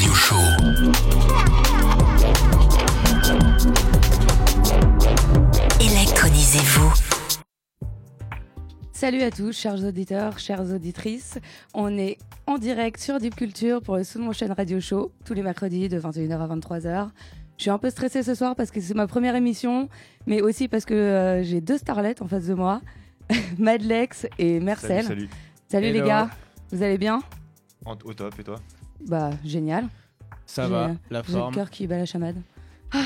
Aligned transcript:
Radio 0.00 0.14
Show. 0.14 1.50
Électronisez-vous. 5.80 6.92
Salut 8.92 9.20
à 9.20 9.30
tous, 9.30 9.52
chers 9.52 9.84
auditeurs, 9.84 10.38
chères 10.38 10.62
auditrices. 10.62 11.38
On 11.74 11.98
est 11.98 12.16
en 12.46 12.56
direct 12.56 12.98
sur 12.98 13.18
Deep 13.18 13.36
Culture 13.36 13.82
pour 13.82 13.96
le 13.98 14.04
Slow 14.04 14.22
Motion 14.22 14.48
Radio 14.54 14.80
Show, 14.80 15.12
tous 15.26 15.34
les 15.34 15.42
mercredis 15.42 15.90
de 15.90 16.00
21h 16.00 16.38
à 16.38 16.56
23h. 16.56 17.08
Je 17.58 17.62
suis 17.62 17.70
un 17.70 17.76
peu 17.76 17.90
stressée 17.90 18.22
ce 18.22 18.34
soir 18.34 18.56
parce 18.56 18.70
que 18.70 18.80
c'est 18.80 18.94
ma 18.94 19.06
première 19.06 19.36
émission, 19.36 19.90
mais 20.26 20.40
aussi 20.40 20.68
parce 20.68 20.86
que 20.86 20.94
euh, 20.94 21.42
j'ai 21.42 21.60
deux 21.60 21.76
starlets 21.76 22.22
en 22.22 22.26
face 22.26 22.46
de 22.46 22.54
moi, 22.54 22.80
Madlex 23.58 24.26
et 24.38 24.60
Mercel. 24.60 25.04
Salut, 25.04 25.06
salut. 25.06 25.28
Salut 25.68 25.92
les 25.92 26.00
gars, 26.00 26.30
vous 26.72 26.82
allez 26.82 26.96
bien? 26.96 27.20
En- 27.84 27.98
au 28.04 28.14
top, 28.14 28.38
et 28.38 28.44
toi? 28.44 28.56
Bah 29.06 29.30
génial. 29.44 29.88
Ça 30.46 30.68
va, 30.68 30.88
la 31.10 31.22
J'ai 31.22 31.32
le 31.32 31.38
forme. 31.38 31.54
cœur 31.54 31.70
qui 31.70 31.86
bat 31.86 31.96
la 31.98 32.06
chamade. 32.06 32.36
Ah. 32.92 33.04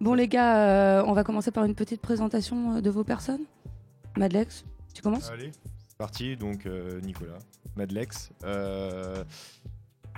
Bon 0.00 0.14
les 0.14 0.28
gars, 0.28 0.98
euh, 0.98 1.04
on 1.06 1.12
va 1.12 1.24
commencer 1.24 1.50
par 1.50 1.64
une 1.64 1.74
petite 1.74 2.00
présentation 2.02 2.76
euh, 2.76 2.80
de 2.80 2.90
vos 2.90 3.04
personnes. 3.04 3.44
Madlex, 4.16 4.64
tu 4.92 5.02
commences? 5.02 5.30
Allez, 5.30 5.50
c'est 5.88 5.96
parti. 5.96 6.36
Donc, 6.36 6.66
euh, 6.66 7.00
Nicolas, 7.00 7.38
Madlex. 7.76 8.30
Euh, 8.44 9.24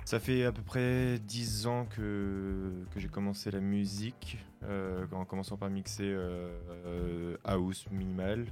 ça 0.04 0.18
fait 0.18 0.44
à 0.44 0.52
peu 0.52 0.62
près 0.62 1.18
10 1.20 1.66
ans 1.66 1.86
que, 1.86 2.72
que 2.92 3.00
j'ai 3.00 3.08
commencé 3.08 3.50
la 3.50 3.60
musique, 3.60 4.38
euh, 4.64 5.06
en 5.12 5.24
commençant 5.24 5.56
par 5.56 5.70
mixer 5.70 6.14
house 7.44 7.86
minimal. 7.90 8.46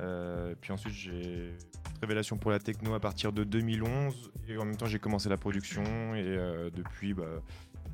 Euh, 0.00 0.54
puis 0.60 0.72
ensuite, 0.72 0.92
j'ai 0.92 1.56
révélation 2.00 2.36
pour 2.36 2.50
la 2.50 2.58
techno 2.58 2.94
à 2.94 3.00
partir 3.00 3.32
de 3.32 3.44
2011. 3.44 4.30
Et 4.48 4.58
en 4.58 4.64
même 4.64 4.76
temps, 4.76 4.86
j'ai 4.86 4.98
commencé 4.98 5.28
la 5.28 5.36
production. 5.36 5.82
Et 6.14 6.24
euh, 6.24 6.70
depuis, 6.70 7.14
bah, 7.14 7.24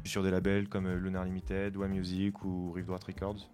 je 0.03 0.09
suis 0.09 0.11
sur 0.11 0.23
des 0.23 0.31
labels 0.31 0.69
comme 0.69 0.87
euh, 0.87 0.97
Lunar 0.97 1.25
Limited, 1.25 1.77
One 1.77 1.91
Music 1.91 2.43
ou 2.45 2.73
Rive 2.73 2.87
Droite 2.87 3.05
Records. 3.05 3.51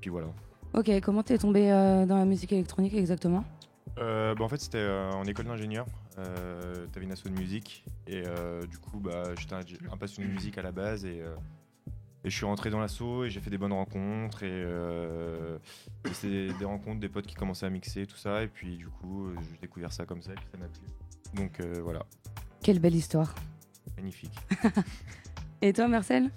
Puis 0.00 0.10
voilà. 0.10 0.28
Ok, 0.74 0.90
comment 1.00 1.22
t'es 1.22 1.38
tombé 1.38 1.70
euh, 1.70 2.04
dans 2.06 2.18
la 2.18 2.24
musique 2.24 2.52
électronique 2.52 2.94
exactement? 2.94 3.44
Bah, 3.96 4.34
en 4.40 4.48
fait, 4.48 4.60
c'était 4.60 4.86
en 4.86 5.24
école 5.24 5.46
d'ingénieur. 5.46 5.86
T'avais 6.92 7.06
une 7.06 7.12
asso 7.12 7.24
de 7.24 7.38
musique. 7.38 7.84
Et 8.06 8.24
du 8.68 8.76
coup, 8.76 9.00
bah, 9.00 9.34
j'étais 9.38 9.54
un, 9.54 9.92
un 9.92 9.96
passionné 9.96 10.28
de 10.28 10.34
musique 10.34 10.58
à 10.58 10.62
la 10.62 10.72
base. 10.72 11.06
Et, 11.06 11.22
et 12.26 12.30
je 12.30 12.34
suis 12.36 12.44
rentré 12.44 12.70
dans 12.70 12.80
l'asso 12.80 13.24
et 13.24 13.30
j'ai 13.30 13.40
fait 13.40 13.50
des 13.50 13.56
bonnes 13.58 13.72
rencontres. 13.72 14.42
Et, 14.42 14.50
euh, 14.50 15.58
et 16.04 16.12
c'est 16.12 16.28
des, 16.28 16.52
des 16.54 16.64
rencontres, 16.64 16.98
des 16.98 17.08
potes 17.08 17.26
qui 17.26 17.36
commençaient 17.36 17.66
à 17.66 17.70
mixer, 17.70 18.04
tout 18.04 18.16
ça. 18.16 18.42
Et 18.42 18.48
puis, 18.48 18.76
du 18.76 18.88
coup, 18.88 19.28
j'ai 19.52 19.58
découvert 19.60 19.92
ça 19.92 20.04
comme 20.06 20.22
ça. 20.22 20.32
Et 20.32 20.34
puis, 20.34 20.46
ça 20.50 20.58
m'a 20.58 20.66
plu. 20.66 20.82
Donc, 21.40 21.60
euh, 21.60 21.80
voilà, 21.84 22.00
Quelle 22.62 22.80
belle 22.80 22.96
histoire. 22.96 23.32
magnifique. 23.96 24.36
Et 25.62 25.72
toi 25.72 25.86
Marcel? 25.88 26.30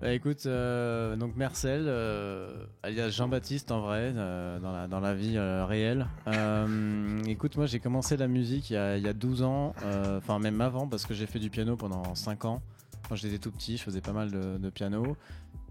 Bah, 0.00 0.12
écoute, 0.12 0.46
euh, 0.46 1.16
donc 1.16 1.34
Mercel, 1.36 1.84
euh, 1.86 2.66
alias 2.82 3.10
Jean-Baptiste 3.10 3.70
en 3.72 3.80
vrai, 3.80 4.12
euh, 4.14 4.58
dans, 4.60 4.72
la, 4.72 4.86
dans 4.86 5.00
la 5.00 5.14
vie 5.14 5.36
euh, 5.36 5.64
réelle. 5.66 6.06
Euh, 6.28 7.22
écoute, 7.26 7.56
moi 7.56 7.66
j'ai 7.66 7.80
commencé 7.80 8.16
la 8.16 8.28
musique 8.28 8.70
il 8.70 8.74
y 8.74 8.76
a, 8.76 8.96
il 8.96 9.04
y 9.04 9.08
a 9.08 9.12
12 9.12 9.42
ans, 9.42 9.74
euh, 9.82 10.18
enfin 10.18 10.38
même 10.38 10.60
avant, 10.60 10.86
parce 10.88 11.06
que 11.06 11.14
j'ai 11.14 11.26
fait 11.26 11.38
du 11.38 11.48
piano 11.50 11.76
pendant 11.76 12.14
5 12.14 12.44
ans. 12.44 12.62
Quand 13.08 13.16
j'étais 13.16 13.38
tout 13.38 13.50
petit, 13.50 13.76
je 13.76 13.82
faisais 13.82 14.00
pas 14.00 14.12
mal 14.12 14.30
de, 14.30 14.58
de 14.58 14.70
piano. 14.70 15.16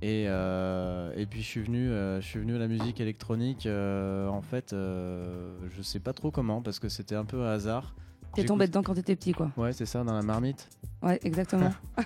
Et, 0.02 0.26
euh, 0.28 1.14
et 1.16 1.26
puis 1.26 1.42
je 1.42 1.48
suis 1.48 1.62
venu, 1.62 1.90
euh, 1.90 2.20
je 2.20 2.28
suis 2.28 2.40
venu 2.40 2.56
à 2.56 2.60
la 2.60 2.68
musique 2.68 3.00
électronique. 3.00 3.66
euh, 3.66 4.28
en 4.28 4.42
fait, 4.42 4.72
je 4.72 5.82
sais 5.82 6.00
pas 6.00 6.14
trop 6.14 6.30
comment, 6.30 6.62
parce 6.62 6.80
que 6.80 6.90
c'était 6.90 7.16
un 7.16 7.26
peu 7.26 7.42
un 7.42 7.52
hasard. 7.52 7.96
T'es 8.36 8.44
tombé 8.46 8.68
dedans 8.68 8.82
quand 8.82 8.96
t'étais 8.96 9.16
petit 9.16 9.32
quoi. 9.32 9.52
Ouais, 9.58 9.74
c'est 9.74 9.86
ça, 9.86 10.04
dans 10.04 10.14
la 10.14 10.24
marmite. 10.24 10.68
Ouais, 11.02 11.20
exactement. 11.24 11.72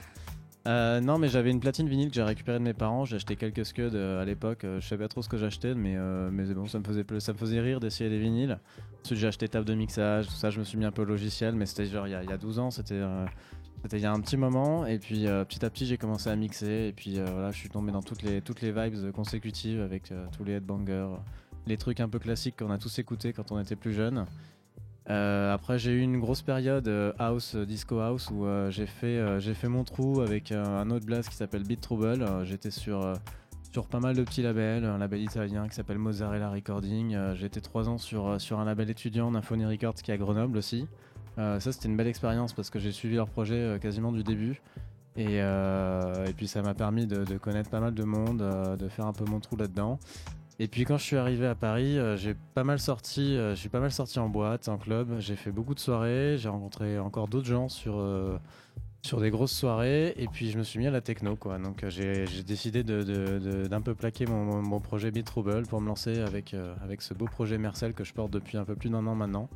Non, 0.67 1.17
mais 1.17 1.30
j'avais 1.30 1.49
une 1.49 1.61
platine 1.61 1.88
vinyle 1.88 2.09
que 2.09 2.15
j'ai 2.15 2.23
récupérée 2.23 2.59
de 2.59 2.64
mes 2.64 2.73
parents. 2.73 3.05
J'ai 3.05 3.15
acheté 3.15 3.38
quelques 3.38 3.65
scuds 3.65 3.95
à 3.95 4.26
l'époque. 4.26 4.64
Je 4.64 4.86
savais 4.86 5.05
pas 5.05 5.08
trop 5.08 5.21
ce 5.21 5.30
que 5.30 5.38
j'achetais, 5.38 5.73
mais, 5.73 5.95
mais 6.30 6.44
bon, 6.54 6.67
ça 6.67 6.77
me, 6.80 6.83
faisait, 6.83 7.05
ça 7.20 7.32
me 7.32 7.38
faisait 7.38 7.61
rire 7.61 7.80
d'essayer 7.80 8.09
les 8.09 8.20
vinyles. 8.20 8.59
Ensuite, 9.02 9.17
j'ai 9.17 9.27
acheté 9.27 9.48
table 9.48 9.65
de 9.65 9.73
mixage, 9.76 10.27
tout 10.27 10.33
ça. 10.33 10.49
Je 10.49 10.59
me 10.59 10.65
suis 10.65 10.77
mis 10.77 10.83
un 10.83 10.92
peu 10.92 11.04
au 11.04 11.05
logiciel, 11.05 11.55
mais 11.55 11.65
c'était 11.65 11.86
genre 11.86 12.05
il 12.05 12.11
y, 12.11 12.15
a, 12.15 12.21
il 12.21 12.30
y 12.30 12.33
a 12.33 12.38
12 12.38 12.59
ans. 12.59 12.70
C'était 12.70 13.02
c'était 13.83 13.98
il 13.98 14.04
y 14.04 14.05
a 14.05 14.11
un 14.11 14.20
petit 14.20 14.38
moment. 14.38 14.86
Et 14.86 14.99
puis 14.99 15.27
euh, 15.27 15.45
petit 15.45 15.64
à 15.65 15.70
petit, 15.70 15.86
j'ai 15.86 15.98
commencé 15.98 16.30
à 16.30 16.36
mixer. 16.36 16.88
Et 16.89 16.93
puis 16.93 17.20
euh, 17.20 17.26
voilà, 17.26 17.52
je 17.52 17.58
suis 17.58 17.70
tombé 17.70 17.92
dans 17.92 18.02
toutes 18.02 18.23
les, 18.23 18.42
toutes 18.42 18.61
les 18.61 18.71
vibes 18.71 19.11
consécutives 19.11 19.82
avec 19.82 20.11
euh, 20.11 20.26
tous 20.36 20.43
les 20.43 20.54
headbangers, 20.54 21.10
les 21.65 21.77
trucs 21.77 21.99
un 21.99 22.10
peu 22.10 22.20
classiques 22.20 22.58
qu'on 22.58 22.71
a 22.71 22.77
tous 22.77 22.99
écoutés 22.99 23.33
quand 23.33 23.52
on 23.52 23.60
était 23.60 23.76
plus 23.76 23.93
jeunes. 23.93 24.26
Euh, 25.10 25.54
après, 25.54 25.80
j'ai 25.80 25.92
eu 25.93 26.02
une 26.02 26.20
grosse 26.20 26.42
période 26.42 26.92
house, 27.17 27.55
disco 27.55 27.99
house, 27.99 28.30
où 28.30 28.45
j'ai 28.70 28.88
fait, 28.88 29.39
fait 29.39 29.70
mon 29.70 29.86
trou 29.86 30.20
avec 30.20 30.52
un 30.52 30.89
autre 30.89 31.05
blast 31.05 31.30
qui 31.30 31.36
s'appelle 31.36 31.64
Beat 31.64 31.80
Trouble. 31.80 32.26
J'étais 32.44 32.71
sur, 32.71 33.14
sur 33.71 33.88
pas 33.88 34.02
mal 34.02 34.17
de 34.17 34.23
petits 34.23 34.42
labels, 34.42 34.83
un 34.83 34.98
label 34.98 35.21
italien 35.21 35.70
qui 35.70 35.76
s'appelle 35.76 35.98
Mozzarella 35.98 36.49
Recording. 36.49 37.17
J'étais 37.36 37.61
trois 37.61 37.88
ans 37.88 37.98
sur, 37.98 38.42
sur 38.42 38.59
un 38.59 38.65
label 38.65 38.89
étudiant, 38.89 39.32
Nymphonie 39.32 39.65
Records, 39.65 39.94
qui 39.94 40.11
est 40.11 40.14
à 40.14 40.17
Grenoble 40.17 40.58
aussi. 40.58 40.88
Euh, 41.37 41.59
ça, 41.59 41.71
c'était 41.71 41.87
une 41.87 41.98
belle 41.98 42.08
expérience 42.08 42.53
parce 42.53 42.70
que 42.70 42.80
j'ai 42.80 42.92
suivi 42.92 43.15
leur 43.15 43.30
projet 43.30 43.55
euh, 43.55 43.77
quasiment 43.77 44.11
du 44.11 44.23
début. 44.23 44.61
Et, 45.15 45.42
euh, 45.42 46.25
et 46.25 46.33
puis 46.33 46.48
ça 46.48 46.61
m'a 46.61 46.73
permis 46.73 47.08
de, 47.08 47.37
connaître 47.37 47.70
pas 47.70 47.80
mal 47.80 47.93
de 47.93 48.03
monde, 48.03 48.37
de 48.77 48.87
faire 48.87 49.08
un 49.08 49.14
peu 49.14 49.25
mon 49.25 49.39
trou 49.39 49.55
là-dedans. 49.55 49.99
Et 50.59 50.67
puis 50.67 50.86
quand 50.86 50.97
je 50.97 51.03
suis 51.03 51.17
arrivé 51.17 51.47
à 51.47 51.55
Paris, 51.55 51.97
j'ai 52.17 52.36
pas 52.53 52.64
mal 52.64 52.80
sorti, 52.80 53.36
je 53.36 53.55
suis 53.55 53.70
pas 53.70 53.80
mal 53.80 53.92
sorti 53.92 54.20
en 54.20 54.30
boîte, 54.30 54.67
en 54.67 54.77
club. 54.77 55.15
J'ai 55.20 55.36
fait 55.36 55.52
beaucoup 55.52 55.73
de 55.73 55.80
soirées, 55.80 56.36
j'ai 56.37 56.49
rencontré 56.49 56.99
encore 56.99 57.27
d'autres 57.27 57.47
gens 57.47 57.67
sur 57.67 57.99
des 59.20 59.30
grosses 59.31 59.53
soirées. 59.53 60.14
Et 60.17 60.27
puis 60.27 60.52
je 60.52 60.59
me 60.59 60.64
suis 60.64 60.77
mis 60.77 60.86
à 60.86 60.92
la 60.92 61.02
techno, 61.02 61.36
quoi. 61.36 61.58
Donc 61.58 61.83
j'ai 61.89 62.26
décidé 62.45 62.83
d'un 62.83 63.81
peu 63.81 63.95
plaquer 63.95 64.27
mon, 64.27 64.80
projet 64.80 65.09
Beat 65.09 65.26
Trouble 65.26 65.64
pour 65.65 65.81
me 65.81 65.87
lancer 65.87 66.20
avec 66.20 66.55
avec 66.83 67.02
ce 67.02 67.15
beau 67.15 67.26
projet 67.26 67.58
Mercel 67.58 67.93
que 67.93 68.03
je 68.03 68.14
porte 68.14 68.30
depuis 68.30 68.58
un 68.58 68.65
peu 68.65 68.76
plus 68.76 68.92
d'un 68.92 69.08
an 69.08 69.15
maintenant. 69.15 69.49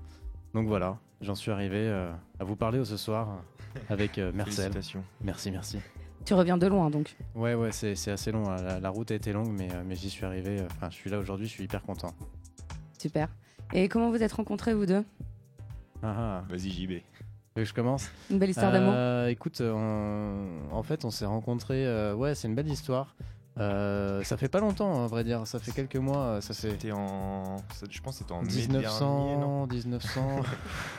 Donc 0.54 0.68
voilà, 0.68 0.98
j'en 1.22 1.36
suis 1.36 1.52
arrivé 1.52 1.78
euh, 1.78 2.12
à 2.40 2.44
vous 2.44 2.56
parler 2.56 2.84
ce 2.84 2.98
soir 2.98 3.42
avec 3.90 4.18
euh, 4.18 4.32
Mercel. 4.34 4.56
Félicitations. 4.72 5.04
Merci, 5.24 5.52
merci. 5.52 5.80
tu 6.26 6.34
reviens 6.34 6.58
de 6.58 6.68
loin 6.68 6.90
donc. 6.90 7.16
Ouais, 7.36 7.54
ouais, 7.54 7.72
c'est 7.72 7.96
c'est 7.96 8.12
assez 8.12 8.32
long. 8.32 8.50
hein. 8.50 8.58
La, 8.62 8.80
la 8.80 8.90
route 8.90 9.12
a 9.12 9.16
été 9.16 9.32
longue, 9.34 9.52
mais, 9.58 9.70
euh, 9.74 9.84
mais 9.86 9.96
j'y 9.96 10.10
suis 10.10 10.26
arrivé. 10.26 10.60
euh, 10.60 10.68
Enfin, 10.72 10.90
je 10.90 10.96
suis 10.96 11.10
là 11.10 11.20
aujourd'hui, 11.20 11.48
je 11.48 11.52
suis 11.52 11.64
hyper 11.64 11.82
content. 11.84 12.14
Super. 13.00 13.30
Et 13.74 13.88
comment 13.88 14.10
vous 14.10 14.22
êtes 14.22 14.34
rencontrés 14.34 14.74
vous 14.74 14.86
deux? 14.86 15.04
Ah, 16.04 16.16
ah. 16.18 16.44
Vas-y, 16.50 16.70
JB. 16.70 16.90
Tu 16.90 17.60
veux 17.60 17.64
que 17.64 17.66
je 17.66 17.74
commence? 17.74 18.10
Une 18.30 18.40
belle 18.40 18.50
histoire 18.50 18.72
d'amour 18.72 19.28
Écoute, 19.30 19.62
on- 19.62 20.48
en 20.72 20.84
fait, 20.84 21.06
on 21.06 21.12
s'est 21.12 21.26
rencontrés. 21.26 21.86
euh, 21.86 22.14
Ouais, 22.14 22.36
c'est 22.36 22.48
une 22.48 22.56
belle 22.56 22.70
histoire. 22.70 23.16
Euh, 23.58 24.24
ça 24.24 24.38
fait 24.38 24.48
pas 24.48 24.60
longtemps, 24.60 25.04
à 25.04 25.08
vrai 25.08 25.24
dire. 25.24 25.46
Ça 25.46 25.60
fait 25.60 25.72
quelques 25.72 25.98
mois. 25.98 26.18
euh, 26.18 26.42
Ça 26.42 26.54
C'était 26.54 26.92
en. 26.92 27.58
Je 27.90 28.00
pense 28.02 28.14
que 28.16 28.20
c'était 28.20 28.32
en 28.32 28.42
mai 28.42 28.52
1900, 28.52 29.26
dernier, 29.26 29.42
non 29.42 29.68
1900. 29.68 30.22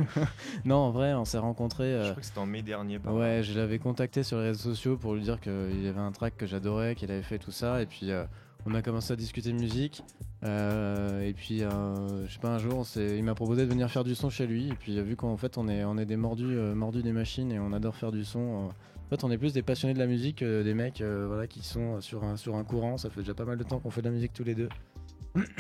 non, 0.65 0.77
en 0.77 0.91
vrai, 0.91 1.15
on 1.15 1.25
s'est 1.25 1.39
rencontrés. 1.39 1.93
Je 1.93 1.97
euh, 1.97 2.11
crois 2.11 2.21
que 2.21 2.27
c'était 2.27 2.39
en 2.39 2.47
mai 2.47 2.63
dernier. 2.63 2.99
Ouais, 3.07 3.41
je 3.43 3.59
l'avais 3.59 3.79
contacté 3.79 4.23
sur 4.23 4.39
les 4.39 4.49
réseaux 4.49 4.71
sociaux 4.71 4.97
pour 4.97 5.15
lui 5.15 5.23
dire 5.23 5.41
qu'il 5.41 5.83
y 5.83 5.89
avait 5.89 6.01
un 6.01 6.13
track 6.13 6.37
que 6.37 6.47
j'adorais, 6.47 6.95
qu'il 6.95 7.11
avait 7.11 7.23
fait 7.23 7.39
tout 7.39 7.53
ça, 7.53 7.81
et 7.81 7.87
puis 7.87 8.11
euh, 8.11 8.25
on 8.67 8.75
a 8.75 8.83
commencé 8.83 9.13
à 9.13 9.17
discuter 9.17 9.53
musique. 9.53 10.03
euh, 10.45 11.23
et 11.23 11.33
puis, 11.33 11.63
euh, 11.63 12.27
je 12.27 12.33
sais 12.33 12.39
pas, 12.41 12.51
un 12.55 12.59
jour, 12.59 12.85
il 12.97 13.23
m'a 13.25 13.35
proposé 13.35 13.65
de 13.65 13.71
venir 13.71 13.91
faire 13.91 14.05
du 14.05 14.15
son 14.15 14.31
chez 14.31 14.47
lui. 14.47 14.69
Et 14.69 14.75
puis, 14.75 14.99
euh, 14.99 15.03
vu 15.03 15.17
qu'en 15.17 15.37
fait, 15.37 15.59
on 15.59 15.69
est, 15.69 15.85
on 15.85 15.97
est 15.99 16.07
des 16.07 16.17
mordus, 16.17 16.45
euh, 16.57 16.75
mordus 16.75 17.03
des 17.03 17.13
machines 17.13 17.51
et 17.53 17.59
on 17.59 17.73
adore 17.73 17.95
faire 17.97 18.13
du 18.13 18.25
son. 18.25 18.39
en 18.71 19.09
fait, 19.11 19.25
on 19.25 19.31
est 19.31 19.39
plus 19.39 19.53
des 19.53 19.63
passionnés 19.63 19.95
de 19.95 19.99
la 19.99 20.07
musique, 20.07 20.39
que 20.39 20.63
des 20.63 20.75
mecs 20.75 21.03
voilà, 21.03 21.47
qui 21.47 21.63
sont 21.65 22.01
sur 22.01 22.25
un, 22.25 22.37
sur 22.37 22.57
un 22.57 22.65
courant. 22.65 22.97
Ça 22.99 23.11
fait 23.11 23.21
déjà 23.21 23.35
pas 23.35 23.45
mal 23.45 23.59
de 23.59 23.65
temps 23.65 23.79
qu'on 23.79 23.91
fait 23.91 24.03
de 24.03 24.09
la 24.09 24.15
musique 24.15 24.33
tous 24.33 24.45
les 24.45 24.55
deux. 24.55 24.69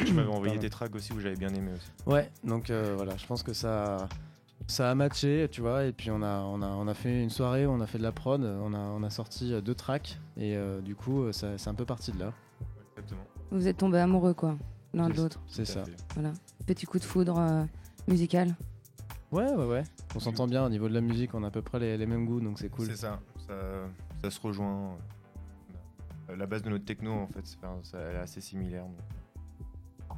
Tu 0.05 0.12
m'avais 0.12 0.29
envoyé 0.33 0.59
des 0.59 0.71
tracks 0.71 0.95
aussi 0.95 1.12
où 1.12 1.21
j'avais 1.21 1.37
bien 1.37 1.51
aimé 1.55 1.71
aussi. 1.77 1.91
Ouais, 2.07 2.31
donc 2.44 2.71
voilà, 2.71 3.17
je 3.17 3.26
pense 3.26 3.43
que 3.43 3.53
ça, 3.53 4.09
ça 4.67 4.91
a 4.91 4.94
matché, 4.94 5.49
tu 5.50 5.61
vois, 5.61 5.85
et 5.85 5.93
puis 5.93 6.11
on 6.11 6.23
a, 6.23 6.41
on, 6.43 6.61
a, 6.62 6.67
on 6.69 6.87
a 6.88 6.94
fait 6.94 7.23
une 7.23 7.31
soirée, 7.31 7.67
on 7.67 7.81
a 7.81 7.87
fait 7.87 7.99
de 7.99 8.03
la 8.03 8.12
prod, 8.12 8.43
on 8.43 8.73
a, 8.75 8.79
on 8.79 9.03
a 9.03 9.11
sorti 9.11 9.53
deux 9.62 9.75
tracks, 9.75 10.19
et 10.37 10.56
euh, 10.56 10.81
du 10.81 10.94
coup, 10.94 11.31
ça- 11.32 11.56
c'est 11.59 11.69
un 11.71 11.75
peu 11.75 11.85
parti 11.85 12.12
de 12.12 12.19
là. 12.21 12.32
Vous 13.52 13.69
êtes 13.69 13.76
tombés 13.76 13.99
amoureux 13.99 14.34
quoi, 14.34 14.56
l'un 14.94 15.08
de 15.08 15.14
l'autre. 15.14 15.40
C'est 15.46 15.64
ça. 15.66 15.82
Voilà. 16.14 16.32
Petit 16.66 16.87
coup 16.87 16.99
de 16.99 17.04
foudre 17.04 17.38
euh, 17.38 17.64
musical. 18.08 18.54
Ouais, 19.31 19.50
ouais, 19.50 19.66
ouais. 19.66 19.82
On 20.14 20.20
s'entend 20.20 20.46
bien 20.46 20.64
au 20.64 20.69
niveau 20.69 20.88
de 20.88 20.94
la 20.94 21.00
musique, 21.00 21.34
on 21.34 21.43
a 21.44 21.49
à 21.49 21.50
peu 21.50 21.62
près 21.62 21.78
les, 21.78 21.96
les 21.96 22.06
mêmes 22.06 22.26
goûts, 22.26 22.40
donc 22.40 22.58
c'est 22.58 22.69
cool. 22.69 22.87
C'est 22.87 22.96
ça. 22.96 23.20
ça. 23.46 23.54
ça 24.22 24.31
se 24.31 24.40
rejoint. 24.40 24.96
Euh, 26.31 26.37
La 26.37 26.46
base 26.46 26.62
de 26.62 26.70
notre 26.70 26.84
techno, 26.84 27.12
en 27.12 27.26
fait, 27.26 27.46
ça- 27.46 27.99
elle 27.99 28.16
est 28.16 28.20
assez 28.20 28.40
similaire. 28.40 28.84
donc. 28.84 30.16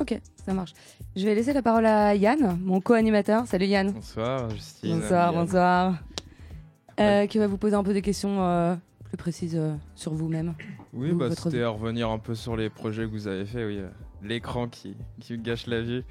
Ok, 0.00 0.18
ça 0.46 0.54
marche. 0.54 0.72
Je 1.14 1.24
vais 1.26 1.34
laisser 1.34 1.52
la 1.52 1.60
parole 1.62 1.84
à 1.84 2.14
Yann, 2.14 2.58
mon 2.62 2.80
co-animateur. 2.80 3.46
Salut 3.46 3.66
Yann. 3.66 3.90
Bonsoir, 3.92 4.48
Justine. 4.50 5.00
Bonsoir, 5.00 5.32
Yann. 5.32 5.44
bonsoir. 5.44 5.94
Euh, 7.00 7.26
qui 7.26 7.38
va 7.38 7.46
vous 7.46 7.58
poser 7.58 7.74
un 7.74 7.82
peu 7.82 7.92
des 7.92 8.02
questions 8.02 8.42
euh, 8.42 8.74
plus 9.12 9.16
précises 9.18 9.56
euh, 9.56 9.74
sur 9.94 10.14
vous-même. 10.14 10.54
Oui, 10.94 11.10
Vous, 11.10 11.18
bah, 11.18 11.28
votre 11.28 11.42
c'était 11.42 11.58
vie. 11.58 11.62
à 11.62 11.68
revenir 11.68 12.08
un 12.10 12.18
peu 12.18 12.34
sur 12.34 12.56
les 12.56 12.70
projets 12.70 13.02
que 13.04 13.10
vous 13.10 13.28
avez 13.28 13.44
fait. 13.44 13.66
Oui, 13.66 13.78
euh, 13.78 13.88
l'écran 14.22 14.68
qui, 14.68 14.96
qui 15.20 15.36
gâche 15.36 15.66
la 15.66 15.82
vue. 15.82 16.02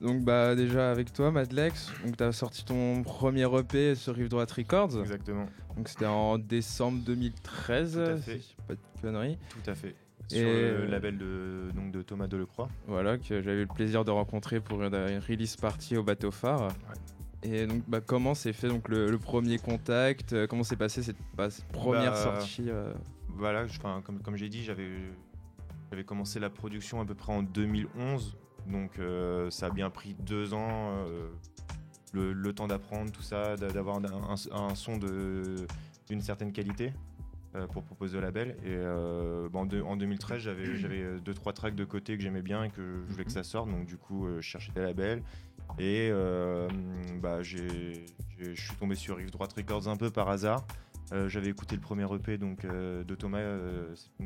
Donc 0.00 0.24
bah 0.24 0.56
déjà 0.56 0.90
avec 0.90 1.12
toi 1.12 1.30
Madlex, 1.30 1.92
donc 2.04 2.16
tu 2.16 2.24
as 2.24 2.32
sorti 2.32 2.64
ton 2.64 3.04
premier 3.04 3.46
EP 3.56 3.94
sur 3.94 4.14
Rive 4.16 4.28
Droite 4.30 4.50
Records. 4.50 4.98
Exactement. 5.00 5.46
Donc 5.76 5.88
c'était 5.88 6.06
en 6.06 6.38
décembre 6.38 6.98
2013. 7.04 7.92
Tout 7.92 8.00
à 8.00 8.16
fait. 8.16 8.22
si 8.22 8.30
je 8.32 8.36
dis 8.38 8.56
pas 8.66 8.74
de 8.74 8.80
conneries. 9.00 9.38
Tout 9.50 9.70
à 9.70 9.74
fait. 9.74 9.94
Et 10.32 10.36
Sur 10.38 10.48
le 10.48 10.54
euh, 10.54 10.86
label 10.88 11.18
de, 11.18 11.70
donc, 11.76 11.92
de 11.92 12.02
Thomas 12.02 12.26
Delecroix. 12.26 12.68
Voilà, 12.88 13.18
que 13.18 13.42
j'avais 13.42 13.58
eu 13.58 13.66
le 13.66 13.74
plaisir 13.74 14.04
de 14.04 14.10
rencontrer 14.10 14.58
pour 14.60 14.82
une, 14.82 14.94
une 14.94 15.18
release 15.20 15.54
party 15.56 15.96
au 15.98 16.02
bateau 16.02 16.30
phare. 16.32 16.68
Et 17.42 17.66
donc 17.66 17.82
bah, 17.88 18.00
comment 18.00 18.34
s'est 18.34 18.52
fait 18.52 18.68
donc 18.68 18.88
le, 18.88 19.10
le 19.10 19.18
premier 19.18 19.58
contact 19.58 20.32
euh, 20.32 20.46
Comment 20.46 20.62
s'est 20.62 20.76
passé 20.76 21.02
cette, 21.02 21.16
bah, 21.34 21.50
cette 21.50 21.66
première 21.68 22.12
Bah, 22.12 22.22
sortie 22.40 22.70
euh, 22.70 22.92
Voilà, 23.28 23.66
je- 23.66 23.80
comme, 23.80 24.20
comme 24.22 24.36
j'ai 24.36 24.48
dit, 24.48 24.62
j'avais 24.62 24.88
j'avais 25.90 26.04
commencé 26.04 26.38
la 26.40 26.48
production 26.50 27.00
à 27.00 27.04
peu 27.04 27.14
près 27.14 27.32
en 27.32 27.42
2011. 27.42 28.36
Donc 28.68 28.98
euh, 28.98 29.50
ça 29.50 29.66
a 29.66 29.70
bien 29.70 29.90
pris 29.90 30.14
deux 30.20 30.54
ans, 30.54 31.04
le, 32.12 32.32
le 32.32 32.52
temps 32.52 32.66
d'apprendre 32.68 33.10
tout 33.10 33.22
ça, 33.22 33.56
d'a- 33.56 33.70
d'avoir 33.70 33.96
un, 33.96 34.04
un- 34.04 34.52
un 34.70 34.74
son 34.74 34.96
de- 34.98 35.66
d'une 36.08 36.20
certaine 36.20 36.52
qualité 36.52 36.92
pour 37.72 37.82
proposer 37.82 38.16
au 38.16 38.20
label. 38.22 38.50
Et 38.64 38.68
euh, 38.70 39.48
bah, 39.50 39.58
en, 39.60 39.66
deux- 39.66 39.82
en 39.82 39.96
2013, 39.96 40.40
j'avais 40.40 40.64
j'avais 40.76 41.04
deux 41.20 41.34
trois 41.34 41.52
tracks 41.52 41.74
de 41.74 41.84
côté 41.84 42.16
que 42.16 42.22
j'aimais 42.22 42.40
bien 42.40 42.64
et 42.64 42.70
que 42.70 43.02
je 43.08 43.12
voulais 43.12 43.24
que 43.24 43.32
ça 43.32 43.42
sorte. 43.42 43.68
Donc 43.68 43.84
du 43.84 43.96
coup, 43.98 44.26
euh, 44.26 44.36
je 44.40 44.46
cherchais 44.48 44.72
des 44.72 44.80
labels. 44.82 45.22
Et 45.78 46.08
euh, 46.10 46.68
bah, 47.20 47.42
j'ai- 47.42 48.06
je 48.38 48.52
suis 48.52 48.74
tombé 48.76 48.94
sur 48.94 49.16
Rive 49.16 49.30
Droite 49.30 49.52
Records 49.52 49.88
un 49.88 49.96
peu 49.96 50.10
par 50.10 50.28
hasard. 50.28 50.66
Euh, 51.12 51.28
J'avais 51.28 51.48
écouté 51.48 51.74
le 51.74 51.80
premier 51.80 52.06
EP 52.14 52.38
donc, 52.38 52.64
euh, 52.64 53.04
de 53.04 53.14
Thomas, 53.14 53.40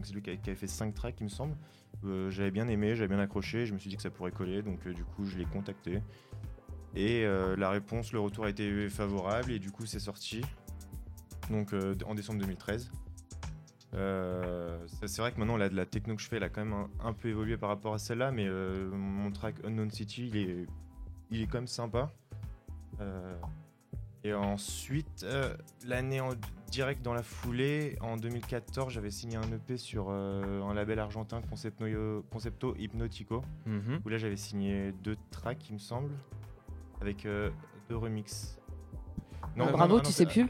c'est 0.03 0.13
lui 0.15 0.23
qui 0.23 0.31
avait, 0.31 0.55
fait 0.55 0.67
5 0.67 0.95
tracks, 0.95 1.17
il 1.21 1.25
me 1.25 1.29
semble. 1.29 1.57
J'avais 2.29 2.51
bien 2.51 2.69
aimé, 2.69 2.95
j'avais 2.95 3.09
bien 3.09 3.19
accroché, 3.19 3.67
je 3.67 3.75
me 3.75 3.79
suis 3.79 3.91
dit 3.91 3.97
que 3.97 4.03
ça 4.03 4.11
pourrait 4.11 4.31
coller, 4.31 4.63
donc 4.63 4.87
du 4.87 5.03
coup 5.03 5.25
je 5.25 5.39
l'ai 5.39 5.47
contacté. 5.47 6.03
Et 6.95 7.25
la 7.57 7.71
réponse, 7.71 8.13
le 8.13 8.21
retour 8.21 8.45
a 8.45 8.51
été 8.51 8.89
favorable, 8.89 9.51
et 9.51 9.59
du 9.59 9.71
coup 9.73 9.87
c'est 9.87 9.99
sorti 9.99 10.43
donc, 11.51 11.75
en 12.07 12.15
décembre 12.15 12.41
2013. 12.41 12.91
Euh, 13.95 14.79
c'est 15.07 15.19
vrai 15.19 15.33
que 15.33 15.39
maintenant 15.39 15.57
la, 15.57 15.87
techno 15.87 16.17
que 16.17 16.23
je 16.23 16.29
fais 16.29 16.37
elle 16.37 16.43
a 16.43 16.51
quand 16.51 16.65
même 16.65 16.87
un, 17.03 17.13
peu 17.15 17.29
évolué 17.29 17.57
par 17.57 17.71
rapport 17.71 17.95
à 17.95 17.99
celle-là, 17.99 18.31
mais 18.31 18.49
mon 18.49 19.33
track 19.33 19.57
Unknown 19.65 19.91
City 19.91 20.29
il 20.29 20.37
est, 20.37 20.67
il 21.31 21.43
est 21.43 21.47
quand 21.47 21.59
même 21.59 21.67
sympa. 21.67 22.11
Euh, 23.01 23.37
et 24.27 24.35
ensuite, 24.35 25.23
euh, 25.23 25.55
l'année 25.87 26.21
en 26.21 26.31
direct 26.69 27.01
dans 27.01 27.15
la 27.15 27.23
foulée, 27.23 27.97
en 28.01 28.17
2014, 28.17 28.93
j'avais 28.93 29.13
signé 29.13 29.37
un 29.37 29.53
EP 29.53 29.77
sur 29.77 30.07
euh, 30.09 30.63
un 30.63 30.75
label 30.75 30.99
argentin 30.99 31.41
Concepto, 31.43 31.85
Concepto 32.33 32.75
Hypnotico, 32.77 33.45
mhm. 33.67 34.01
où 34.05 34.09
là 34.09 34.19
j'avais 34.19 34.37
signé 34.37 34.91
deux 35.05 35.17
tracks, 35.31 35.69
il 35.71 35.75
me 35.75 35.79
semble, 35.79 36.11
avec 37.01 37.25
euh, 37.25 37.51
deux 37.89 37.97
remixes. 37.97 38.59
Non, 39.57 39.67
Ah, 39.69 39.71
non, 39.71 39.77
Bravo, 39.77 39.97
non, 39.99 40.03
tu 40.03 40.11
sais 40.11 40.27
plus? 40.27 40.49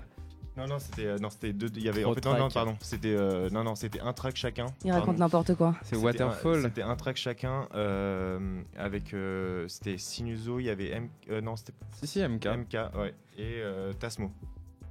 Non, 0.56 0.67
non, 0.67 0.79
c'était 0.79 1.06
euh, 1.06 1.19
non, 1.19 1.29
c'était 1.29 1.53
deux. 1.53 1.69
Il 1.76 1.82
y 1.82 1.88
avait 1.88 2.00
Trop 2.03 2.12
en 2.12 2.14
fait 2.14 2.25
non, 2.25 2.32
non, 2.32 2.38
tracks. 2.49 2.55
pardon, 2.55 2.76
c'était 2.81 3.14
euh, 3.14 3.50
non, 3.50 3.62
non, 3.62 3.75
c'était 3.75 4.00
un 4.00 4.12
track 4.14 4.37
chacun. 4.37 4.67
Il 4.85 4.93
raconte 4.93 5.19
n'importe 5.19 5.55
quoi. 5.55 5.75
C'est 5.82 5.97
C'était 5.97 5.99
un- 5.99 6.05
Waterfall. 6.05 6.62
C'était 6.62 6.82
un 6.82 6.97
track 6.97 7.17
chacun 7.17 7.69
euh, 7.75 8.62
avec 8.79 9.12
euh, 9.12 9.69
c'était 9.69 9.99
Sinuso, 9.99 10.58
il 10.58 10.64
y 10.67 10.70
avait 10.70 10.91
M, 10.93 11.08
euh, 11.31 11.41
non, 11.43 11.56
c'était 11.56 11.75
Si, 11.93 12.06
si, 12.06 12.20
MK. 12.26 12.47
MK, 12.47 12.73
ouais, 12.99 13.14
et 13.37 13.61
euh, 13.62 13.93
Tasmo. 13.93 14.32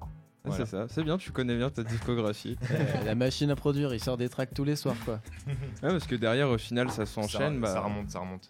Ah, 0.02 0.06
Voilà. 0.44 0.66
C'est 0.66 0.72
ça, 0.72 0.86
c'est 0.88 1.04
bien, 1.04 1.18
tu 1.18 1.32
connais 1.32 1.58
bien 1.58 1.72
ta 1.72 1.82
discographie. 1.84 2.56
La 3.06 3.16
machine 3.16 3.50
à 3.50 3.56
produire, 3.56 3.92
il 3.96 4.00
sort 4.00 4.18
des 4.18 4.30
tracks 4.30 4.54
tous 4.54 4.64
les 4.66 4.76
soirs 4.76 4.96
quoi. 5.04 5.20
ouais, 5.48 5.56
parce 5.82 6.06
que 6.06 6.14
derrière, 6.16 6.50
au 6.50 6.60
final, 6.60 6.92
ça 6.92 7.08
s'enchaîne. 7.08 7.56
ça, 7.56 7.60
bah, 7.62 7.74
ça 7.74 7.80
remonte, 7.82 8.10
ça 8.12 8.20
remonte. 8.20 8.50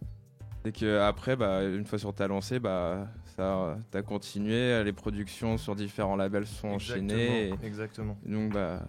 Et 0.66 0.74
que 0.74 1.00
après, 1.00 1.38
bah, 1.38 1.64
une 1.64 1.86
fois 1.86 1.98
sur 1.98 2.14
ta 2.14 2.28
lancée, 2.28 2.60
bah, 2.60 3.08
ça, 3.36 3.78
t'as 3.92 4.02
continué, 4.02 4.84
les 4.84 4.94
productions 4.94 5.58
sur 5.58 5.76
différents 5.76 6.16
labels 6.16 6.46
sont 6.48 6.70
enchaînées. 6.70 7.50
Exactement, 7.64 7.68
exactement. 7.68 8.18
Et 8.28 8.32
donc, 8.32 8.54
bah, 8.54 8.82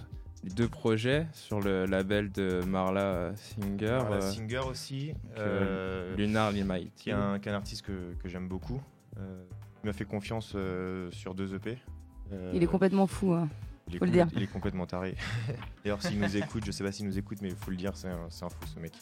les 0.44 0.50
deux 0.50 0.68
projets 0.68 1.26
sur 1.32 1.60
le 1.60 1.86
label 1.86 2.30
de 2.30 2.60
Marla 2.66 3.32
Singer, 3.34 3.86
euh, 4.10 4.20
Singer 4.20 4.60
aussi, 4.68 5.12
euh, 5.38 6.12
euh, 6.12 6.16
Lunar 6.16 6.52
Limite. 6.52 6.92
qui 6.94 7.10
est 7.10 7.14
un, 7.14 7.38
qui 7.40 7.48
est 7.48 7.52
un 7.52 7.56
artiste 7.56 7.82
que, 7.82 8.14
que 8.22 8.28
j'aime 8.28 8.46
beaucoup. 8.48 8.80
Euh, 9.18 9.44
il 9.82 9.86
m'a 9.86 9.92
fait 9.92 10.04
confiance 10.04 10.52
euh, 10.54 11.10
sur 11.10 11.34
deux 11.34 11.54
EP. 11.54 11.78
Euh, 12.32 12.52
Il 12.54 12.62
est 12.62 12.66
complètement 12.66 13.06
fou. 13.06 13.32
hein. 13.32 13.48
il 13.88 13.96
est 13.96 13.98
faut 13.98 14.04
le 14.04 14.10
dire. 14.10 14.26
Il 14.36 14.42
est 14.42 14.46
complètement 14.52 14.86
taré. 14.86 15.14
D'ailleurs, 15.84 16.02
s'il 16.02 16.18
nous 16.20 16.36
écoute, 16.36 16.64
je 16.64 16.70
sais 16.70 16.84
pas 16.84 16.92
s'il 16.92 17.06
nous 17.06 17.18
écoute, 17.18 17.38
mais 17.40 17.48
il 17.48 17.56
faut 17.56 17.70
le 17.70 17.76
dire, 17.76 17.96
c'est 17.96 18.08
un, 18.08 18.26
c'est 18.28 18.44
un 18.44 18.48
fou 18.48 18.66
ce 18.66 18.78
mec. 18.78 18.92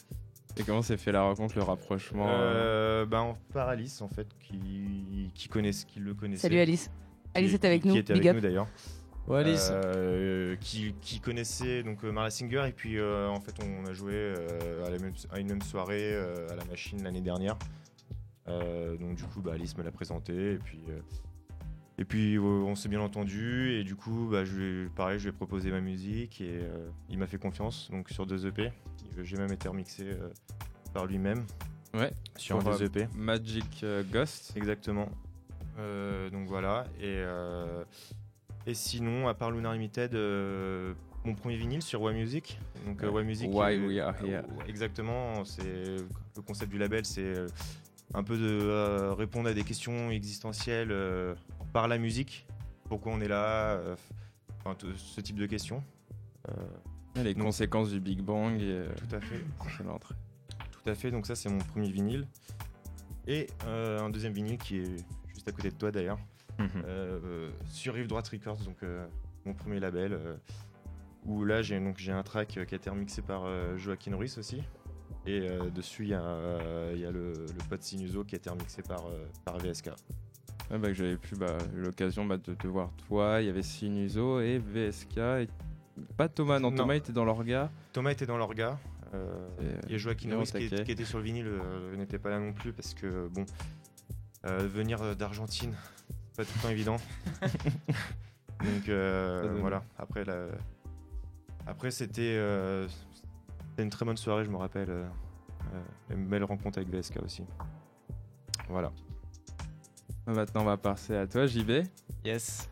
Et 0.57 0.63
comment 0.63 0.81
s'est 0.81 0.97
fait 0.97 1.11
la 1.11 1.23
rencontre, 1.23 1.55
le 1.55 1.63
rapprochement 1.63 2.27
euh, 2.29 3.03
Euh, 3.03 3.05
bah, 3.05 3.35
Alice, 3.67 4.01
en 4.01 4.07
fait, 4.07 4.27
qui, 4.39 5.29
qui, 5.33 5.47
connaissent, 5.49 5.83
qui 5.85 5.99
le 5.99 6.13
connaissait. 6.13 6.43
Salut 6.43 6.59
Alice. 6.59 6.89
Alice 7.33 7.49
Qui- 7.49 7.55
est 7.55 7.65
avec 7.65 7.81
qui 7.81 7.87
nous. 7.89 7.95
était 7.97 8.13
Big 8.13 8.27
avec 8.27 8.29
up. 8.29 8.35
nous 8.35 8.41
d'ailleurs. 8.49 8.67
Ouais, 9.27 9.39
Alice. 9.39 9.69
Euh, 9.71 10.55
qui, 10.61 10.93
qui 11.01 11.19
connaissait 11.19 11.83
donc 11.83 12.03
euh, 12.05 12.11
Marla 12.11 12.29
Singer 12.29 12.63
et 12.67 12.71
puis 12.71 12.97
euh, 12.99 13.27
en 13.27 13.39
fait 13.41 13.55
on 13.63 13.85
a 13.89 13.91
joué 13.91 14.13
euh, 14.13 14.85
à, 14.85 14.89
la 14.91 14.99
même, 14.99 15.13
à 15.31 15.39
une 15.39 15.47
même 15.47 15.61
soirée 15.63 16.13
euh, 16.13 16.47
à 16.51 16.55
la 16.55 16.63
machine 16.65 17.03
l'année 17.03 17.21
dernière. 17.21 17.57
Euh, 18.47 18.95
donc 18.97 19.15
du 19.15 19.23
coup 19.23 19.41
bah, 19.41 19.53
Alice 19.55 19.75
me 19.77 19.83
l'a 19.83 19.91
présenté 19.91 20.53
et 20.53 20.57
puis 20.57 20.79
euh, 20.89 20.99
et 21.97 22.05
puis 22.05 22.35
euh, 22.35 22.41
on 22.41 22.75
s'est 22.75 22.89
bien 22.89 22.99
entendu 23.01 23.71
et 23.71 23.83
du 23.83 23.95
coup 23.95 24.27
bah, 24.31 24.43
je 24.45 24.55
lui 24.57 24.85
ai- 24.85 24.89
pareil 24.89 25.17
je 25.19 25.23
lui 25.25 25.29
ai 25.29 25.31
proposé 25.33 25.71
ma 25.71 25.79
musique 25.81 26.41
et 26.41 26.59
euh, 26.61 26.87
il 27.09 27.17
m'a 27.17 27.27
fait 27.27 27.37
confiance 27.37 27.89
donc 27.91 28.09
sur 28.09 28.25
deux 28.25 28.45
EP. 28.47 28.71
J'ai 29.23 29.37
même 29.37 29.51
été 29.53 29.67
remixé 29.69 30.03
euh, 30.09 30.29
par 30.93 31.05
lui-même 31.05 31.45
Ouais, 31.93 32.11
sur 32.35 32.57
euh, 32.67 32.77
EP. 32.85 33.07
Magic 33.15 33.79
euh, 33.83 34.03
Ghost. 34.11 34.51
Exactement. 34.57 35.07
Euh, 35.79 36.29
donc 36.29 36.47
voilà. 36.49 36.85
Et, 37.01 37.23
et 38.69 38.73
sinon, 38.73 39.29
à 39.29 39.33
part 39.33 39.51
Lunar 39.51 39.71
Limited, 39.73 40.11
mon 40.13 41.33
premier 41.35 41.55
vinyle 41.55 41.81
sur 41.81 42.01
Why 42.01 42.13
Music. 42.13 42.59
Donc. 42.85 43.01
Why 43.01 43.23
Music. 43.23 43.49
Why 43.53 43.77
We 43.79 43.99
Are 43.99 44.13
Here. 44.21 44.43
Exactement. 44.67 45.45
C'est 45.45 45.63
le 45.63 46.41
concept 46.45 46.69
du 46.71 46.77
label, 46.77 47.05
c'est 47.05 47.33
un 48.13 48.23
peu 48.23 48.37
de 48.37 49.11
répondre 49.13 49.47
à 49.47 49.53
des 49.53 49.63
questions 49.63 50.11
existentielles 50.11 50.91
par 51.75 51.89
la 51.89 51.97
musique. 51.97 52.47
Pourquoi 52.87 53.11
on 53.11 53.19
est 53.19 53.27
là 53.27 53.73
euh, 53.73 53.97
enfin, 54.61 54.75
tout- 54.75 54.95
ce 54.95 55.19
type 55.19 55.35
de 55.35 55.45
questions. 55.45 55.83
Euh, 56.47 56.53
Les 57.21 57.33
Donc- 57.33 57.43
conséquences 57.47 57.89
du 57.89 57.99
Big 57.99 58.21
Bang. 58.21 58.61
Et, 58.61 58.63
euh, 58.63 58.87
tout 58.95 59.13
à 59.13 59.19
fait. 59.19 59.41
Tout 60.71 60.89
à 60.89 60.95
fait, 60.95 61.11
donc 61.11 61.25
ça 61.27 61.35
c'est 61.35 61.49
mon 61.49 61.57
premier 61.57 61.89
vinyle. 61.91 62.27
Et 63.27 63.47
un 63.67 64.09
deuxième 64.09 64.31
vinyle 64.31 64.57
qui 64.57 64.77
est 64.77 65.05
juste 65.33 65.47
à 65.49 65.51
côté 65.51 65.69
de 65.69 65.75
toi 65.75 65.91
d'ailleurs, 65.91 66.19
Mhm. 66.59 66.83
sur 67.67 67.93
Rive 67.95 68.07
Droite 68.07 68.27
Records, 68.29 68.59
donc 68.63 68.77
mon 69.45 69.53
premier 69.53 69.79
label. 69.81 70.17
où 71.25 71.43
là 71.43 71.61
j'ai 71.63 71.77
donc 71.79 71.97
j'ai 71.97 72.11
un 72.13 72.21
track 72.23 72.47
qui 72.49 72.59
a 72.59 72.61
été 72.61 72.87
remixé 72.89 73.21
par 73.23 73.45
euh, 73.45 73.75
Joaquin 73.77 74.15
Ruiz 74.15 74.37
aussi. 74.37 74.61
Et 75.25 75.41
euh, 75.49 75.69
dessus 75.71 76.03
il 76.03 76.09
y 76.09 76.13
a, 76.13 76.21
euh, 76.21 76.91
il 76.95 77.01
y 77.01 77.05
a 77.05 77.09
le, 77.11 77.33
le 77.33 77.63
pote 77.67 77.81
Sinuso 77.81 78.23
qui 78.23 78.35
a 78.35 78.37
été 78.37 78.49
remixé 78.49 78.81
par, 78.83 79.03
par 79.43 79.57
VSK. 79.57 79.89
Ouais, 80.71 80.77
bah, 80.79 80.93
j'avais 80.93 81.17
pu 81.17 81.35
bah, 81.35 81.57
l'occasion 81.75 82.25
bah, 82.25 82.37
de 82.37 82.53
te 82.53 82.67
voir 82.67 82.89
toi, 83.07 83.41
il 83.41 83.45
y 83.47 83.49
avait 83.49 83.61
Sinuso 83.63 84.39
et 84.41 84.57
VSK. 84.57 85.17
Et... 85.17 85.49
Pas 86.17 86.27
Thomas, 86.27 86.59
non, 86.59 86.71
Non. 86.71 86.77
Thomas 86.77 86.95
était 86.95 87.13
dans 87.13 87.23
l'orga. 87.25 87.69
Thomas 87.93 88.11
était 88.11 88.25
dans 88.25 88.37
l'orga. 88.37 88.77
euh, 89.13 89.47
Et, 89.87 89.93
et 89.93 89.97
Joaquin 89.99 90.31
au 90.33 90.37
Ruiz 90.39 90.51
qui, 90.51 90.63
était 90.91 91.05
sur 91.05 91.19
le 91.19 91.23
vinyle 91.23 91.47
euh, 91.47 91.95
n'était 91.95 92.17
pas 92.19 92.29
là 92.31 92.39
non 92.39 92.51
plus 92.51 92.73
parce 92.73 92.93
que 92.93 93.27
bon, 93.29 93.45
euh, 94.45 94.67
venir 94.67 95.01
euh, 95.01 95.13
d'Argentine, 95.15 95.73
pas 96.35 96.43
tout 96.43 96.51
le 96.57 96.61
temps 96.63 96.69
évident. 96.69 96.97
Donc 98.59 98.89
euh, 98.89 99.55
voilà. 99.59 99.83
Après 99.97 100.23
la... 100.25 100.47
après 101.67 101.91
c'était 101.91 102.35
euh, 102.37 102.87
une 103.77 103.89
très 103.89 104.05
bonne 104.05 104.17
soirée, 104.17 104.45
je 104.45 104.49
me 104.49 104.57
rappelle. 104.57 104.89
euh, 104.89 105.05
euh, 105.73 106.13
une 106.15 106.25
belle 106.27 106.43
rencontre 106.43 106.79
avec 106.79 106.89
VSK 106.89 107.17
aussi. 107.23 107.43
Voilà. 108.69 108.91
Maintenant, 110.27 110.61
on 110.61 110.65
va 110.65 110.77
passer 110.77 111.15
à 111.15 111.27
toi, 111.27 111.45
JB. 111.45 111.83
Yes. 112.25 112.69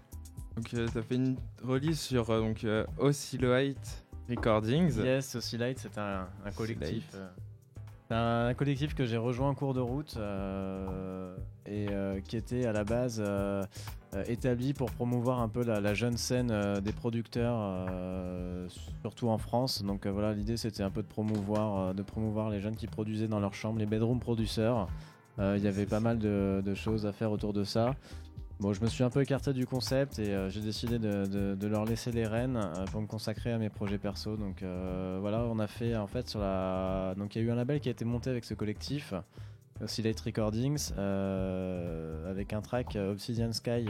Donc, 0.55 0.69
tu 0.69 0.79
as 0.79 1.01
fait 1.01 1.15
une 1.15 1.35
release 1.63 1.99
sur 1.99 2.29
euh, 2.29 2.39
donc, 2.41 2.63
euh, 2.63 2.85
Oscillate 2.97 4.03
Recordings. 4.29 4.97
Yes, 5.03 5.35
Oscillate, 5.35 5.77
c'est 5.77 5.97
un, 5.97 6.27
un 6.45 6.51
collectif. 6.51 7.09
Euh, 7.15 7.27
c'est 8.07 8.15
un, 8.15 8.47
un 8.47 8.53
collectif 8.53 8.95
que 8.95 9.05
j'ai 9.05 9.17
rejoint 9.17 9.49
en 9.49 9.55
cours 9.55 9.73
de 9.73 9.79
route 9.79 10.15
euh, 10.17 11.35
et 11.65 11.87
euh, 11.89 12.19
qui 12.21 12.37
était 12.37 12.65
à 12.65 12.73
la 12.73 12.83
base 12.83 13.21
euh, 13.25 13.63
euh, 14.13 14.23
établi 14.27 14.73
pour 14.73 14.91
promouvoir 14.91 15.39
un 15.39 15.47
peu 15.47 15.63
la, 15.63 15.79
la 15.79 15.93
jeune 15.93 16.17
scène 16.17 16.51
euh, 16.51 16.81
des 16.81 16.91
producteurs, 16.91 17.55
euh, 17.59 18.67
surtout 19.01 19.29
en 19.29 19.37
France. 19.37 19.83
Donc 19.83 20.05
euh, 20.05 20.11
voilà, 20.11 20.33
l'idée 20.33 20.57
c'était 20.57 20.83
un 20.83 20.89
peu 20.91 21.01
de 21.01 21.07
promouvoir, 21.07 21.77
euh, 21.77 21.93
de 21.93 22.03
promouvoir 22.03 22.49
les 22.49 22.59
jeunes 22.61 22.75
qui 22.75 22.87
produisaient 22.87 23.27
dans 23.29 23.39
leur 23.39 23.53
chambre, 23.53 23.79
les 23.79 23.85
bedroom 23.85 24.19
producers. 24.19 24.87
Euh, 25.39 25.55
Il 25.57 25.63
y 25.63 25.67
avait 25.67 25.85
pas 25.85 25.99
mal 25.99 26.19
de, 26.19 26.61
de 26.63 26.75
choses 26.75 27.05
à 27.05 27.11
faire 27.11 27.31
autour 27.31 27.53
de 27.53 27.63
ça. 27.63 27.95
Bon, 28.59 28.71
je 28.71 28.81
me 28.81 28.87
suis 28.87 29.03
un 29.03 29.09
peu 29.09 29.21
écarté 29.21 29.51
du 29.51 29.65
concept 29.65 30.19
et 30.19 30.29
euh, 30.29 30.49
j'ai 30.49 30.61
décidé 30.61 30.99
de, 30.99 31.25
de- 31.25 31.55
de 31.55 31.67
leur 31.67 31.85
laisser 31.85 32.11
les 32.11 32.27
rênes 32.27 32.55
euh, 32.55 32.85
pour 32.91 33.01
me 33.01 33.07
consacrer 33.07 33.51
à 33.51 33.57
mes 33.57 33.69
projets 33.69 33.97
perso. 33.97 34.37
Donc 34.37 34.61
euh, 34.61 35.17
voilà, 35.19 35.39
on 35.39 35.59
a 35.59 35.67
fait 35.67 35.95
en 35.95 36.07
fait 36.07 36.29
sur 36.29 36.39
la. 36.39 37.13
Donc 37.17 37.35
il 37.35 37.41
y 37.41 37.45
a 37.45 37.47
eu 37.47 37.51
un 37.51 37.55
label 37.55 37.79
qui 37.79 37.89
a 37.89 37.91
été 37.91 38.05
monté 38.05 38.29
avec 38.29 38.45
ce 38.45 38.53
collectif 38.53 39.13
Oscillate 39.81 40.19
Recordings, 40.21 40.91
avec 42.29 42.53
un 42.53 42.61
track 42.61 42.95
Obsidian 42.95 43.51
Sky 43.51 43.85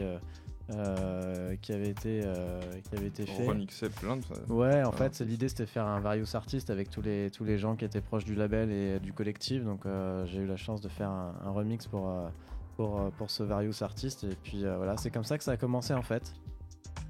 euh, 0.70 1.56
qui 1.62 1.74
avait 1.74 1.90
été, 1.90 2.22
euh, 2.24 2.60
qui 2.90 2.96
avait 2.96 3.08
été 3.08 3.26
fait. 3.26 3.48
Remixer 3.48 3.90
plein 3.90 4.18
de. 4.18 4.24
Ouais, 4.50 4.82
en 4.84 4.90
Voilà. 4.92 4.92
fait, 4.92 5.20
l'idée 5.20 5.50
c'était 5.50 5.66
de 5.66 5.70
faire 5.70 5.86
un 5.86 6.00
various 6.00 6.36
artist 6.36 6.70
avec 6.70 6.90
tous 6.90 7.02
les, 7.02 7.30
tous 7.32 7.44
les 7.44 7.58
gens 7.58 7.76
qui 7.76 7.84
étaient 7.86 8.02
proches 8.02 8.24
du 8.26 8.34
label 8.36 8.72
et 8.72 9.00
du 9.00 9.12
collectif. 9.14 9.64
Donc 9.64 9.86
euh, 9.86 10.26
j'ai 10.26 10.40
eu 10.40 10.46
la 10.46 10.56
chance 10.58 10.80
de 10.82 10.90
faire 10.90 11.10
un, 11.10 11.36
un 11.46 11.52
remix 11.52 11.86
pour, 11.88 12.08
euh, 12.10 12.28
pour, 12.78 13.12
pour 13.18 13.30
ce 13.30 13.44
various 13.44 13.84
artist. 13.84 14.24
Et 14.24 14.36
puis 14.42 14.62
voilà, 14.64 14.96
c'est 14.98 15.12
comme 15.12 15.26
ça 15.26 15.38
que 15.38 15.44
ça 15.44 15.52
a 15.52 15.58
commencé 15.58 15.94
en 15.94 16.02
fait. 16.04 16.34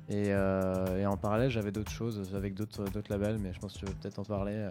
Et, 0.09 0.29
et 0.29 1.05
en 1.05 1.15
parallèle, 1.15 1.49
j'avais 1.49 1.71
d'autres 1.71 1.91
choses 1.91 2.35
avec 2.35 2.55
d'autres 2.55 2.83
d'autres 2.85 3.09
labels, 3.11 3.37
mais 3.39 3.53
je 3.53 3.59
pense 3.59 3.73
que 3.73 3.79
tu 3.79 3.85
veux 3.85 3.93
peut-être 3.93 4.19
en 4.19 4.23
parler. 4.23 4.69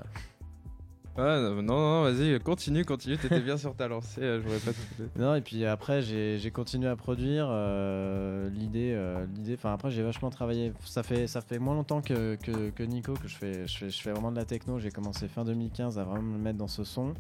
Ah, 1.19 1.39
non, 1.41 1.63
non, 1.63 2.03
vas-y, 2.05 2.41
continue, 2.41 2.87
continue, 2.87 3.19
t'étais 3.19 3.41
bien 3.41 3.59
sur 3.59 3.77
ta 3.77 3.87
lancée, 3.87 4.23
euh, 4.23 4.39
je 4.39 4.45
voudrais 4.49 4.61
pas 4.61 4.73
te. 4.73 5.19
Non, 5.21 5.35
et 5.35 5.43
puis 5.43 5.67
après, 5.67 6.01
j'ai 6.01 6.51
continué 6.53 6.89
à 6.89 6.97
produire. 6.97 7.49
euh, 7.51 8.49
L'idée, 8.49 8.93
euh, 8.95 9.27
l'idée. 9.35 9.55
Enfin, 9.55 9.75
après, 9.75 9.91
j'ai 9.91 10.03
vachement 10.03 10.31
travaillé. 10.31 10.73
Ça 10.85 11.03
fait, 11.03 11.27
ça 11.27 11.43
fait 11.43 11.59
moins 11.59 11.75
longtemps 11.75 12.01
que, 12.01 12.37
que, 12.37 12.83
Nico 12.83 13.13
que 13.13 13.29
je 13.29 13.37
fais, 13.37 13.67
je 13.67 13.77
fais, 13.77 13.91
je 13.91 14.01
fais 14.01 14.11
vraiment 14.11 14.31
de 14.33 14.37
la 14.37 14.47
techno. 14.47 14.79
J'ai 14.79 14.91
commencé 14.91 15.29
fin 15.29 15.45
2015 15.45 15.99
à 15.99 16.05
vraiment 16.05 16.23
me 16.23 16.39
mettre 16.39 16.57
dans 16.59 16.67
ce 16.69 16.83
son. 16.83 17.13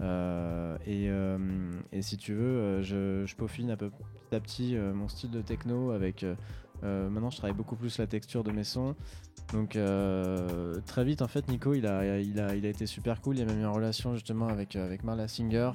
Et, 0.00 1.08
et 1.92 2.02
si 2.02 2.16
tu 2.16 2.34
veux, 2.34 2.82
je, 2.82 3.24
je 3.26 3.36
peaufine 3.36 3.70
un 3.70 3.76
peu 3.76 3.90
petit 3.90 4.34
à 4.34 4.40
petit 4.40 4.76
mon 4.76 5.06
style 5.08 5.30
de 5.30 5.40
techno 5.40 5.92
avec. 5.92 6.26
maintenant, 6.82 7.30
je 7.30 7.36
travaille 7.36 7.56
beaucoup 7.56 7.76
plus 7.76 7.96
la 7.98 8.08
texture 8.08 8.42
de 8.42 8.50
mes 8.50 8.64
sons. 8.64 8.96
Donc 9.52 9.76
euh, 9.76 10.80
très 10.86 11.04
vite, 11.04 11.22
en 11.22 11.28
fait, 11.28 11.48
Nico, 11.48 11.72
il 11.74 11.86
a, 11.86 12.18
il 12.18 12.40
a, 12.40 12.54
il 12.56 12.66
a 12.66 12.68
été 12.68 12.86
super 12.86 13.20
cool. 13.20 13.36
Il 13.38 13.42
a 13.42 13.44
même 13.46 13.60
eu 13.60 13.64
en 13.66 13.72
relation 13.72 14.14
justement 14.14 14.48
avec, 14.48 14.76
avec 14.76 15.04
Marla 15.04 15.28
Singer. 15.28 15.70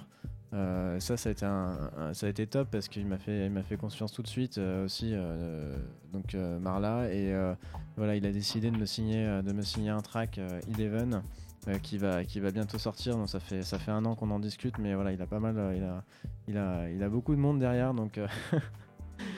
Euh, 0.54 1.00
ça, 1.00 1.16
ça 1.16 1.30
a 1.30 1.32
été, 1.32 1.46
un, 1.46 1.90
un- 1.98 2.14
ça 2.14 2.28
a 2.28 2.30
été 2.30 2.46
top 2.46 2.68
parce 2.70 2.90
qu'il 2.90 3.06
m'a 3.06 3.18
fait, 3.18 3.46
il 3.46 3.52
m'a 3.52 3.64
fait 3.64 3.78
confiance 3.78 4.12
tout 4.12 4.22
de 4.22 4.28
suite 4.28 4.58
euh, 4.58 4.84
aussi. 4.86 5.12
euh, 5.14 5.78
donc 6.12 6.36
euh, 6.36 6.60
Marla 6.60 7.06
et 7.14 7.32
euh, 7.34 7.54
voilà, 7.96 8.18
il 8.18 8.26
a 8.26 8.32
décidé 8.34 8.70
de 8.70 8.78
me 8.78 8.86
signer, 8.86 9.26
euh, 9.26 9.42
de 9.42 9.54
me 9.54 9.62
signer 9.62 9.92
un 9.92 10.02
track 10.02 10.38
euh, 10.38 10.60
Eleven 10.70 11.22
euh, 11.70 11.78
qui 11.80 11.98
va, 11.98 12.26
qui 12.26 12.42
va 12.42 12.52
bientôt 12.52 12.78
sortir. 12.78 13.16
Donc 13.16 13.30
ça 13.30 13.40
fait, 13.40 13.64
ça 13.64 13.80
fait 13.80 13.92
un 13.92 14.04
an 14.04 14.16
qu'on 14.16 14.30
en 14.32 14.40
discute, 14.40 14.78
mais 14.78 14.94
voilà, 14.94 15.14
il 15.14 15.22
a 15.22 15.26
pas 15.26 15.40
mal, 15.40 15.58
euh, 15.58 15.74
il 15.78 15.84
a, 15.84 16.04
il 16.50 16.58
a, 16.58 16.90
il 16.90 17.02
a 17.02 17.08
beaucoup 17.08 17.34
de 17.34 17.40
monde 17.40 17.60
derrière. 17.60 17.94
Donc 17.94 18.18
euh, 18.18 18.28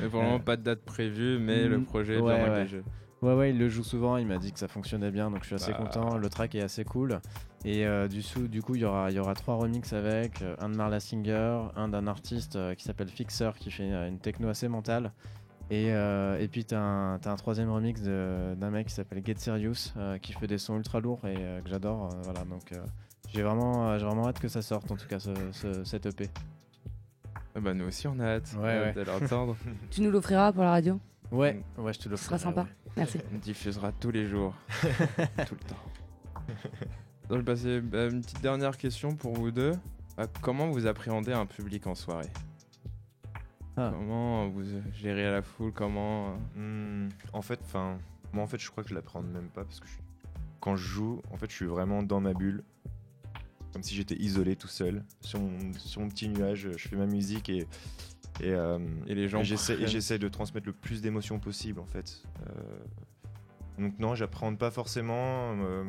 pour 0.09 0.19
le 0.21 0.25
moment, 0.25 0.35
Euh, 0.37 0.39
pas 0.39 0.57
de 0.57 0.63
date 0.63 0.81
prévue, 0.81 1.37
mais 1.37 1.67
le 1.67 1.83
projet 1.83 2.15
est 2.15 2.21
ouais, 2.21 2.33
bien 2.33 2.43
ouais. 2.43 2.49
engagé. 2.49 2.81
Ouais, 3.23 3.33
ouais, 3.35 3.49
il 3.51 3.57
le 3.57 3.69
joue 3.69 3.83
souvent. 3.83 4.17
Il 4.17 4.27
m'a 4.27 4.37
dit 4.37 4.51
que 4.51 4.59
ça 4.59 4.67
fonctionnait 4.67 5.09
bien, 5.11 5.31
donc 5.31 5.39
je 5.41 5.45
suis 5.47 5.55
assez 5.55 5.71
Bah. 5.71 5.77
content. 5.77 6.17
Le 6.17 6.29
track 6.29 6.55
est 6.55 6.61
assez 6.61 6.83
cool. 6.83 7.19
Et 7.63 7.85
euh, 7.87 8.07
du, 8.09 8.21
sou- 8.21 8.49
du 8.49 8.61
coup, 8.61 8.75
il 8.75 8.81
y 8.81 8.85
aura, 8.85 9.09
il 9.11 9.15
y 9.15 9.19
aura 9.19 9.33
trois 9.33 9.55
remixes 9.55 9.93
avec 9.93 10.41
euh, 10.41 10.55
un 10.59 10.67
de 10.69 10.75
Marla 10.75 10.99
Singer, 10.99 11.61
un 11.77 11.87
d'un 11.87 12.07
artiste 12.07 12.57
euh, 12.57 12.75
qui 12.75 12.83
s'appelle 12.83 13.07
Fixer 13.07 13.51
qui 13.57 13.71
fait 13.71 13.87
une 14.07 14.19
techno 14.19 14.49
assez 14.49 14.67
mentale. 14.67 15.13
Et, 15.69 15.93
euh, 15.93 16.37
et 16.39 16.49
puis, 16.49 16.65
tu 16.65 16.75
as, 16.75 16.81
un 16.81 17.19
t'as 17.19 17.31
un 17.31 17.37
troisième 17.37 17.71
remix 17.71 18.01
de- 18.01 18.53
d'un 18.57 18.69
mec 18.69 18.87
qui 18.87 18.93
s'appelle 18.93 19.21
Get 19.25 19.35
Serious 19.37 19.93
euh, 19.95 20.17
qui 20.17 20.33
fait 20.33 20.45
des 20.47 20.57
sons 20.57 20.75
ultra 20.75 20.99
lourds 20.99 21.21
et 21.25 21.35
euh, 21.39 21.61
que 21.61 21.69
j'adore. 21.69 22.09
euh, 22.13 22.21
voilà, 22.23 22.41
donc 22.43 22.73
euh, 22.73 22.83
j'ai 23.33 23.41
vraiment, 23.41 23.89
euh, 23.91 23.97
j'ai 23.99 24.05
vraiment 24.05 24.27
hâte 24.27 24.39
que 24.41 24.49
ça 24.49 24.61
sorte, 24.61 24.91
en 24.91 24.97
tout 24.97 25.07
cas, 25.07 25.19
ce, 25.19 25.31
ce- 25.53 25.85
cette 25.85 26.05
EP. 26.07 26.29
Ah 27.55 27.61
bah, 27.61 27.73
nous 27.73 27.85
aussi, 27.85 28.05
on 28.07 28.19
a 28.19 28.25
hâte 28.35 28.53
Ouais, 28.59 28.63
euh, 28.67 28.85
ouais. 28.87 28.93
de 28.93 29.01
l'entendre. 29.09 29.55
Tu 29.91 30.01
nous 30.01 30.11
l'offriras 30.11 30.51
pour 30.51 30.63
la 30.63 30.71
radio? 30.71 30.99
Ouais, 31.31 31.63
ouais, 31.77 31.93
je 31.93 31.99
te 31.99 32.09
le 32.09 32.17
Ce 32.17 32.25
sera 32.25 32.37
sympa. 32.37 32.61
ouais. 32.63 32.82
Merci. 32.95 33.19
On 33.33 33.37
diffusera 33.37 33.91
tous 33.91 34.11
les 34.11 34.27
jours, 34.27 34.53
tout 35.47 35.55
le 35.55 35.67
temps. 35.67 35.83
Donc, 37.29 37.31
je 37.31 37.35
vais 37.37 37.43
passer 37.43 37.81
bah, 37.81 38.05
une 38.05 38.21
petite 38.21 38.41
dernière 38.41 38.77
question 38.77 39.15
pour 39.15 39.33
vous 39.33 39.51
deux. 39.51 39.73
Bah, 40.17 40.27
comment 40.41 40.67
vous 40.69 40.85
appréhendez 40.85 41.31
un 41.33 41.45
public 41.45 41.87
en 41.87 41.95
soirée? 41.95 42.29
Ah. 43.75 43.91
Comment 43.91 44.47
vous 44.49 44.61
euh, 44.69 44.81
gérez 44.93 45.23
la 45.31 45.41
foule? 45.41 45.71
Comment 45.71 46.35
euh, 46.57 47.05
Hmm, 47.07 47.09
en 47.33 47.41
fait, 47.41 47.59
enfin, 47.63 47.97
moi 48.31 48.43
en 48.43 48.47
fait, 48.47 48.59
je 48.59 48.69
crois 48.69 48.83
que 48.83 48.89
je 48.89 48.93
l'appréhende 48.95 49.27
même 49.31 49.47
pas 49.49 49.63
parce 49.63 49.79
que 49.79 49.87
je- 49.87 49.97
quand 50.59 50.75
je 50.75 50.85
joue, 50.87 51.21
en 51.31 51.37
fait, 51.37 51.49
je 51.49 51.55
suis 51.55 51.65
vraiment 51.65 52.03
dans 52.03 52.21
ma 52.21 52.33
bulle, 52.33 52.63
comme 53.73 53.81
si 53.81 53.95
j'étais 53.95 54.15
isolé 54.15 54.55
tout 54.55 54.67
seul 54.67 55.03
sur 55.21 55.39
mon, 55.39 55.73
sur 55.73 56.01
mon 56.01 56.09
petit 56.09 56.29
nuage. 56.29 56.69
Je 56.77 56.87
fais 56.87 56.95
ma 56.95 57.07
musique 57.07 57.49
et 57.49 57.65
et, 58.41 58.51
euh, 58.51 58.79
Et 59.07 59.15
les 59.15 59.27
gens 59.29 59.43
j'essaie 59.43 60.19
de 60.19 60.27
transmettre 60.27 60.65
le 60.67 60.73
plus 60.73 61.01
d'émotions 61.01 61.39
possible 61.39 61.79
en 61.79 61.85
fait. 61.85 62.23
Euh, 62.47 62.51
donc 63.79 63.97
non, 63.99 64.15
j'appréhende 64.15 64.57
pas 64.57 64.71
forcément. 64.71 65.55
euh, 65.61 65.83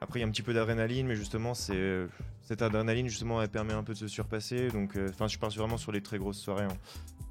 après, 0.00 0.20
il 0.20 0.22
y 0.22 0.24
a 0.24 0.28
un 0.28 0.30
petit 0.30 0.42
peu 0.42 0.54
d'adrénaline, 0.54 1.06
mais 1.08 1.16
justement, 1.16 1.54
c'est 1.54 2.06
cette 2.42 2.62
adrénaline 2.62 3.08
justement, 3.08 3.42
elle 3.42 3.48
permet 3.48 3.72
un 3.72 3.82
peu 3.82 3.94
de 3.94 3.98
se 3.98 4.06
surpasser. 4.06 4.68
Donc, 4.68 4.96
euh, 4.96 5.08
enfin, 5.10 5.26
je 5.26 5.38
parle 5.38 5.52
vraiment 5.54 5.76
sur 5.76 5.90
les 5.90 6.00
très 6.02 6.18
grosses 6.18 6.38
soirées. 6.38 6.64
hein. 6.64 6.76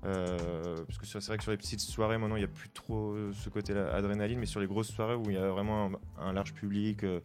Euh, 0.06 0.76
parce 0.86 0.98
que 1.00 1.06
c'est 1.06 1.26
vrai 1.26 1.38
que 1.38 1.44
sur 1.44 1.52
les 1.52 1.58
petites 1.58 1.80
soirées, 1.80 2.18
maintenant, 2.18 2.36
il 2.36 2.40
n'y 2.40 2.46
a 2.46 2.50
plus 2.50 2.70
trop 2.70 3.16
ce 3.34 3.50
côté-là 3.50 3.94
adrénaline, 3.96 4.38
mais 4.40 4.46
sur 4.46 4.60
les 4.60 4.68
grosses 4.68 4.92
soirées 4.92 5.16
où 5.16 5.24
il 5.30 5.34
y 5.36 5.38
a 5.38 5.48
vraiment 5.50 5.92
un, 6.20 6.26
un 6.28 6.34
large 6.34 6.54
public, 6.54 7.04
euh, 7.04 7.20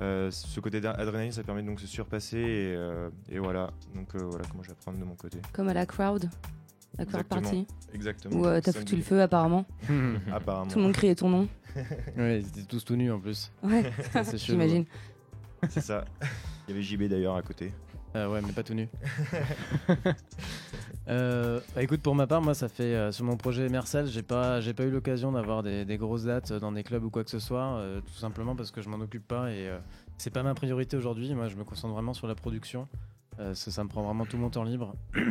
euh, 0.00 0.30
ce 0.30 0.58
côté 0.60 0.80
d'adrénaline, 0.80 1.32
ça 1.32 1.42
permet 1.42 1.62
donc 1.62 1.76
de 1.76 1.80
se 1.82 1.86
surpasser. 1.86 2.38
Et, 2.38 2.74
euh, 2.76 3.08
et 3.30 3.38
voilà. 3.38 3.70
Donc 3.94 4.14
euh, 4.14 4.24
voilà 4.24 4.44
comment 4.50 4.62
j'apprends 4.62 4.92
de 4.92 5.04
mon 5.04 5.14
côté. 5.14 5.38
Comme 5.52 5.68
à 5.68 5.74
la 5.74 5.86
crowd, 5.86 6.28
la 6.98 7.04
crowd 7.04 7.20
Exactement. 7.22 7.40
party, 7.42 7.66
Exactement. 7.94 8.36
où 8.40 8.46
euh, 8.46 8.60
t'as 8.60 8.72
foutu 8.72 8.96
le 8.96 9.02
feu 9.02 9.20
apparemment. 9.20 9.64
Apparemment. 10.32 10.70
Tout 10.70 10.78
le 10.78 10.84
monde 10.84 10.92
criait 10.94 11.14
ton 11.14 11.28
nom. 11.28 11.48
Ouais, 12.18 12.40
ils 12.40 12.46
étaient 12.48 12.64
tous 12.68 12.84
tout 12.84 12.96
nus 12.96 13.10
en 13.10 13.18
plus. 13.18 13.50
Ouais, 13.62 13.90
C'est 14.12 14.36
chelou. 14.38 14.58
j'imagine. 14.60 14.84
C'est 15.70 15.80
ça. 15.80 16.04
Il 16.68 16.70
y 16.70 16.72
avait 16.74 16.82
JB 16.82 17.04
d'ailleurs 17.04 17.36
à 17.36 17.42
côté. 17.42 17.72
Euh, 18.14 18.28
ouais, 18.30 18.42
mais 18.44 18.52
pas 18.52 18.62
tout 18.62 18.74
nu. 18.74 18.88
Euh, 21.08 21.60
bah 21.74 21.82
écoute, 21.82 22.00
pour 22.00 22.14
ma 22.14 22.26
part, 22.26 22.42
moi, 22.42 22.54
ça 22.54 22.68
fait 22.68 22.94
euh, 22.94 23.12
sur 23.12 23.24
mon 23.24 23.36
projet 23.36 23.68
Mercel, 23.68 24.06
j'ai 24.06 24.22
pas, 24.22 24.60
j'ai 24.60 24.72
pas 24.72 24.84
eu 24.84 24.90
l'occasion 24.90 25.32
d'avoir 25.32 25.62
des, 25.62 25.84
grosses 25.98 26.24
dates 26.24 26.52
dans 26.52 26.72
des 26.72 26.84
clubs 26.84 27.04
ou 27.04 27.10
quoi 27.10 27.24
que 27.24 27.30
ce 27.30 27.38
soit, 27.40 27.76
euh, 27.78 28.00
tout 28.00 28.14
simplement 28.14 28.54
parce 28.54 28.70
que 28.70 28.80
je 28.82 28.88
m'en 28.88 29.00
occupe 29.00 29.26
pas 29.26 29.50
et 29.50 29.68
euh, 29.68 29.78
c'est 30.18 30.30
pas 30.30 30.42
ma 30.42 30.54
priorité 30.54 30.96
aujourd'hui. 30.96 31.34
Moi, 31.34 31.48
je 31.48 31.56
me 31.56 31.64
concentre 31.64 31.94
vraiment 31.94 32.14
sur 32.14 32.26
la 32.26 32.34
production. 32.34 32.86
Euh, 33.40 33.54
ça, 33.54 33.82
me 33.82 33.88
prend 33.88 34.02
vraiment 34.02 34.26
tout 34.26 34.36
mon 34.36 34.50
temps 34.50 34.64
libre. 34.64 34.94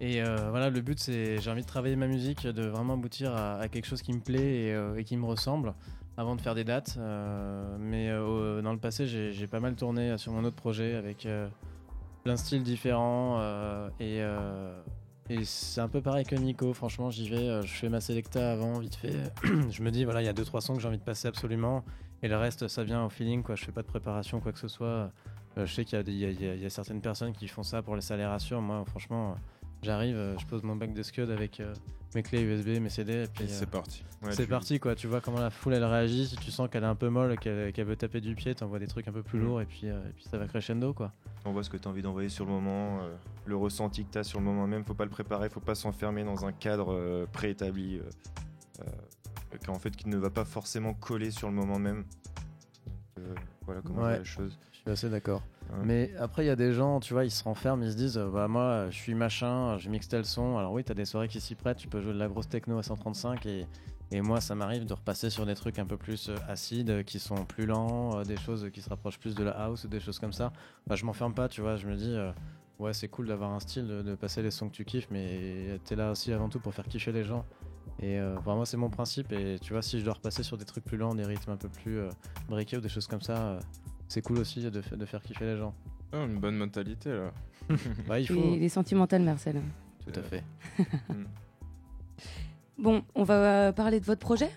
Et 0.00 0.22
euh, 0.22 0.50
voilà, 0.50 0.68
le 0.68 0.80
but, 0.82 0.98
c'est 0.98 1.38
j'ai 1.40 1.50
envie 1.50 1.62
de 1.62 1.66
travailler 1.66 1.96
ma 1.96 2.06
musique, 2.06 2.46
de 2.46 2.66
vraiment 2.66 2.94
aboutir 2.94 3.34
à, 3.34 3.66
quelque 3.68 3.86
chose 3.86 4.02
qui 4.02 4.12
me 4.12 4.20
plaît 4.20 4.66
et, 4.66 4.74
euh, 4.74 5.02
qui 5.02 5.16
me 5.16 5.24
ressemble 5.24 5.72
avant 6.18 6.36
de 6.36 6.40
faire 6.40 6.54
des 6.54 6.64
dates. 6.64 6.96
Euh, 6.98 7.76
mais 7.78 8.10
euh, 8.10 8.60
dans 8.60 8.72
le 8.72 8.78
passé, 8.78 9.06
j'ai 9.06 9.46
pas 9.46 9.60
mal 9.60 9.74
tourné 9.74 10.18
sur 10.18 10.32
mon 10.32 10.44
autre 10.44 10.56
projet 10.56 10.94
avec 10.94 11.24
euh, 11.24 11.48
plein 12.26 12.34
de 12.34 12.40
styles 12.40 12.64
différents. 12.64 13.38
euh, 13.40 13.88
et 14.00 14.20
euh, 14.20 14.82
et 15.28 15.44
c'est 15.44 15.80
un 15.80 15.88
peu 15.88 16.00
pareil 16.00 16.24
que 16.24 16.34
Nico. 16.34 16.72
Franchement, 16.72 17.08
j'y 17.08 17.28
vais, 17.28 17.36
euh, 17.36 17.62
je 17.62 17.72
fais 17.72 17.88
ma 17.88 18.00
sélecta 18.00 18.50
avant, 18.50 18.80
vite 18.80 18.96
fait. 18.96 19.32
je 19.70 19.82
me 19.82 19.90
dis, 19.90 20.04
voilà, 20.04 20.22
il 20.22 20.24
y 20.24 20.28
a 20.28 20.32
deux 20.32 20.44
trois 20.44 20.60
sons 20.60 20.74
que 20.74 20.80
j'ai 20.80 20.88
envie 20.88 20.98
de 20.98 21.04
passer 21.04 21.28
absolument. 21.28 21.84
Et 22.24 22.28
le 22.28 22.36
reste, 22.36 22.66
ça 22.66 22.82
vient 22.82 23.04
au 23.04 23.08
feeling, 23.08 23.44
quoi. 23.44 23.54
Je 23.54 23.64
fais 23.64 23.70
pas 23.70 23.82
de 23.82 23.86
préparation, 23.86 24.40
quoi 24.40 24.52
que 24.52 24.58
ce 24.58 24.66
soit. 24.66 25.12
Je 25.56 25.72
sais 25.72 25.84
qu'il 25.84 25.98
y, 26.10 26.66
a 26.66 26.70
certaines 26.70 27.00
personnes 27.00 27.32
qui 27.32 27.48
font 27.48 27.62
ça 27.62 27.80
pour 27.80 27.94
les 27.94 28.02
salaires. 28.02 28.36
Moi, 28.60 28.84
franchement, 28.86 29.36
j'arrive, 29.82 30.34
je 30.38 30.46
pose 30.46 30.62
mon 30.64 30.76
bac 30.76 30.92
de 30.92 31.02
Scud 31.02 31.30
avec 31.30 31.62
mes 32.16 32.22
clés 32.22 32.40
USB, 32.42 32.80
mes 32.80 32.88
CD, 32.88 33.24
et 33.24 33.26
puis 33.28 33.44
Et 33.44 33.46
euh, 33.46 33.50
c'est 33.50 33.68
parti. 33.70 34.02
Ouais, 34.22 34.32
c'est 34.32 34.44
tu- 34.44 34.48
parti, 34.48 34.80
quoi. 34.80 34.94
Tu 34.94 35.06
vois 35.06 35.20
comment 35.20 35.38
la 35.38 35.50
foule 35.50 35.74
elle 35.74 35.84
réagit. 35.84 36.26
Si 36.26 36.36
tu 36.36 36.50
sens 36.50 36.68
qu'elle 36.70 36.82
est 36.82 36.86
un 36.86 36.94
peu 36.94 37.10
molle, 37.10 37.38
qu'elle 37.38 37.72
veut 37.84 37.94
taper 37.96 38.20
du 38.22 38.34
pied, 38.34 38.54
t'envoies 38.54 38.78
des 38.78 38.86
trucs 38.86 39.06
un 39.06 39.12
peu 39.12 39.22
plus 39.22 39.38
Mm. 39.38 39.44
lourds, 39.44 39.60
et 39.60 39.66
puis, 39.66 39.82
euh, 39.84 40.00
et 40.08 40.12
puis 40.12 40.24
ça 40.24 40.38
va 40.38 40.46
crescendo, 40.46 40.94
quoi. 40.94 41.12
On 41.44 41.52
voit 41.52 41.62
ce 41.62 41.68
que 41.70 41.76
tu 41.76 41.86
as 41.86 41.90
envie 41.90 42.00
d'envoyer 42.02 42.30
sur 42.30 42.46
le 42.46 42.50
moment, 42.52 43.00
euh, 43.02 43.14
le 43.44 43.56
ressenti 43.56 44.04
que 44.06 44.12
tu 44.12 44.18
as 44.18 44.24
sur 44.24 44.38
le 44.40 44.46
moment 44.46 44.66
même. 44.66 44.82
Faut 44.84 44.94
pas 44.94 45.04
le 45.04 45.10
préparer, 45.10 45.50
faut 45.50 45.60
pas 45.60 45.74
s'enfermer 45.74 46.24
dans 46.24 46.46
un 46.46 46.52
cadre 46.52 46.92
euh, 46.94 47.26
préétabli, 47.30 47.98
euh, 47.98 48.02
euh, 48.80 49.58
qu'en 49.66 49.78
fait 49.78 49.94
qui 49.94 50.08
ne 50.08 50.16
va 50.16 50.30
pas 50.30 50.44
forcément 50.46 50.94
coller 50.94 51.30
sur 51.30 51.48
le 51.48 51.54
moment 51.54 51.78
même. 51.78 52.04
Euh, 53.18 53.34
voilà 53.66 53.80
comment 53.82 54.02
Ouais. 54.04 54.18
la 54.18 54.24
chose. 54.24 54.58
Je 54.72 54.78
suis 54.78 54.90
assez 54.90 55.08
d'accord. 55.10 55.42
Mais 55.84 56.12
après, 56.18 56.44
il 56.44 56.46
y 56.48 56.50
a 56.50 56.56
des 56.56 56.72
gens, 56.72 57.00
tu 57.00 57.12
vois, 57.12 57.24
ils 57.24 57.30
se 57.30 57.44
renferment, 57.44 57.82
ils 57.82 57.92
se 57.92 57.96
disent, 57.96 58.18
euh, 58.18 58.28
bah 58.28 58.48
moi, 58.48 58.88
je 58.90 58.96
suis 58.96 59.14
machin, 59.14 59.78
je 59.78 59.88
mixe 59.88 60.08
tel 60.08 60.24
son. 60.24 60.58
Alors 60.58 60.72
oui, 60.72 60.84
t'as 60.84 60.94
des 60.94 61.04
soirées 61.04 61.28
qui 61.28 61.40
s'y 61.40 61.54
prêtent, 61.54 61.78
tu 61.78 61.88
peux 61.88 62.00
jouer 62.00 62.12
de 62.12 62.18
la 62.18 62.28
grosse 62.28 62.48
techno 62.48 62.78
à 62.78 62.82
135 62.82 63.44
et, 63.46 63.66
et 64.12 64.20
moi, 64.20 64.40
ça 64.40 64.54
m'arrive 64.54 64.86
de 64.86 64.94
repasser 64.94 65.30
sur 65.30 65.46
des 65.46 65.54
trucs 65.54 65.78
un 65.78 65.86
peu 65.86 65.96
plus 65.96 66.28
euh, 66.28 66.36
acides, 66.48 66.90
euh, 66.90 67.02
qui 67.02 67.18
sont 67.18 67.44
plus 67.44 67.66
lents, 67.66 68.22
des 68.22 68.36
choses 68.36 68.70
qui 68.72 68.80
se 68.80 68.88
rapprochent 68.88 69.18
plus 69.18 69.34
de 69.34 69.44
la 69.44 69.52
house 69.52 69.84
ou 69.84 69.88
des 69.88 70.00
choses 70.00 70.18
comme 70.18 70.32
ça. 70.32 70.52
Bah, 70.86 70.94
je 70.94 71.04
m'enferme 71.04 71.34
pas, 71.34 71.48
tu 71.48 71.60
vois, 71.60 71.76
je 71.76 71.86
me 71.88 71.96
dis, 71.96 72.16
ouais, 72.78 72.92
c'est 72.92 73.08
cool 73.08 73.26
d'avoir 73.26 73.52
un 73.52 73.60
style, 73.60 73.86
de, 73.86 74.14
passer 74.14 74.42
les 74.42 74.50
sons 74.50 74.68
que 74.68 74.74
tu 74.74 74.84
kiffes, 74.84 75.08
mais 75.10 75.80
t'es 75.84 75.96
là 75.96 76.10
aussi 76.10 76.32
avant 76.32 76.48
tout 76.48 76.60
pour 76.60 76.74
faire 76.74 76.86
kiffer 76.86 77.12
les 77.12 77.24
gens. 77.24 77.44
Et 78.00 78.18
euh, 78.18 78.36
moi, 78.44 78.66
c'est 78.66 78.76
mon 78.76 78.90
principe. 78.90 79.32
Et 79.32 79.58
tu 79.60 79.72
vois, 79.72 79.82
si 79.82 79.98
je 79.98 80.04
dois 80.04 80.14
repasser 80.14 80.42
sur 80.42 80.56
des 80.56 80.64
trucs 80.64 80.84
plus 80.84 80.96
lents, 80.96 81.14
des 81.14 81.24
rythmes 81.24 81.52
un 81.52 81.56
peu 81.56 81.68
plus 81.68 81.98
euh, 81.98 82.10
breakés 82.48 82.76
ou 82.76 82.80
des 82.80 82.88
choses 82.88 83.06
comme 83.06 83.22
ça, 83.22 83.58
c'est 84.08 84.22
cool 84.22 84.38
aussi 84.38 84.60
de, 84.70 84.80
fa- 84.80 84.96
de 84.96 85.04
faire 85.06 85.22
kiffer 85.22 85.44
les 85.44 85.56
gens. 85.56 85.74
Ah, 86.12 86.24
une 86.24 86.38
bonne 86.38 86.56
mentalité 86.56 87.10
là. 87.10 87.32
Bah, 88.08 88.20
il 88.20 88.26
faut. 88.28 88.34
Il 88.34 88.62
est 88.62 88.68
sentimental, 88.68 89.22
Marcel. 89.22 89.60
Tout 90.04 90.18
à 90.18 90.22
fait. 90.22 90.42
Mm. 91.08 91.24
Bon, 92.78 93.02
on 93.14 93.24
va 93.24 93.34
euh, 93.68 93.72
parler 93.72 94.00
de 94.00 94.04
votre 94.04 94.20
projet, 94.20 94.50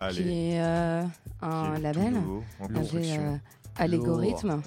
Allez. 0.00 0.22
qui 0.22 0.28
est 0.28 0.60
euh, 0.60 1.02
qui 1.02 1.08
un 1.42 1.72
est 1.72 1.76
tout 1.76 1.82
label, 1.82 2.12
nouveau, 2.12 2.44
euh, 2.60 3.36
Allégorythme. 3.76 4.60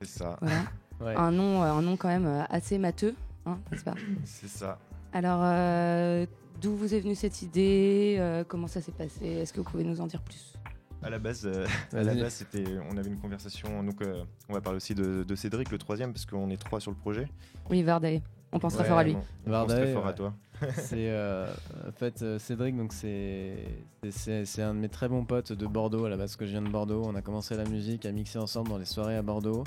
C'est 0.00 0.08
ça. 0.18 0.36
Voilà. 0.40 0.62
Ouais. 0.98 1.14
Un 1.14 1.30
nom, 1.30 1.60
un 1.62 1.82
nom 1.82 1.94
quand 1.98 2.08
même 2.08 2.24
euh, 2.24 2.42
assez 2.48 2.78
matheux, 2.78 3.14
hein, 3.44 3.58
n'est-ce 3.70 3.84
pas 3.84 3.94
C'est 4.24 4.48
ça. 4.48 4.78
Alors, 5.12 5.40
euh, 5.42 6.24
d'où 6.62 6.74
vous 6.74 6.94
est 6.94 7.00
venue 7.00 7.14
cette 7.14 7.42
idée 7.42 8.16
euh, 8.18 8.44
Comment 8.48 8.66
ça 8.66 8.80
s'est 8.80 8.92
passé? 8.92 9.26
Est-ce 9.26 9.52
que 9.52 9.60
vous 9.60 9.68
pouvez 9.70 9.84
nous 9.84 10.00
en 10.00 10.06
dire 10.06 10.22
plus? 10.22 10.54
À 11.02 11.10
la 11.10 11.18
base, 11.18 11.46
euh, 11.46 11.66
à 11.92 11.96
la 12.02 12.12
Vas-y. 12.12 12.20
base, 12.22 12.32
c'était, 12.34 12.64
on 12.90 12.96
avait 12.96 13.08
une 13.08 13.18
conversation. 13.18 13.82
Donc, 13.82 14.02
euh, 14.02 14.24
on 14.48 14.54
va 14.54 14.60
parler 14.60 14.76
aussi 14.78 14.94
de, 14.94 15.22
de 15.24 15.34
Cédric, 15.34 15.70
le 15.70 15.78
troisième, 15.78 16.12
parce 16.12 16.26
qu'on 16.26 16.50
est 16.50 16.56
trois 16.56 16.80
sur 16.80 16.90
le 16.90 16.96
projet. 16.96 17.28
Oui, 17.70 17.82
Varday. 17.82 18.22
On 18.52 18.58
pense 18.58 18.74
très 18.74 18.84
fort 18.84 18.98
à 18.98 19.04
lui. 19.04 19.14
On, 19.14 19.22
on 19.48 19.50
Varday, 19.50 19.74
pense 19.74 19.82
très 19.82 19.92
fort 19.92 20.06
à 20.06 20.12
toi. 20.12 20.34
C'est 20.74 21.10
euh, 21.10 21.52
en 21.86 21.92
fait 21.92 22.38
Cédric, 22.38 22.74
donc 22.78 22.94
c'est 22.94 23.56
c'est- 24.02 24.10
c'est 24.10 24.44
c'est 24.46 24.62
un 24.62 24.72
de 24.72 24.78
mes 24.78 24.88
très 24.88 25.06
bons 25.06 25.24
potes 25.26 25.52
de 25.52 25.66
Bordeaux 25.66 26.06
à 26.06 26.08
la 26.08 26.16
base, 26.16 26.30
parce 26.30 26.36
que 26.36 26.46
je 26.46 26.52
viens 26.52 26.62
de 26.62 26.70
Bordeaux. 26.70 27.02
On 27.04 27.14
a 27.14 27.20
commencé 27.20 27.54
la 27.56 27.64
musique, 27.64 28.06
à 28.06 28.12
mixer 28.12 28.38
ensemble 28.38 28.70
dans 28.70 28.78
les 28.78 28.86
soirées 28.86 29.16
à 29.16 29.22
Bordeaux. 29.22 29.64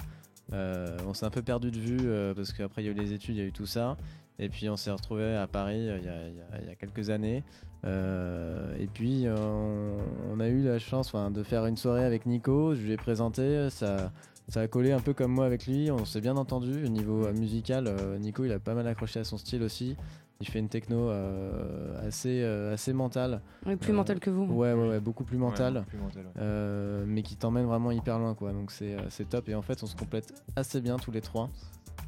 Euh, 0.51 0.97
on 1.05 1.13
s'est 1.13 1.27
un 1.27 1.29
peu 1.29 1.43
perdu 1.43 1.69
de 1.69 1.77
vue 1.79 1.99
euh, 2.05 2.33
parce 2.33 2.53
qu'après 2.53 2.81
il 2.81 2.85
y 2.85 2.87
a 2.89 2.91
eu 2.91 2.95
les 2.95 3.13
études, 3.13 3.35
il 3.35 3.39
y 3.39 3.43
a 3.43 3.45
eu 3.47 3.51
tout 3.51 3.67
ça. 3.67 3.97
Et 4.39 4.49
puis 4.49 4.67
on 4.69 4.77
s'est 4.77 4.89
retrouvé 4.89 5.35
à 5.35 5.45
Paris 5.45 5.87
euh, 5.89 5.99
il 5.99 6.05
y, 6.05 6.09
a, 6.09 6.27
il 6.27 6.35
y 6.35 6.41
a- 6.41 6.61
il 6.63 6.67
y 6.69 6.71
a 6.71 6.75
quelques 6.75 7.11
années. 7.11 7.43
Euh, 7.85 8.75
et 8.77 8.87
puis 8.87 9.25
euh, 9.25 9.35
on, 9.37 9.97
on 10.33 10.39
a 10.39 10.47
eu 10.47 10.61
la 10.63 10.79
chance 10.79 11.13
de 11.13 11.43
faire 11.43 11.65
une 11.65 11.77
soirée 11.77 12.03
avec 12.03 12.25
Nico. 12.25 12.75
Je 12.75 12.81
lui 12.81 12.91
ai 12.91 12.97
présenté, 12.97 13.69
ça, 13.69 14.11
ça 14.47 14.61
a 14.61 14.67
collé 14.67 14.91
un 14.91 14.99
peu 14.99 15.13
comme 15.13 15.31
moi 15.31 15.45
avec 15.45 15.65
lui. 15.65 15.89
On 15.91 16.05
s'est 16.05 16.21
bien 16.21 16.35
entendu. 16.37 16.85
Au 16.85 16.89
niveau 16.89 17.25
euh, 17.25 17.33
musical, 17.33 17.87
euh, 17.87 18.17
Nico 18.17 18.43
il 18.45 18.51
a 18.51 18.59
pas 18.59 18.73
mal 18.73 18.87
accroché 18.87 19.19
à 19.19 19.23
son 19.23 19.37
style 19.37 19.63
aussi. 19.63 19.95
Il 20.41 20.47
fait 20.47 20.59
une 20.59 20.69
techno 20.69 21.09
euh, 21.09 22.07
assez, 22.07 22.41
euh, 22.43 22.73
assez 22.73 22.93
mentale. 22.93 23.41
Oui, 23.65 23.75
plus 23.75 23.91
Euh, 23.91 23.95
mental 23.95 24.19
que 24.21 24.29
vous. 24.29 24.45
Ouais, 24.45 24.71
ouais, 24.71 24.87
ouais, 24.87 24.99
beaucoup 25.01 25.25
plus 25.25 25.37
mentale. 25.37 25.77
Ouais, 25.79 25.83
plus 25.83 25.97
mental, 25.97 26.23
ouais. 26.27 26.31
euh, 26.37 27.03
mais 27.05 27.23
qui 27.23 27.35
t'emmène 27.35 27.65
vraiment 27.65 27.91
hyper 27.91 28.19
loin, 28.19 28.33
quoi. 28.35 28.53
Donc 28.53 28.71
c'est 28.71 28.95
euh, 28.95 29.01
c'est 29.09 29.27
top. 29.27 29.49
Et 29.49 29.55
en 29.55 29.61
fait, 29.61 29.83
on 29.83 29.85
se 29.85 29.97
complète 29.97 30.33
assez 30.55 30.79
bien 30.79 30.95
tous 30.97 31.11
les 31.11 31.19
trois. 31.19 31.49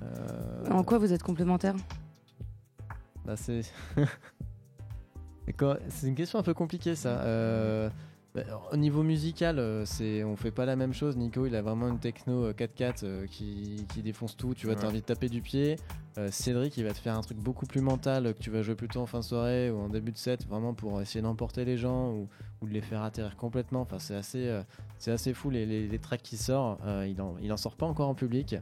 Euh, 0.01 0.69
En 0.71 0.83
quoi 0.85 0.97
vous 0.97 1.11
êtes 1.11 1.23
complémentaires? 1.23 1.75
Bah, 3.25 3.35
c'est. 3.35 3.61
C'est 5.89 6.07
une 6.07 6.15
question 6.15 6.39
un 6.39 6.43
peu 6.43 6.53
compliquée, 6.53 6.95
ça. 6.95 7.21
Euh, 7.21 7.89
bah, 8.33 8.41
au 8.71 8.77
niveau 8.77 9.03
musical, 9.03 9.59
euh, 9.59 9.83
c'est 9.85 10.23
on 10.23 10.37
fait 10.37 10.51
pas 10.51 10.65
la 10.65 10.77
même 10.77 10.93
chose. 10.93 11.17
Nico, 11.17 11.45
il 11.45 11.53
a 11.55 11.61
vraiment 11.61 11.89
une 11.89 11.99
techno 11.99 12.45
euh, 12.45 12.53
4x4 12.53 13.03
euh, 13.03 13.27
qui, 13.27 13.85
qui 13.93 14.01
défonce 14.01 14.37
tout. 14.37 14.53
Tu 14.53 14.67
vas 14.67 14.73
Ouais. 14.73 14.79
t'as 14.79 14.87
envie 14.87 15.01
de 15.01 15.05
taper 15.05 15.27
du 15.27 15.41
pied. 15.41 15.75
Euh, 16.17 16.29
Cédric, 16.31 16.77
il 16.77 16.85
va 16.85 16.93
te 16.93 16.97
faire 16.99 17.17
un 17.17 17.21
truc 17.21 17.37
beaucoup 17.37 17.65
plus 17.65 17.81
mental 17.81 18.33
que 18.33 18.39
tu 18.39 18.49
vas 18.49 18.61
jouer 18.61 18.75
plutôt 18.75 19.01
en 19.01 19.05
fin 19.05 19.19
de 19.19 19.25
soirée 19.25 19.69
ou 19.69 19.79
en 19.79 19.89
début 19.89 20.13
de 20.13 20.17
set, 20.17 20.47
vraiment 20.47 20.73
pour 20.73 21.01
essayer 21.01 21.21
d'emporter 21.21 21.65
les 21.65 21.75
gens 21.77 22.11
ou, 22.13 22.29
ou 22.61 22.67
de 22.67 22.71
les 22.73 22.79
faire 22.81 23.01
atterrir 23.03 23.35
complètement. 23.35 23.81
Enfin, 23.81 23.99
c'est 23.99 24.15
assez, 24.15 24.47
euh, 24.47 24.61
c'est 24.97 25.11
assez 25.11 25.33
fou 25.33 25.49
les, 25.49 25.65
les, 25.65 25.87
les 25.87 25.99
tracks 25.99 26.21
qui 26.23 26.37
sortent. 26.37 26.79
Euh, 26.85 27.05
il 27.09 27.21
en, 27.21 27.35
il 27.41 27.51
en 27.51 27.57
sort 27.57 27.75
pas 27.75 27.85
encore 27.85 28.07
en 28.07 28.15
public. 28.15 28.55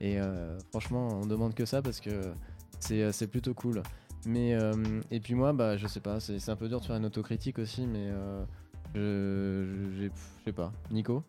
Et 0.00 0.18
franchement, 0.70 1.08
on 1.22 1.24
demande 1.26 1.54
que 1.54 1.64
ça 1.64 1.80
parce 1.80 2.00
que 2.00 2.10
c'est, 2.80 3.10
c'est 3.12 3.26
plutôt 3.28 3.54
cool. 3.54 3.82
Mais 4.24 4.54
euh, 4.54 4.72
et 5.10 5.20
puis 5.20 5.34
moi, 5.34 5.52
bah, 5.52 5.76
je 5.76 5.86
sais 5.86 6.00
pas, 6.00 6.18
c'est, 6.20 6.48
un 6.48 6.56
peu 6.56 6.68
dur 6.68 6.80
de 6.80 6.84
faire 6.86 6.96
une 6.96 7.04
autocritique 7.04 7.58
aussi, 7.58 7.86
mais 7.86 8.08
euh, 8.10 8.44
je, 8.94 10.08
sais 10.44 10.52
pas. 10.52 10.72
Nico, 10.90 11.22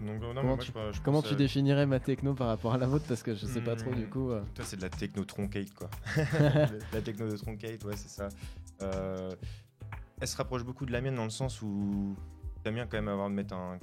Donc, 0.00 0.20
non, 0.20 0.28
mais 0.28 0.34
comment 0.34 0.42
moi, 0.56 0.64
tu- 0.64 0.72
je- 0.72 0.92
je 0.96 1.00
comment 1.02 1.20
pense, 1.20 1.28
tu 1.28 1.34
euh, 1.34 1.36
définirais 1.36 1.86
ma 1.86 2.00
techno 2.00 2.34
par 2.34 2.48
rapport 2.48 2.74
à 2.74 2.78
la 2.78 2.86
vôtre? 2.86 3.04
Parce 3.06 3.22
que 3.22 3.34
je 3.34 3.46
sais 3.46 3.60
pas 3.60 3.76
trop 3.76 3.92
du 3.94 4.04
Hmm. 4.06 4.08
coup. 4.10 4.30
euh. 4.30 4.42
Toi, 4.54 4.64
c'est 4.64 4.76
de 4.76 4.82
la 4.82 4.88
techno 4.88 5.24
troncate, 5.24 5.72
quoi. 5.74 5.88
la 6.92 7.00
techno 7.02 7.28
de 7.30 7.36
troncate, 7.36 7.84
ouais, 7.84 7.96
c'est 7.96 8.08
ça. 8.08 8.28
Euh, 8.82 9.30
elle 10.20 10.28
se 10.28 10.36
rapproche 10.36 10.64
beaucoup 10.64 10.86
de 10.86 10.92
la 10.92 11.00
mienne 11.00 11.14
dans 11.16 11.24
le 11.24 11.30
sens 11.30 11.60
où 11.62 12.16
t'aimes 12.62 12.74
bien 12.74 12.86
quand 12.86 12.96
même 12.96 13.08
avoir 13.08 13.28
de 13.28 13.34
mettre 13.34 13.54
un, 13.54 13.78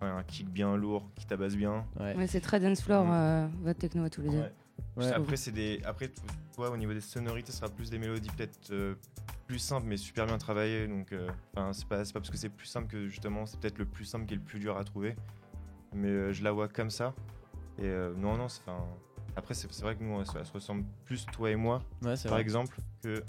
un, 0.00 0.16
un 0.16 0.22
kick 0.24 0.48
bien 0.48 0.76
lourd, 0.76 1.08
qui 1.14 1.26
tabasse 1.26 1.54
bien. 1.56 1.84
Ouais. 2.00 2.16
Ouais, 2.16 2.26
C'est 2.26 2.40
très 2.40 2.58
dance 2.58 2.80
floor, 2.82 3.04
Mm. 3.04 3.10
euh, 3.12 3.46
votre 3.62 3.78
techno 3.78 4.04
à 4.04 4.10
tous 4.10 4.22
les 4.22 4.30
deux. 4.30 4.38
Ouais. 4.40 4.52
Ouais. 4.96 5.12
Après, 5.12 5.36
c'est 5.36 5.52
des. 5.52 5.80
Après, 5.84 6.10
toi, 6.54 6.70
au 6.70 6.76
niveau 6.76 6.92
des 6.92 7.00
sonorités, 7.00 7.52
ce 7.52 7.58
sera 7.58 7.68
plus 7.68 7.90
des 7.90 7.98
mélodies 7.98 8.30
peut-être 8.30 8.70
euh, 8.70 8.94
plus 9.46 9.58
simples, 9.58 9.86
mais 9.86 9.96
super 9.96 10.26
bien 10.26 10.38
travaillées. 10.38 10.86
Donc, 10.88 11.12
euh, 11.12 11.28
enfin, 11.54 11.72
c'est 11.72 11.86
pas, 11.86 12.04
c'est 12.04 12.12
pas 12.12 12.20
parce 12.20 12.30
que 12.30 12.36
c'est 12.36 12.48
plus 12.48 12.66
simple 12.66 12.88
que 12.88 13.08
justement, 13.08 13.46
c'est 13.46 13.58
peut-être 13.60 13.78
le 13.78 13.84
plus 13.86 14.04
simple 14.04 14.26
qui 14.26 14.34
est 14.34 14.36
le 14.38 14.42
plus 14.42 14.58
dur 14.58 14.76
à 14.76 14.84
trouver. 14.84 15.16
Mais 15.94 16.08
euh, 16.08 16.32
je 16.32 16.42
la 16.44 16.52
vois 16.52 16.68
comme 16.68 16.90
ça. 16.90 17.14
Et 17.78 17.84
euh, 17.84 18.12
non, 18.16 18.36
non, 18.36 18.48
c'est. 18.48 18.60
enfin, 18.66 18.84
Après, 19.36 19.54
c'est 19.54 19.70
vrai 19.82 19.96
que 19.96 20.02
nous, 20.04 20.12
on 20.12 20.24
se- 20.24 20.36
elle 20.36 20.44
se 20.46 20.52
ressemble 20.52 20.84
plus 21.04 21.24
toi 21.26 21.50
et 21.50 21.56
moi, 21.56 21.82
Ouais, 22.02 22.14
par 22.22 22.32
vrai. 22.32 22.40
exemple, 22.40 22.76
que 23.02 23.22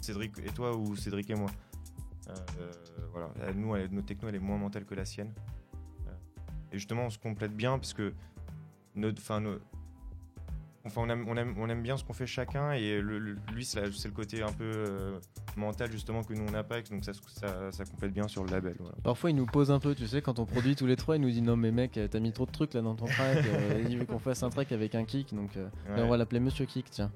Cédric 0.00 0.38
et 0.38 0.50
toi 0.52 0.76
ou 0.76 0.96
Cédric 0.96 1.28
et 1.30 1.34
moi. 1.34 1.50
Euh, 2.28 2.70
voilà, 3.12 3.28
nous, 3.54 3.74
elle- 3.76 3.90
notre 3.92 4.06
techno, 4.06 4.28
elle 4.28 4.36
est 4.36 4.38
moins 4.38 4.56
mentale 4.58 4.84
que 4.84 4.94
la 4.94 5.04
sienne. 5.04 5.32
Et 6.72 6.78
justement, 6.78 7.06
on 7.06 7.10
se 7.10 7.18
complète 7.18 7.54
bien 7.56 7.76
parce 7.78 7.92
que 7.92 8.14
notre, 8.94 9.40
nos- 9.40 9.58
enfin, 10.86 11.02
on 11.04 11.08
aime, 11.10 11.24
on 11.28 11.36
aime, 11.36 11.54
on 11.58 11.68
aime 11.68 11.82
bien 11.82 11.96
ce 11.96 12.04
qu'on 12.04 12.12
fait 12.12 12.26
chacun 12.26 12.72
et 12.72 13.00
le- 13.00 13.18
le- 13.18 13.36
lui, 13.52 13.64
c'est 13.64 13.80
le 13.84 14.10
côté 14.10 14.42
un 14.42 14.52
peu 14.52 14.64
euh, 14.64 15.18
mental 15.56 15.90
justement 15.90 16.22
que 16.22 16.32
nous 16.34 16.44
on 16.48 16.50
n'a 16.50 16.62
pas, 16.64 16.78
et 16.78 16.82
que 16.82 16.88
donc 16.90 17.04
ça, 17.04 17.12
ça, 17.14 17.72
ça 17.72 17.84
complète 17.84 18.12
bien 18.12 18.28
sur 18.28 18.44
le 18.44 18.50
label. 18.50 18.74
Voilà. 18.78 18.94
Parfois, 19.02 19.30
il 19.30 19.36
nous 19.36 19.46
pose 19.46 19.70
un 19.70 19.78
peu, 19.80 19.94
tu 19.94 20.06
sais, 20.06 20.22
quand 20.22 20.38
on 20.38 20.46
produit 20.46 20.76
tous 20.76 20.86
les 20.86 20.96
trois, 20.96 21.16
il 21.16 21.22
nous 21.22 21.30
dit 21.30 21.42
non, 21.42 21.56
mais 21.56 21.70
mec, 21.70 21.98
t'as 22.10 22.20
mis 22.20 22.32
trop 22.32 22.46
de 22.46 22.52
trucs 22.52 22.74
là 22.74 22.80
dans 22.82 22.94
ton 22.94 23.06
track. 23.06 23.38
euh, 23.44 23.84
il 23.88 23.98
veut 23.98 24.04
qu'on 24.06 24.18
fasse 24.18 24.42
un 24.42 24.50
track 24.50 24.72
avec 24.72 24.94
un 24.94 25.04
kick, 25.04 25.34
donc 25.34 25.56
euh, 25.56 25.68
Ouais. 25.90 25.96
là, 25.98 26.04
on 26.04 26.08
va 26.08 26.16
l'appeler 26.16 26.40
Monsieur 26.40 26.66
Kick, 26.66 26.90
tiens. 26.90 27.10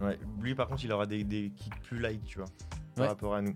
Ouais. 0.00 0.18
Lui, 0.40 0.54
par 0.54 0.66
contre, 0.68 0.84
il 0.84 0.92
aura 0.92 1.06
des, 1.06 1.22
des 1.24 1.50
kicks 1.56 1.80
plus 1.82 1.98
light, 2.00 2.24
tu 2.24 2.38
vois, 2.38 2.48
par 2.96 3.02
Ouais. 3.04 3.08
rapport 3.08 3.34
à 3.34 3.42
nous. 3.42 3.54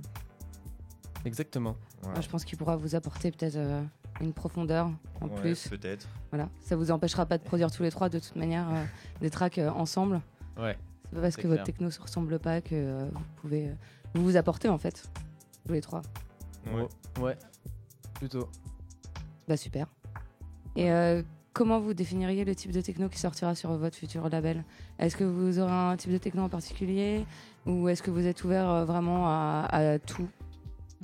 Exactement. 1.24 1.76
Je 2.20 2.28
pense 2.28 2.44
qu'il 2.44 2.56
pourra 2.56 2.76
vous 2.76 2.94
apporter 2.94 3.30
peut-être 3.32 3.56
euh, 3.56 3.82
une 4.20 4.32
profondeur 4.32 4.90
en 5.20 5.28
Ouais, 5.28 5.40
plus. 5.40 5.68
Peut-être. 5.68 6.08
Voilà, 6.30 6.48
ça 6.60 6.76
vous 6.76 6.90
empêchera 6.90 7.26
pas 7.26 7.38
de 7.38 7.42
produire 7.42 7.70
tous 7.70 7.82
les 7.82 7.90
trois 7.90 8.08
de 8.08 8.18
toute 8.18 8.36
manière 8.36 8.68
euh, 8.68 8.84
des 9.20 9.30
tracks 9.30 9.58
euh, 9.58 9.70
ensemble. 9.70 10.20
Ouais. 10.58 10.76
C'est 11.04 11.14
pas 11.16 11.22
parce 11.22 11.36
que 11.36 11.46
votre 11.46 11.62
techno 11.62 11.90
se 11.90 12.00
ressemble 12.00 12.38
pas 12.38 12.60
que 12.60 12.74
euh, 12.74 13.08
vous 13.12 13.20
pouvez 13.36 13.68
euh, 13.68 13.72
vous 14.14 14.24
vous 14.24 14.36
apporter 14.36 14.68
en 14.68 14.78
fait 14.78 15.08
tous 15.66 15.72
les 15.72 15.80
trois. 15.80 16.02
Ouais. 16.72 16.86
Ouais. 17.20 17.36
Plutôt. 18.14 18.48
Bah 19.46 19.56
super. 19.56 19.86
Et 20.76 20.90
euh, 20.92 21.22
comment 21.54 21.80
vous 21.80 21.94
définiriez 21.94 22.44
le 22.44 22.54
type 22.54 22.72
de 22.72 22.80
techno 22.80 23.08
qui 23.08 23.18
sortira 23.18 23.54
sur 23.54 23.72
votre 23.72 23.96
futur 23.96 24.28
label? 24.28 24.64
Est-ce 24.98 25.16
que 25.16 25.24
vous 25.24 25.58
aurez 25.58 25.72
un 25.72 25.96
type 25.96 26.12
de 26.12 26.18
techno 26.18 26.42
en 26.42 26.48
particulier? 26.48 27.24
Ou 27.66 27.88
est-ce 27.88 28.02
que 28.02 28.10
vous 28.10 28.26
êtes 28.26 28.44
ouvert 28.44 28.68
euh, 28.68 28.84
vraiment 28.84 29.28
à, 29.28 29.66
à 29.70 29.98
tout? 29.98 30.28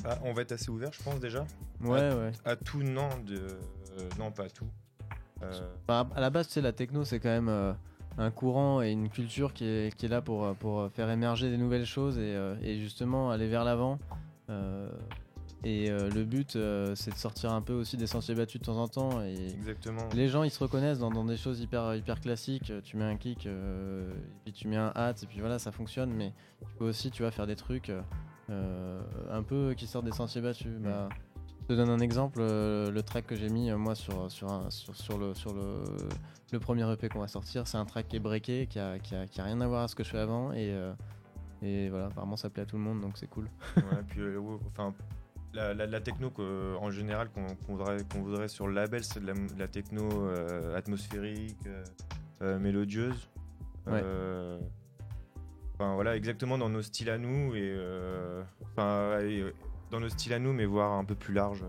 Ah, 0.05 0.19
on 0.25 0.33
va 0.33 0.43
être 0.43 0.53
assez 0.53 0.71
ouvert, 0.71 0.93
je 0.93 1.03
pense 1.03 1.21
déjà. 1.21 1.47
Ouais, 1.81 2.13
ouais. 2.13 2.33
À 2.45 2.57
tout, 2.57 2.83
non, 2.83 3.09
de... 3.25 3.37
euh, 3.37 4.09
non, 4.19 4.33
pas 4.33 4.45
à 4.45 4.49
tout. 4.49 4.67
Euh, 5.43 5.53
Bah, 5.87 6.09
à 6.15 6.21
la 6.21 6.31
base, 6.31 6.49
tu 6.49 6.55
sais, 6.55 6.61
la 6.61 6.73
techno, 6.73 7.05
c'est 7.05 7.21
quand 7.21 7.29
même 7.29 7.49
euh, 7.49 7.73
un 8.19 8.31
courant 8.31 8.83
et 8.83 8.91
une 8.91 9.09
culture 9.09 9.53
qui 9.53 9.65
est, 9.65 9.97
qui 9.97 10.07
est 10.07 10.09
là 10.09 10.21
pour, 10.21 10.45
euh, 10.45 10.55
pour 10.55 10.91
faire 10.91 11.11
émerger 11.11 11.51
des 11.51 11.59
nouvelles 11.59 11.87
choses 11.87 12.19
et, 12.19 12.35
et 12.63 12.79
justement 12.79 13.31
aller 13.31 13.47
vers 13.49 13.65
l'avant. 13.65 13.99
Et 15.67 15.89
le 15.89 16.25
but, 16.25 16.59
c'est 16.95 17.11
de 17.11 17.17
sortir 17.17 17.53
un 17.53 17.63
peu 17.63 17.73
aussi 17.73 17.97
des 17.97 18.07
sentiers 18.07 18.35
battus 18.35 18.61
de 18.61 18.67
temps 18.67 18.77
en 18.77 18.87
temps. 18.87 19.23
Et 19.23 19.33
exactement. 19.55 20.03
les 20.13 20.29
gens, 20.29 20.43
ils 20.43 20.51
se 20.51 20.63
reconnaissent 20.63 20.99
dans, 20.99 21.11
dans 21.11 21.25
des 21.25 21.39
choses 21.39 21.61
hyper, 21.61 21.95
hyper 21.95 22.21
classiques. 22.21 22.71
Tu 22.85 22.99
mets 22.99 23.05
un 23.05 23.17
kick, 23.17 23.47
et 23.47 23.51
puis 24.45 24.53
tu 24.53 24.69
mets 24.69 24.77
un 24.77 24.93
hat, 24.95 25.15
et 25.23 25.27
puis 25.27 25.41
voilà, 25.41 25.59
ça 25.59 25.73
fonctionne. 25.73 26.13
Mais 26.13 26.35
tu 26.61 26.75
peux 26.77 26.85
aussi, 26.85 27.11
tu 27.11 27.23
vas 27.23 27.31
faire 27.31 27.47
des 27.47 27.57
trucs 27.57 27.91
un 28.51 29.43
peu 29.43 29.75
qui 29.77 29.87
sortent 29.87 30.05
des 30.05 30.13
sentiers 30.13 30.41
battus. 30.41 30.73
Bah, 30.81 31.09
je 31.63 31.67
te 31.69 31.73
donne 31.73 31.89
un 31.89 32.01
exemple, 32.01 32.41
euh, 32.43 32.91
le 32.91 33.03
track 33.03 33.27
que 33.27 33.37
j'ai 33.37 33.49
mis 33.49 33.71
euh, 33.71 33.79
moi 33.79 33.95
sur, 33.95 34.31
sur, 34.31 34.53
un- 34.53 34.69
sur, 34.71 34.95
sur 34.95 35.17
le, 35.17 35.33
sur 35.35 35.55
le, 35.55 35.83
le 36.53 36.61
premier 36.61 36.91
EP 36.93 37.09
qu'on 37.09 37.21
va 37.21 37.29
sortir, 37.29 37.67
c'est 37.67 37.79
un 37.79 37.87
track 37.87 38.07
qui 38.09 38.17
est 38.17 38.21
breaké, 38.21 38.67
qui 38.67 38.79
a, 38.79 38.99
qui, 38.99 39.15
a, 39.15 39.27
qui 39.27 39.41
a 39.41 39.45
rien 39.45 39.61
à 39.63 39.67
voir 39.67 39.85
à 39.85 39.89
ce 39.89 39.95
que 39.95 40.05
je 40.05 40.11
fais 40.11 40.19
avant 40.19 40.53
et, 40.53 40.73
euh, 40.75 40.93
et 41.63 41.89
voilà, 41.89 42.07
apparemment 42.07 42.37
ça 42.37 42.51
plaît 42.51 42.65
à 42.65 42.67
tout 42.67 42.77
le 42.77 42.83
monde 42.83 43.01
donc 43.01 43.17
c'est 43.17 43.29
cool. 43.29 43.49
Ouais, 43.79 44.03
puis, 44.07 44.21
euh, 44.21 44.39
enfin, 44.69 44.93
la, 45.55 45.73
la- 45.73 45.87
la 45.87 46.01
techno 46.03 46.31
en 46.39 46.91
général 46.91 47.31
qu'on 47.31 47.47
voudrait, 47.73 47.97
voudrait 48.15 48.49
sur 48.49 48.67
le 48.67 48.75
label, 48.75 49.03
c'est 49.03 49.21
de 49.21 49.27
la, 49.27 49.33
de 49.33 49.59
la 49.59 49.69
techno 49.69 50.03
euh, 50.29 50.77
atmosphérique, 50.77 51.57
euh, 51.67 51.83
euh, 52.43 52.59
mélodieuse. 52.59 53.31
Ouais. 53.87 54.01
Euh, 54.05 54.59
Enfin 55.75 55.95
voilà, 55.95 56.17
exactement 56.17 56.57
dans 56.57 56.69
nos 56.69 56.83
styles 56.83 57.11
à 57.11 57.19
nous 57.19 57.55
et 57.57 57.63
euh, 57.63 58.43
euh, 58.79 59.51
dans 59.91 59.99
nos 59.99 60.09
styles 60.09 60.33
à 60.33 60.39
nous, 60.39 60.53
mais 60.53 60.67
voire 60.67 60.93
un 60.93 61.05
peu 61.05 61.17
plus 61.17 61.35
large. 61.35 61.65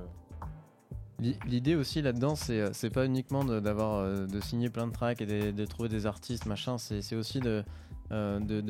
L'i- 1.20 1.40
L'idée 1.48 1.76
aussi 1.76 2.04
là-dedans, 2.04 2.36
c'est 2.36 2.62
euh, 2.62 2.90
pas 2.94 3.06
uniquement 3.06 3.44
d'avoir 3.44 4.28
de 4.28 4.40
signer 4.42 4.70
plein 4.70 4.86
de 4.86 4.92
tracks 4.92 5.22
et 5.22 5.52
de, 5.52 5.66
trouver 5.66 5.90
des 5.90 6.06
artistes, 6.06 6.46
machin. 6.46 6.78
C'est 6.78 7.16
aussi 7.16 7.40
de, 7.40 7.64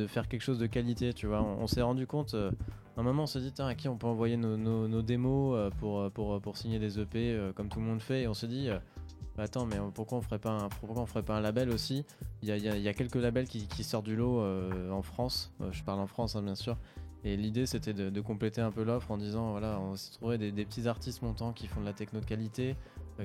faire 0.08 0.30
quelque 0.30 0.44
chose 0.44 0.60
de 0.60 0.68
qualité, 0.68 1.14
tu 1.14 1.28
vois. 1.28 1.42
On, 1.42 1.68
s'est 1.68 1.82
rendu 1.82 2.08
compte, 2.08 2.34
euh, 2.34 2.52
un 2.96 3.04
moment, 3.04 3.24
on 3.24 3.28
s'est 3.28 3.42
dit, 3.42 3.54
à 3.60 3.76
qui 3.76 3.90
on 3.90 3.98
peut 3.98 4.08
envoyer 4.08 4.38
nos, 4.38 5.02
démos 5.02 5.70
pour, 5.80 6.10
pour, 6.12 6.40
pour 6.40 6.56
signer 6.56 6.80
des 6.80 6.98
EP 6.98 7.38
comme 7.56 7.68
tout 7.68 7.80
le 7.80 7.86
monde 7.86 8.02
fait. 8.02 8.22
Et 8.22 8.28
on 8.30 8.34
s'est 8.34 8.48
dit, 8.48 8.70
bah, 9.38 9.44
attends, 9.44 9.66
mais 9.66 9.78
pourquoi 9.94 10.18
on 10.18 10.22
ferait 10.22 10.40
pas 10.40 10.52
un, 10.52 10.70
pourquoi 10.70 11.02
on 11.02 11.06
ferait 11.06 11.24
pas 11.24 11.36
un 11.36 11.42
label 11.42 11.70
aussi? 11.70 12.06
Il 12.42 12.48
y 12.48 12.52
a, 12.52 12.58
il 12.58 12.64
y 12.64 12.70
a- 12.70 12.78
il 12.78 12.82
y 12.82 12.88
a 12.88 12.94
quelques 12.94 13.16
labels 13.16 13.48
qui, 13.48 13.68
qui 13.68 13.84
sortent 13.84 14.06
du 14.06 14.16
lot 14.16 14.40
euh, 14.40 14.92
en 14.92 15.02
France. 15.02 15.52
Euh, 15.62 15.72
je 15.72 15.84
parle 15.84 16.00
en 16.00 16.08
France, 16.08 16.36
hein, 16.36 16.42
bien 16.42 16.56
sûr. 16.56 16.78
Et 17.26 17.36
l'idée, 17.36 17.66
c'était 17.66 17.94
de, 17.94 18.10
de 18.10 18.22
compléter 18.22 18.62
un 18.62 18.72
peu 18.72 18.84
l'offre 18.84 19.12
en 19.12 19.18
disant, 19.18 19.52
voilà, 19.52 19.80
on 19.80 19.96
s'est 19.96 20.14
trouvé 20.14 20.38
des, 20.38 20.52
des 20.52 20.64
petits 20.64 20.88
artistes 20.88 21.22
montants 21.22 21.54
qui 21.54 21.68
font 21.68 21.82
de 21.82 21.86
la 21.86 21.94
techno 21.94 22.20
de 22.20 22.26
qualité, 22.26 22.76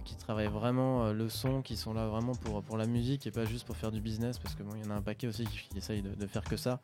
qui 0.05 0.17
travaillent 0.17 0.47
vraiment 0.47 1.13
le 1.13 1.29
son, 1.29 1.63
qui 1.63 1.77
sont 1.77 1.93
là 1.93 2.07
vraiment 2.07 2.33
pour, 2.33 2.63
pour 2.63 2.79
la 2.79 2.87
musique 2.87 3.27
et 3.27 3.31
pas 3.31 3.45
juste 3.45 3.67
pour 3.67 3.77
faire 3.77 3.91
du 3.91 4.01
business, 4.01 4.39
parce 4.39 4.55
que 4.55 4.63
bon, 4.63 4.71
il 4.77 4.85
y 4.85 4.89
en 4.89 4.91
a 4.91 4.95
un 4.95 5.03
paquet 5.03 5.27
aussi 5.27 5.45
qui, 5.45 5.77
essayent 5.77 6.01
de, 6.01 6.27
faire 6.27 6.45
que 6.45 6.57
ça. 6.57 6.81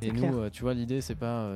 Et 0.00 0.10
nous, 0.10 0.48
tu 0.50 0.62
vois, 0.62 0.72
l'idée, 0.72 1.02
c'est 1.02 1.16
pas. 1.16 1.50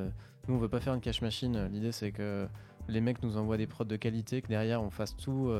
nous, 0.47 0.55
on 0.55 0.59
veut 0.59 0.69
pas 0.69 0.79
faire 0.79 0.93
une 0.93 1.01
cash 1.01 1.23
machine. 1.23 1.67
L'idée, 1.71 1.91
c'est 1.91 2.11
que 2.11 2.47
les 2.87 3.01
mecs 3.01 3.23
nous 3.23 3.37
envoient 3.37 3.57
des 3.57 3.67
prods 3.67 3.85
de 3.85 3.95
qualité, 3.95 4.43
que 4.43 4.47
derrière, 4.47 4.83
on 4.83 4.91
fasse 4.91 5.15
tout, 5.17 5.51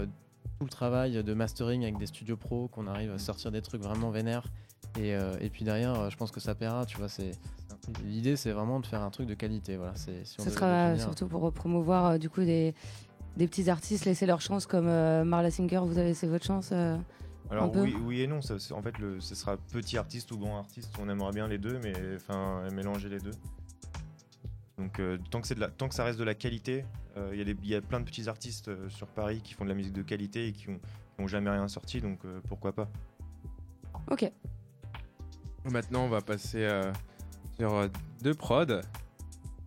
tout 0.59 0.65
le 0.65 0.69
travail 0.69 1.23
de 1.23 1.33
mastering 1.33 1.83
avec 1.83 1.97
des 1.97 2.05
studios 2.05 2.37
pro, 2.37 2.67
qu'on 2.67 2.87
arrive 2.87 3.11
à 3.11 3.19
sortir 3.19 3.51
des 3.51 3.61
trucs 3.61 3.81
vraiment 3.81 4.09
vénères. 4.09 4.45
Et, 4.99 5.11
et 5.11 5.49
puis 5.49 5.63
derrière, 5.63 6.09
je 6.09 6.17
pense 6.17 6.31
que 6.31 6.39
ça 6.39 6.55
paiera, 6.55 6.85
tu 6.85 6.97
vois. 6.97 7.07
c'est 7.07 7.31
L'idée, 8.03 8.35
c'est 8.35 8.51
vraiment 8.51 8.79
de 8.79 8.85
faire 8.85 9.01
un 9.01 9.09
truc 9.09 9.27
de 9.27 9.33
qualité. 9.33 9.77
Voilà, 9.77 9.95
c'est, 9.95 10.25
Ce 10.25 10.49
sera 10.49 10.97
surtout 10.97 11.27
pour 11.27 11.51
promouvoir 11.51 12.05
euh, 12.05 12.17
du 12.17 12.29
coup 12.29 12.41
des, 12.41 12.73
des, 13.37 13.47
petits 13.47 13.69
artistes, 13.69 14.05
laisser 14.05 14.25
leur 14.25 14.41
chance 14.41 14.65
comme 14.65 14.87
euh, 14.87 15.23
Marla 15.23 15.51
Singer. 15.51 15.81
Vous 15.83 15.97
avez 15.97 16.09
laissé 16.09 16.27
votre 16.27 16.45
chance 16.45 16.69
euh, 16.71 16.97
Alors 17.49 17.75
oui, 17.75 17.95
oui, 18.03 18.21
et 18.21 18.27
non. 18.27 18.41
Ça, 18.41 18.55
en 18.73 18.81
fait, 18.81 18.97
le, 18.99 19.19
ce 19.19 19.35
sera 19.35 19.57
petit 19.57 19.97
artiste 19.97 20.31
ou 20.31 20.37
grand 20.37 20.59
artiste. 20.59 20.93
On 21.01 21.09
aimerait 21.09 21.33
bien 21.33 21.47
les 21.47 21.57
deux, 21.57 21.79
mais 21.79 21.93
enfin 22.15 22.69
mélanger 22.71 23.09
les 23.09 23.19
deux. 23.19 23.33
Donc 24.77 25.01
tant, 25.29 25.41
que 25.41 25.47
c'est 25.47 25.55
de 25.55 25.59
la, 25.59 25.67
tant 25.67 25.89
que 25.89 25.95
ça 25.95 26.05
reste 26.05 26.19
de 26.19 26.23
la 26.23 26.35
qualité, 26.35 26.85
il 27.33 27.47
y, 27.47 27.67
y, 27.69 27.75
a 27.75 27.81
plein 27.81 27.99
de 27.99 28.05
petits 28.05 28.29
artistes 28.29 28.71
sur 28.89 29.07
Paris 29.07 29.41
qui 29.43 29.53
font 29.53 29.63
de 29.63 29.69
la 29.69 29.75
musique 29.75 29.93
de 29.93 30.01
qualité 30.01 30.47
et 30.47 30.51
qui 30.51 30.67
n'ont 31.17 31.27
jamais 31.27 31.49
rien 31.49 31.67
sorti, 31.67 32.01
donc 32.01 32.19
pourquoi 32.47 32.73
pas. 32.73 32.89
Ok. 34.09 34.31
Maintenant, 35.65 36.05
on 36.05 36.09
va 36.09 36.21
passer 36.21 36.67
sur 37.59 37.73
euh, 37.73 37.87
deux 38.21 38.33
prods. 38.33 38.81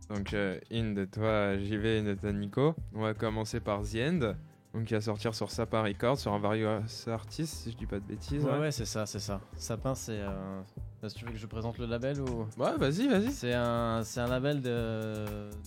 Donc, 0.08 0.32
euh, 0.32 0.58
Ind, 0.70 1.10
toi, 1.10 1.58
JV, 1.58 1.98
et 1.98 2.16
toi, 2.16 2.32
Nico. 2.32 2.74
On 2.94 3.02
va 3.02 3.14
commencer 3.14 3.60
par 3.60 3.82
The 3.82 3.96
End. 3.96 4.34
Donc, 4.72 4.86
qui 4.86 4.94
va 4.94 5.00
sortir 5.00 5.34
sur 5.34 5.50
Sapin 5.50 5.82
Records, 5.82 6.18
sur 6.18 6.32
un 6.32 6.38
Various 6.38 7.06
Artist, 7.06 7.54
si 7.54 7.72
je 7.72 7.76
dis 7.76 7.86
pas 7.86 8.00
de 8.00 8.04
bêtises. 8.04 8.44
Ouais, 8.44 8.58
ouais, 8.58 8.72
c'est 8.72 8.86
ça, 8.86 9.04
c'est 9.04 9.20
ça. 9.20 9.40
Sapin, 9.56 9.94
c'est. 9.94 10.20
Euh... 10.20 10.62
Si 11.08 11.16
tu 11.16 11.24
veux 11.24 11.32
que 11.32 11.38
je 11.38 11.46
présente 11.46 11.78
le 11.78 11.86
label 11.86 12.20
ou? 12.20 12.46
Ouais, 12.56 12.76
vas-y, 12.78 13.08
vas-y. 13.08 13.32
C'est 13.32 13.54
un, 13.54 14.02
un 14.16 14.26
label 14.28 14.62
de, 14.62 15.24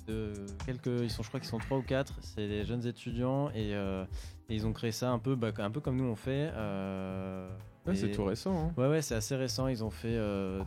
de 0.07 0.31
quelques. 0.65 0.85
Ils 0.85 1.09
sont, 1.09 1.23
je 1.23 1.27
crois 1.27 1.41
qu'ils 1.41 1.49
sont 1.49 1.57
trois 1.57 1.77
ou 1.77 1.81
quatre. 1.81 2.13
C'est 2.21 2.47
des 2.47 2.63
jeunes 2.63 2.85
étudiants 2.85 3.49
et, 3.49 3.75
euh, 3.75 4.05
ils 4.47 4.65
ont 4.65 4.71
créé 4.71 4.91
ça 4.91 5.09
un 5.09 5.19
peu, 5.19 5.35
bah, 5.35 5.51
un 5.57 5.71
peu 5.71 5.81
comme 5.81 5.97
nous 5.97 6.05
on 6.05 6.15
fait. 6.15 6.51
Euh, 6.53 7.49
Ouais, 7.85 7.93
c'est 7.95 8.09
tout 8.09 8.23
récent. 8.23 8.57
Hein. 8.57 8.73
Ouais, 8.77 8.87
ouais, 8.87 9.03
c'est 9.03 9.13
assez 9.13 9.35
récent. 9.35 9.67
Ils 9.67 9.83
ont 9.83 9.91
fait 9.91 10.17
3-4 10.17 10.17
euh, 10.17 10.63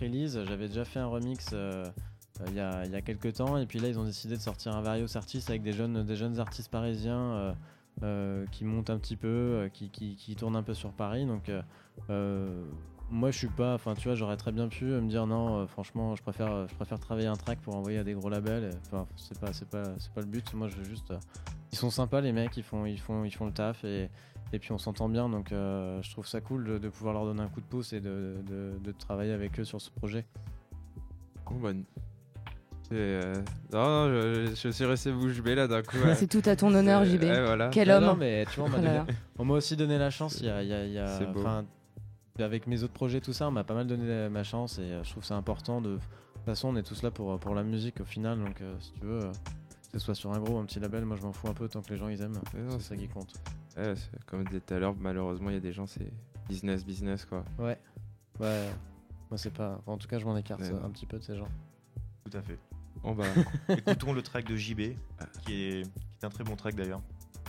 releases. 0.00 0.42
J'avais 0.46 0.68
déjà 0.68 0.86
fait 0.86 1.00
un 1.00 1.06
remix 1.06 1.54
il 2.46 2.54
y, 2.54 2.60
a, 2.60 2.86
y, 2.86 2.94
a, 2.94 3.02
quelques 3.02 3.34
temps. 3.34 3.58
Et 3.58 3.66
puis 3.66 3.78
là, 3.78 3.88
ils 3.88 3.98
ont 3.98 4.04
décidé 4.04 4.36
de 4.36 4.40
sortir 4.40 4.74
un 4.74 4.80
Various 4.80 5.14
Artist 5.14 5.50
avec 5.50 5.62
des 5.62 5.74
jeunes, 5.74 6.02
des 6.02 6.16
jeunes 6.16 6.40
artistes 6.40 6.70
parisiens 6.70 7.54
qui 8.52 8.64
montent 8.64 8.88
un 8.88 8.96
petit 8.96 9.16
peu, 9.16 9.68
qui, 9.74 9.90
qui, 9.90 10.16
qui, 10.16 10.34
tournent 10.34 10.56
un 10.56 10.62
peu 10.62 10.72
sur 10.72 10.92
Paris. 10.92 11.26
Donc, 11.26 11.50
moi, 13.12 13.30
je 13.30 13.38
suis 13.38 13.48
pas. 13.48 13.74
Enfin, 13.74 13.94
tu 13.94 14.08
vois, 14.08 14.16
j'aurais 14.16 14.36
très 14.36 14.50
bien 14.50 14.66
pu 14.66 14.84
me 14.84 15.08
dire 15.08 15.26
non, 15.26 15.66
franchement, 15.68 16.16
je 16.16 16.22
préfère, 16.22 16.66
je 16.66 16.74
préfère 16.74 16.98
travailler 16.98 17.28
un 17.28 17.36
track 17.36 17.60
pour 17.60 17.76
envoyer 17.76 17.98
à 17.98 18.04
des 18.04 18.14
gros 18.14 18.28
labels. 18.28 18.70
Enfin, 18.86 19.06
c'est 19.16 19.38
pas, 19.38 19.52
c'est 19.52 19.68
pas, 19.68 19.84
c'est 19.98 20.12
pas 20.12 20.20
le 20.20 20.26
but. 20.26 20.52
Moi, 20.54 20.68
je 20.68 20.76
veux 20.76 20.84
juste. 20.84 21.12
ils 21.70 21.78
sont 21.78 21.90
sympas, 21.90 22.20
les 22.20 22.32
mecs. 22.32 22.56
Ils 22.56 22.64
font, 22.64 22.86
ils 22.86 22.98
font, 22.98 23.24
ils 23.24 23.30
font 23.30 23.46
le 23.46 23.52
taf. 23.52 23.84
Et 23.84 24.10
et 24.52 24.58
puis 24.58 24.72
on 24.72 24.78
s'entend 24.78 25.08
bien, 25.08 25.30
donc 25.30 25.50
euh, 25.50 26.00
je 26.02 26.10
trouve 26.10 26.26
ça 26.26 26.42
cool 26.42 26.78
de, 26.78 26.88
pouvoir 26.90 27.14
leur 27.14 27.24
donner 27.24 27.40
un 27.40 27.48
coup 27.48 27.60
de 27.60 27.66
pouce 27.66 27.94
et 27.94 28.00
de, 28.00 28.36
de, 28.46 28.92
travailler 28.92 29.32
avec 29.32 29.58
eux 29.58 29.64
sur 29.64 29.80
ce 29.80 29.90
projet. 29.90 30.26
Bon, 31.46 31.58
bah, 31.58 31.70
euh, 32.92 33.34
Non, 33.72 34.08
je, 34.08 34.52
je, 34.54 34.68
suis 34.68 34.84
resté 34.84 35.10
bouche 35.10 35.40
bée 35.40 35.54
là 35.54 35.66
d'un 35.66 35.82
coup. 35.82 35.96
C'est 36.14 36.26
tout 36.26 36.42
à 36.44 36.54
ton 36.54 36.74
honneur, 36.74 37.04
JB. 37.06 37.24
voilà. 37.24 37.70
Quel 37.70 37.90
homme 37.90 38.18
mais 38.18 38.44
tu 38.52 38.60
vois, 38.60 38.68
on 39.38 39.44
m'a 39.46 39.54
aussi 39.54 39.74
donné 39.74 39.96
la 39.96 40.10
chance. 40.10 40.38
Il 40.40 40.46
y 40.46 40.50
a, 40.50 40.62
y 40.62 40.98
a, 40.98 41.18
avec 42.38 42.66
mes 42.66 42.82
autres 42.82 42.92
projets, 42.92 43.20
tout 43.20 43.32
ça, 43.32 43.48
on 43.48 43.50
m'a 43.50 43.64
pas 43.64 43.74
mal 43.74 43.86
donné 43.86 44.28
ma 44.28 44.44
chance 44.44 44.78
et 44.78 44.82
euh, 44.82 45.04
je 45.04 45.10
trouve 45.10 45.24
ça 45.24 45.36
important. 45.36 45.80
De... 45.80 45.90
de 45.90 45.96
toute 45.96 46.44
façon, 46.44 46.68
on 46.68 46.76
est 46.76 46.82
tous 46.82 47.02
là 47.02 47.10
pour, 47.10 47.38
pour 47.38 47.54
la 47.54 47.62
musique 47.62 48.00
au 48.00 48.04
final, 48.04 48.38
donc 48.38 48.62
si 48.80 48.92
tu 48.92 49.06
veux, 49.06 49.20
que 49.20 49.98
ce 49.98 49.98
soit 49.98 50.14
sur 50.14 50.32
un 50.32 50.40
gros 50.40 50.54
ou 50.54 50.58
un 50.58 50.64
petit 50.64 50.80
label, 50.80 51.04
moi 51.04 51.16
je 51.16 51.22
m'en 51.22 51.32
fous 51.32 51.48
un 51.48 51.54
peu 51.54 51.68
tant 51.68 51.82
que 51.82 51.90
les 51.90 51.96
gens 51.96 52.08
ils 52.08 52.20
aiment. 52.22 52.40
C'est 52.52 52.80
ça 52.80 52.96
qui 52.96 53.08
compte 53.08 53.32
comme 54.26 54.40
je 54.40 54.46
disais 54.46 54.60
tout 54.60 54.74
à 54.74 54.78
l'heure, 54.78 54.94
malheureusement, 54.98 55.50
il 55.50 55.54
y 55.54 55.56
a 55.56 55.60
des 55.60 55.72
gens, 55.72 55.86
c'est 55.86 56.12
business, 56.48 56.84
business, 56.84 57.24
quoi. 57.24 57.44
Ouais. 57.58 57.78
Ouais. 58.40 58.68
Moi, 59.30 59.38
c'est 59.38 59.52
pas. 59.52 59.80
en 59.86 59.96
tout 59.96 60.08
cas, 60.08 60.18
je 60.18 60.24
m'en 60.24 60.36
écarte 60.36 60.62
un 60.62 60.90
petit 60.90 61.06
peu 61.06 61.18
de 61.18 61.24
ces 61.24 61.36
gens. 61.36 61.48
Tout 62.24 62.36
à 62.36 62.42
fait. 62.42 62.58
On 63.02 63.12
va. 63.12 63.24
Écoutons 63.68 64.12
le 64.12 64.22
track 64.22 64.46
de 64.46 64.56
JB, 64.56 64.76
qui 64.76 64.84
est, 64.84 65.82
qui 65.82 65.90
est 66.22 66.24
un 66.24 66.28
très 66.28 66.44
bon 66.44 66.56
track 66.56 66.74
d'ailleurs. 66.74 67.02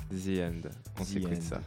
The 0.10 0.40
End. 0.40 0.70
On 1.00 1.04
s'écoute 1.04 1.42
ça. 1.42 1.62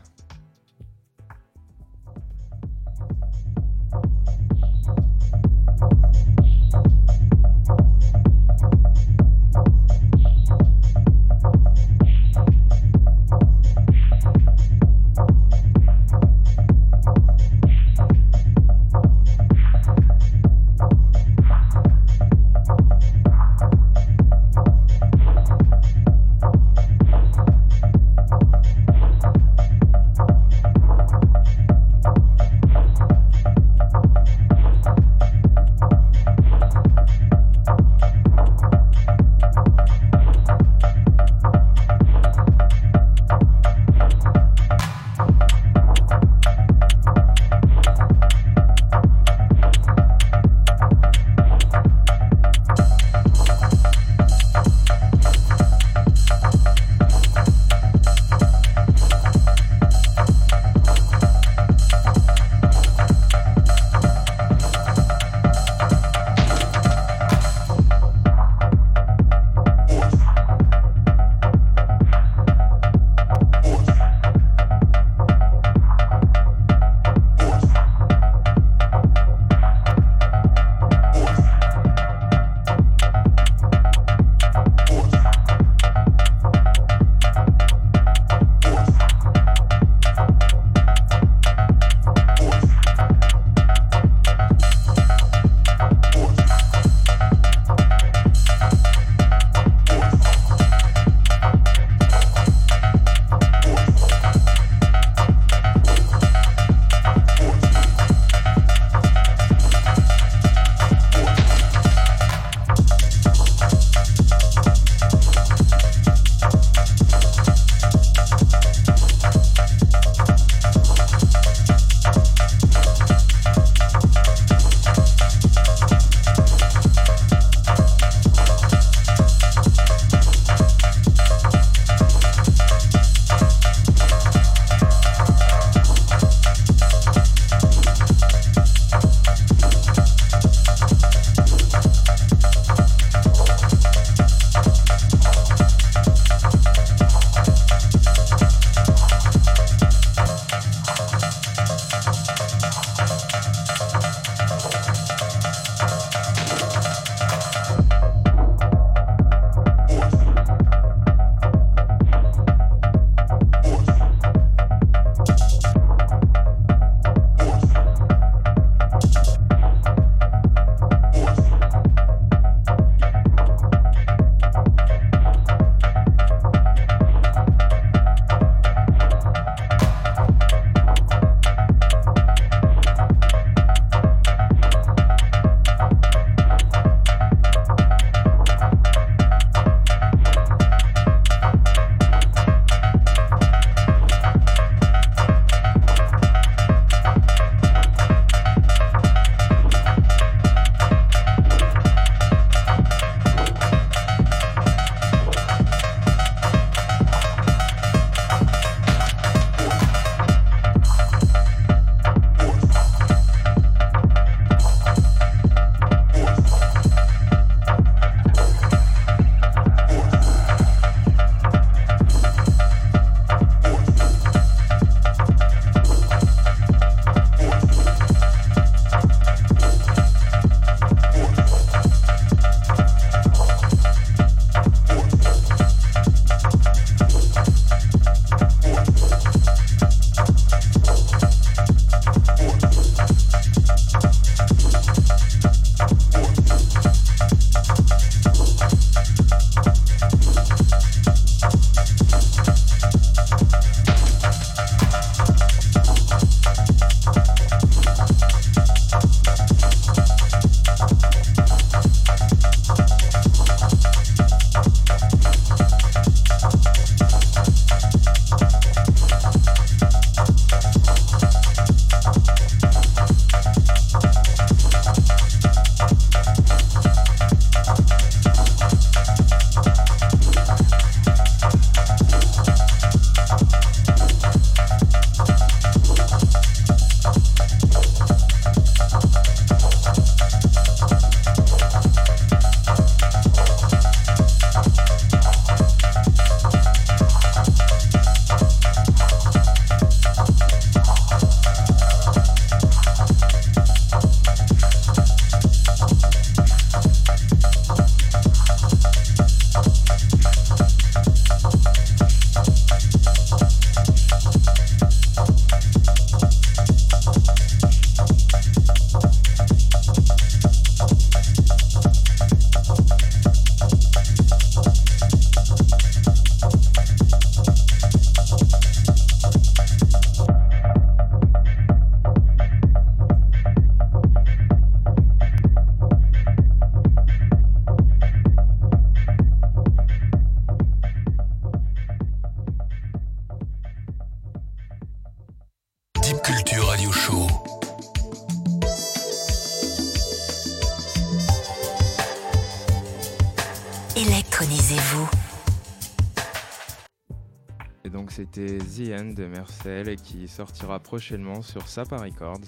The 358.76 359.00
End 359.00 359.12
de 359.14 359.26
Mercel 359.26 359.88
et 359.88 359.96
qui 359.96 360.28
sortira 360.28 360.78
prochainement 360.80 361.42
sur 361.42 361.66
Sapa 361.68 361.96
Records. 361.96 362.40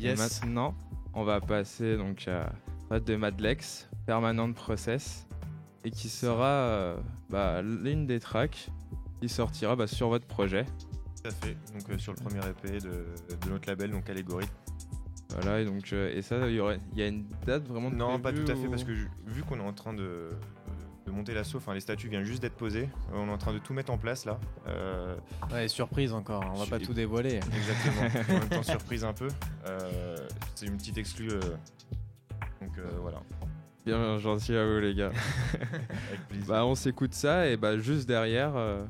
Et 0.00 0.14
maintenant, 0.14 0.74
on 1.14 1.24
va 1.24 1.40
passer 1.40 1.96
donc 1.96 2.28
à 2.28 3.00
de 3.00 3.16
Madlex, 3.16 3.88
Permanent 4.06 4.52
Process, 4.52 5.26
et 5.84 5.90
qui 5.90 6.08
sera 6.08 6.46
euh, 6.46 6.96
bah, 7.30 7.60
l'une 7.62 8.06
des 8.06 8.20
tracks 8.20 8.68
qui 9.20 9.28
sortira 9.28 9.74
bah, 9.76 9.86
sur 9.86 10.08
votre 10.08 10.26
projet. 10.26 10.64
Tout 11.22 11.28
à 11.28 11.30
fait. 11.30 11.56
Donc 11.74 11.90
euh, 11.90 11.98
sur 11.98 12.12
le 12.14 12.18
premier 12.22 12.38
EP 12.46 12.78
de, 12.80 12.88
de 13.44 13.50
notre 13.50 13.68
label, 13.68 13.90
donc 13.90 14.08
Allégorie. 14.08 14.46
Voilà, 15.30 15.60
et 15.60 15.64
donc 15.66 15.92
euh, 15.92 16.10
et 16.16 16.22
ça, 16.22 16.48
il 16.48 16.54
y, 16.54 16.60
aurait- 16.60 16.78
y 16.94 17.02
a 17.02 17.08
une 17.08 17.26
date 17.46 17.66
vraiment 17.68 17.90
de 17.90 17.96
Non, 17.96 18.18
pas 18.18 18.32
tout 18.32 18.42
à 18.50 18.54
fait, 18.54 18.66
ou- 18.66 18.70
parce 18.70 18.84
que 18.84 18.92
vu 18.92 19.42
qu'on 19.46 19.58
est 19.58 19.62
en 19.62 19.74
train 19.74 19.92
de, 19.92 20.28
de 21.08 21.12
monter 21.14 21.34
l'assaut, 21.34 21.58
enfin 21.58 21.74
les 21.74 21.80
statuts 21.80 22.08
viennent 22.08 22.24
juste 22.24 22.42
d'être 22.42 22.54
posés, 22.56 22.88
euh, 23.12 23.16
on 23.16 23.28
est 23.28 23.32
en 23.32 23.38
train 23.38 23.52
de 23.52 23.58
tout 23.58 23.72
mettre 23.74 23.90
en 23.92 23.98
place 23.98 24.24
là. 24.24 24.38
Euh, 24.68 25.16
Ouais, 25.52 25.66
surprise 25.68 26.12
encore, 26.12 26.44
on 26.54 26.58
va 26.58 26.66
pas 26.66 26.78
tout 26.78 26.92
dévoiler. 26.94 27.40
exactement. 27.56 28.24
en 28.36 28.40
même 28.40 28.48
temps, 28.48 28.62
surprise 28.62 29.04
un 29.04 29.12
peu. 29.12 29.28
Euh, 29.66 30.16
C'est 30.54 30.66
une 30.66 30.76
petite 30.76 30.98
exclue. 30.98 31.30
euh, 31.30 31.40
donc 32.60 32.76
euh, 32.78 32.84
voilà, 33.00 33.20
Bien 33.86 34.18
gentil 34.18 34.54
à 34.54 34.66
vous 34.66 34.80
les 34.80 34.94
gars. 34.94 35.12
avec 36.08 36.28
plaisir. 36.28 36.46
bah 36.46 36.66
on 36.66 36.74
s'écoute 36.74 37.14
ça 37.14 37.46
et 37.48 37.56
bah 37.56 37.78
juste 37.78 38.06
derrière, 38.06 38.52
euh, 38.56 38.84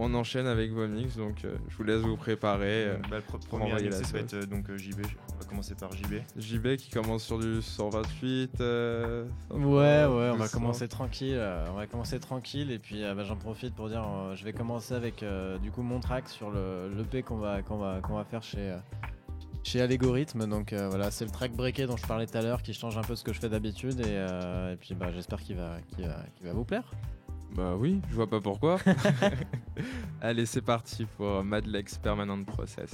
on 0.00 0.14
enchaîne 0.14 0.46
avec 0.46 0.70
vos 0.72 0.86
mix, 0.88 1.16
donc 1.16 1.44
euh, 1.44 1.56
je 1.68 1.76
vous 1.76 1.84
laisse 1.84 2.00
vous 2.00 2.16
préparer. 2.16 2.84
euh, 2.86 2.96
Bah, 3.10 3.16
le 3.16 3.22
pre- 3.22 3.38
pour 3.38 3.40
premier 3.40 3.64
envoyer 3.66 3.86
mixé, 3.88 4.00
la 4.02 4.06
ça 4.06 4.12
va 4.14 4.18
être 4.20 4.34
euh, 4.34 4.46
donc 4.46 4.68
euh, 4.70 4.76
JB. 4.78 5.00
On 5.34 5.38
va 5.38 5.44
commencer 5.48 5.74
par 5.74 5.92
JB. 5.92 6.14
JB 6.36 6.76
qui 6.76 6.90
commence 6.90 7.22
sur 7.24 7.38
du 7.38 7.60
128. 7.62 8.60
euh, 8.60 9.24
Ouais, 9.50 9.58
ouais, 9.68 10.06
on 10.06 10.36
va 10.36 10.46
200. 10.46 10.52
commencer 10.58 10.88
tranquille. 10.88 11.34
euh, 11.36 11.66
on 11.70 11.74
va 11.74 11.86
commencer 11.86 12.18
tranquille 12.18 12.70
et 12.70 12.78
puis 12.78 13.04
euh, 13.04 13.14
bah, 13.14 13.24
j'en 13.24 13.36
profite 13.36 13.74
pour 13.74 13.88
dire, 13.88 14.02
euh, 14.06 14.34
je 14.34 14.44
vais 14.44 14.52
commencer 14.52 14.94
avec 14.94 15.22
euh, 15.22 15.58
du 15.58 15.70
coup 15.70 15.82
mon 15.82 16.00
track 16.00 16.28
sur 16.28 16.50
le 16.50 16.90
l'EP 16.96 17.22
qu'on 17.22 17.36
va 17.38 17.62
qu'on 17.62 17.76
va 17.78 18.00
qu'on 18.00 18.14
va 18.14 18.24
faire 18.24 18.42
chez 18.42 18.58
euh, 18.72 18.76
chez 19.62 19.80
Allegorithme. 19.82 20.46
Donc 20.46 20.72
euh, 20.72 20.88
voilà, 20.88 21.10
c'est 21.10 21.24
le 21.24 21.30
track 21.30 21.52
breaké 21.52 21.86
dont 21.86 21.96
je 21.96 22.06
parlais 22.06 22.26
tout 22.26 22.38
à 22.38 22.42
l'heure 22.42 22.62
qui 22.62 22.72
change 22.72 22.96
un 22.96 23.02
peu 23.02 23.14
ce 23.16 23.24
que 23.24 23.32
je 23.32 23.40
fais 23.40 23.48
d'habitude 23.48 24.00
et, 24.00 24.04
euh, 24.08 24.72
et 24.72 24.76
puis 24.76 24.94
bah 24.94 25.10
j'espère 25.14 25.40
qu'il 25.42 25.56
va 25.56 25.76
qu'il 25.94 26.06
va 26.06 26.16
qu'il 26.36 26.46
va 26.46 26.52
vous 26.52 26.64
plaire. 26.64 26.84
Bah 27.54 27.74
oui, 27.76 28.00
je 28.08 28.14
vois 28.14 28.28
pas 28.28 28.40
pourquoi. 28.40 28.78
Allez, 30.20 30.46
c'est 30.46 30.62
parti 30.62 31.06
pour 31.16 31.42
Madlex 31.42 31.98
Permanent 31.98 32.42
Process. 32.44 32.90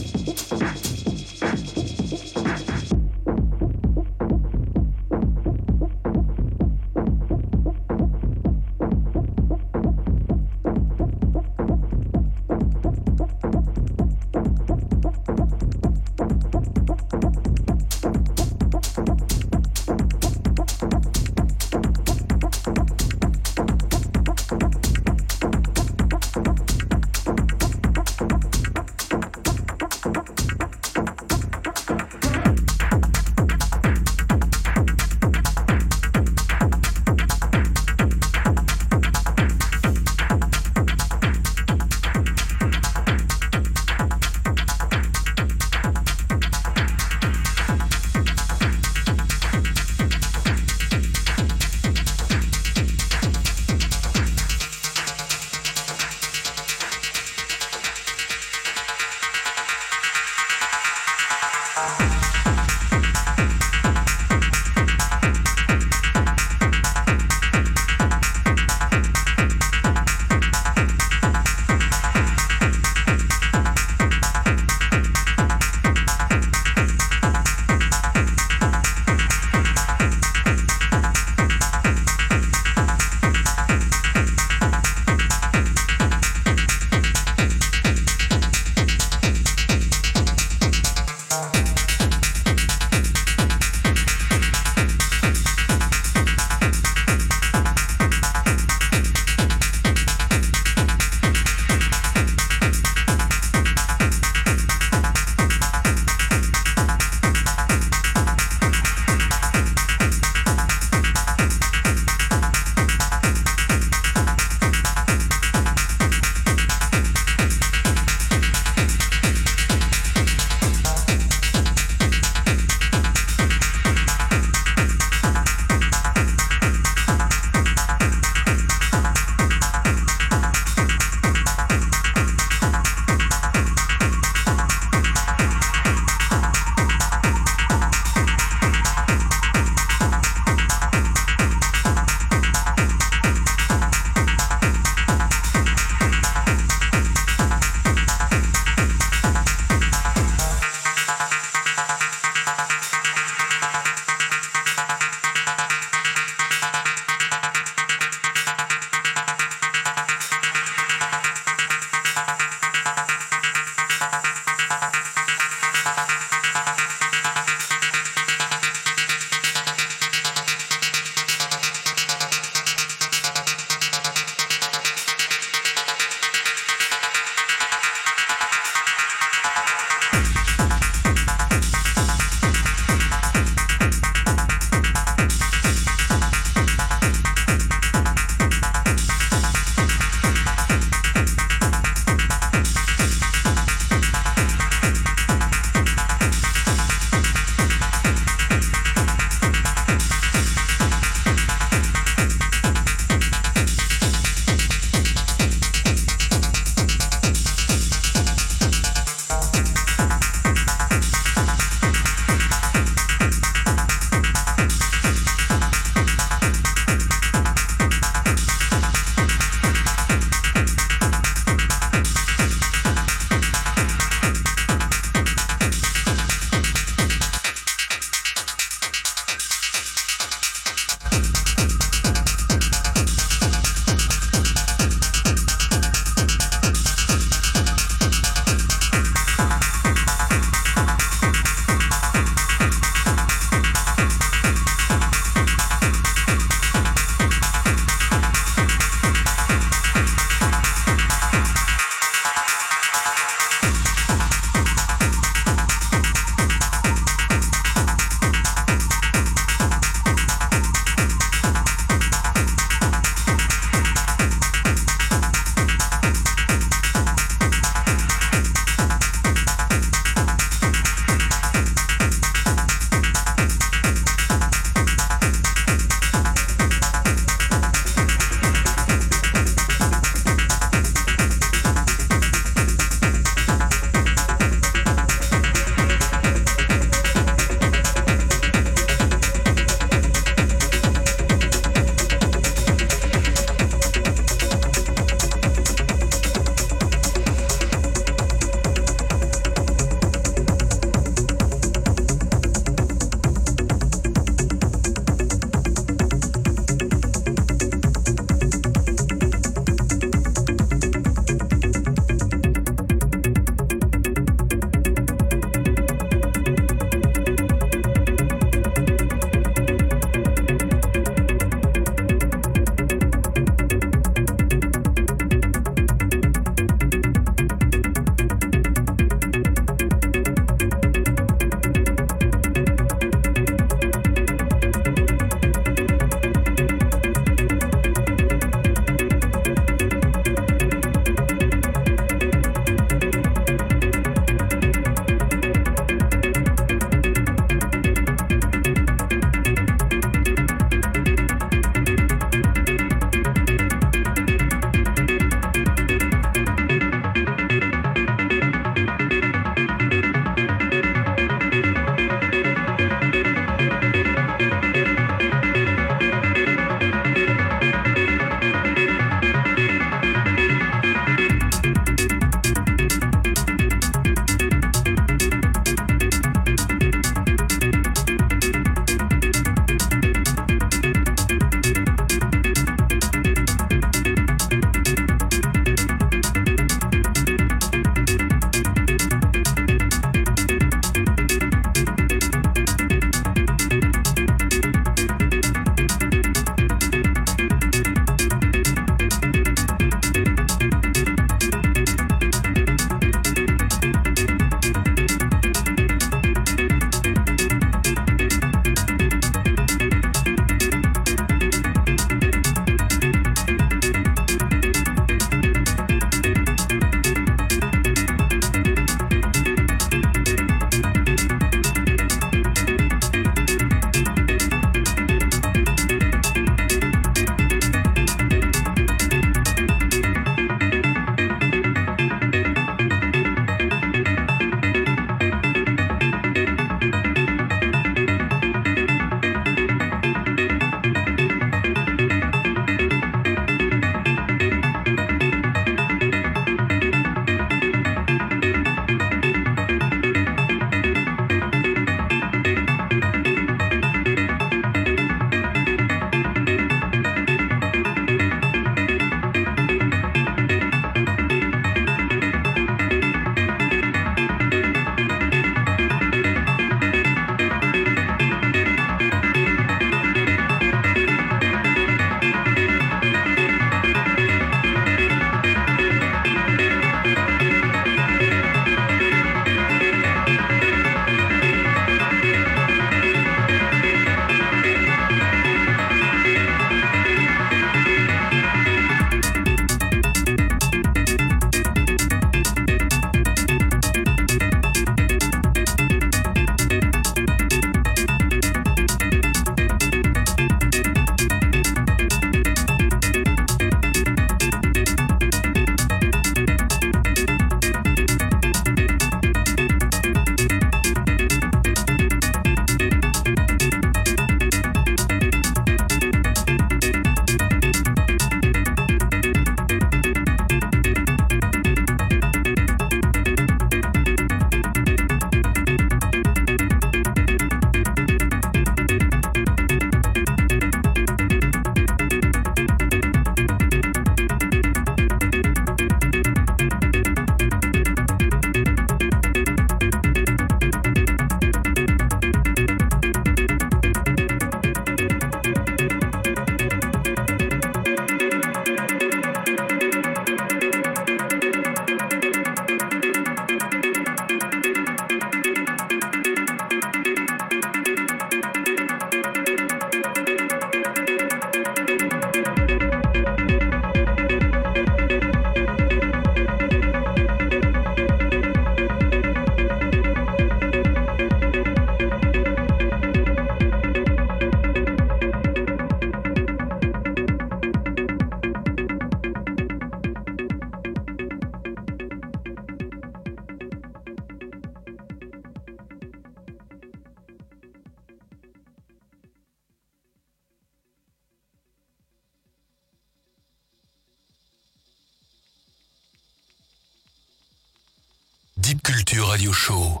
Radio 599.20 599.52
Show. 599.52 600.00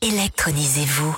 Électronisez-vous. 0.00 1.16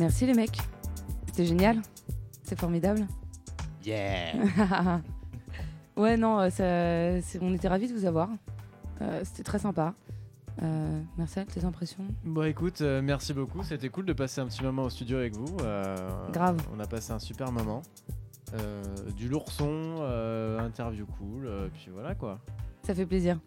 Merci 0.00 0.26
les 0.26 0.34
mecs. 0.34 0.58
C'était 1.26 1.44
génial. 1.44 1.80
C'est 2.42 2.58
formidable. 2.58 3.06
Yeah 3.84 4.32
ouais, 5.96 6.16
non, 6.16 6.40
euh, 6.40 6.50
ça- 6.50 7.20
c'est- 7.26 7.38
on 7.40 7.52
était 7.54 7.68
ravis 7.68 7.86
de 7.88 7.92
vous 7.94 8.04
avoir. 8.06 8.28
Euh, 9.02 9.20
C'était 9.24 9.42
très 9.42 9.58
sympa. 9.58 9.94
Euh, 10.62 11.00
Marcel, 11.16 11.46
tes 11.46 11.64
impressions 11.64 12.04
Bon 12.24 12.42
écoute, 12.42 12.80
euh, 12.82 13.00
merci 13.00 13.32
beaucoup, 13.32 13.62
c'était 13.62 13.88
cool 13.88 14.04
de 14.04 14.12
passer 14.12 14.40
un 14.42 14.46
petit 14.46 14.62
moment 14.62 14.82
au 14.84 14.90
studio 14.90 15.16
avec 15.18 15.34
vous. 15.34 15.56
euh, 15.62 15.96
Grave. 16.32 16.56
On 16.74 16.80
a 16.80 16.86
passé 16.86 17.12
un 17.12 17.18
super 17.18 17.50
moment. 17.52 17.82
Euh, 18.54 18.82
du 19.16 19.28
lourd 19.28 19.50
son, 19.52 19.68
euh, 20.00 20.58
interview 20.60 21.06
cool, 21.18 21.46
euh, 21.46 21.68
puis 21.72 21.88
voilà 21.92 22.14
quoi. 22.14 22.40
Ça 22.82 22.94
fait 22.94 23.06
plaisir. 23.06 23.38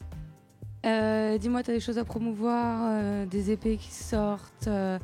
Euh, 0.85 1.37
Dis-moi, 1.37 1.61
t'as 1.63 1.73
des 1.73 1.79
choses 1.79 1.97
à 1.97 2.05
promouvoir, 2.05 2.81
euh, 2.83 3.25
des 3.25 3.51
épées 3.51 3.77
qui 3.77 3.91
sortent, 3.91 4.67
euh, 4.67 4.97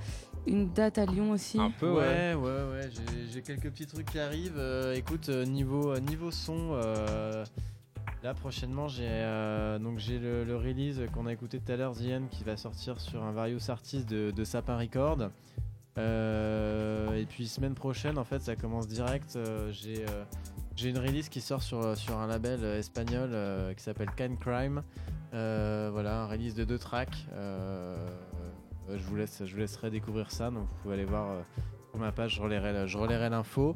une 0.50 0.72
date 0.74 0.98
à 0.98 1.06
Lyon 1.06 1.32
aussi. 1.32 1.60
Un 1.60 1.72
peu, 1.72 1.90
ouais. 1.92 2.34
ouais, 2.34 2.36
ouais, 2.36 2.72
ouais, 2.72 2.90
j'ai- 3.32 3.42
quelques 3.42 3.70
petits 3.72 3.88
trucs 3.88 4.08
qui 4.12 4.20
arrivent. 4.20 4.58
Euh, 4.58 4.94
écoute, 4.96 5.30
euh, 5.30 5.46
niveau, 5.46 5.92
euh, 5.94 6.00
niveau 6.02 6.30
son, 6.32 6.72
euh, 6.74 7.46
là 8.22 8.34
prochainement 8.34 8.90
j'ai 8.90 9.08
euh, 9.08 9.80
donc 9.80 9.98
j'ai 9.98 10.20
le, 10.20 10.44
le 10.44 10.58
release 10.58 11.00
qu'on 11.14 11.26
a 11.26 11.32
écouté 11.32 11.58
tout 11.60 11.72
à 11.72 11.78
l'heure, 11.78 11.94
The 11.94 12.12
End, 12.12 12.24
qui 12.30 12.44
va 12.44 12.58
sortir 12.58 13.00
sur 13.00 13.24
un 13.24 13.32
Various 13.32 13.70
Artist 13.70 14.10
de, 14.10 14.32
de 14.32 14.44
Sapin 14.44 14.78
Record. 14.78 15.30
Euh, 15.98 17.14
et 17.14 17.26
puis 17.26 17.48
semaine 17.48 17.74
prochaine, 17.74 18.18
en 18.18 18.24
fait, 18.24 18.42
ça 18.42 18.56
commence 18.56 18.88
direct. 18.88 19.36
euh, 19.36 19.72
j'ai 19.72 20.04
euh, 20.04 20.24
j'ai 20.76 20.90
une 20.90 20.98
release 20.98 21.28
qui 21.30 21.42
sort 21.42 21.62
sur, 21.62 21.98
sur 21.98 22.18
un 22.18 22.28
label 22.28 22.64
espagnol 22.64 23.30
euh, 23.34 23.74
qui 23.74 23.84
s'appelle 23.84 24.10
Kind 24.16 24.40
Crime. 24.40 24.82
Euh, 25.34 25.90
voilà, 25.92 26.22
un 26.22 26.28
release 26.28 26.56
de 26.56 26.64
deux 26.64 26.78
tracks. 26.80 27.26
Euh, 27.34 27.96
je, 28.98 29.04
vous 29.04 29.16
laisse, 29.16 29.44
je 29.46 29.54
vous 29.54 29.60
laisserai 29.60 29.90
découvrir 29.90 30.32
ça. 30.32 30.50
Donc 30.50 30.64
vous 30.64 30.76
pouvez 30.82 30.96
aller 30.96 31.06
voir 31.06 31.32
euh, 31.32 31.42
sur 31.92 32.00
ma 32.00 32.12
page, 32.12 32.36
je 32.36 32.42
relayerai, 32.42 33.30
l'info. 33.30 33.76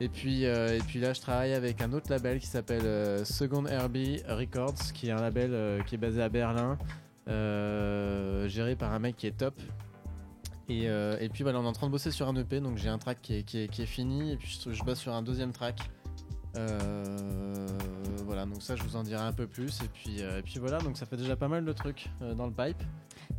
Et 0.00 0.08
puis, 0.08 0.46
euh, 0.46 0.76
et 0.76 0.80
puis 0.80 1.00
là, 1.00 1.12
je 1.12 1.20
travaille 1.20 1.54
avec 1.54 1.80
un 1.80 1.92
autre 1.92 2.10
label 2.10 2.40
qui 2.40 2.46
s'appelle 2.46 2.86
euh, 2.86 3.24
Second 3.24 3.62
RB 3.64 3.96
Records, 4.28 4.92
qui 4.94 5.08
est 5.08 5.12
un 5.12 5.20
label 5.20 5.50
euh, 5.52 5.82
qui 5.82 5.94
est 5.94 5.98
basé 5.98 6.22
à 6.22 6.28
Berlin, 6.28 6.78
euh, 7.28 8.48
géré 8.48 8.76
par 8.76 8.92
un 8.92 8.98
mec 8.98 9.16
qui 9.16 9.26
est 9.26 9.36
top. 9.36 9.54
Et, 10.68 10.88
euh, 10.88 11.28
puis 11.32 11.42
voilà, 11.42 11.60
on 11.60 11.64
est 11.64 11.68
en 11.68 11.72
train 11.72 11.86
de 11.86 11.92
bosser 11.92 12.10
sur 12.10 12.28
un 12.28 12.36
EP, 12.36 12.60
donc 12.60 12.78
j'ai 12.78 12.88
un 12.88 12.98
track 12.98 13.20
qui 13.20 13.34
est, 13.34 13.86
fini, 13.86 14.32
et 14.32 14.36
puis 14.36 14.58
je, 14.70 14.84
bosse 14.84 14.98
sur 14.98 15.12
un 15.12 15.22
deuxième 15.22 15.52
track. 15.52 15.78
Euh, 16.56 17.66
voilà, 18.24 18.44
donc 18.44 18.62
ça 18.62 18.76
je 18.76 18.82
vous 18.82 18.96
en 18.96 19.02
dirai 19.02 19.22
un 19.22 19.32
peu 19.32 19.46
plus, 19.46 19.80
et 19.82 19.88
puis, 19.88 20.22
euh, 20.22 20.38
et 20.38 20.42
puis 20.42 20.58
voilà, 20.58 20.78
donc 20.78 20.96
ça 20.96 21.06
fait 21.06 21.16
déjà 21.16 21.34
pas 21.34 21.48
mal 21.48 21.64
de 21.64 21.72
trucs 21.72 22.10
euh, 22.22 22.34
dans 22.34 22.46
le 22.46 22.52
pipe. 22.52 22.82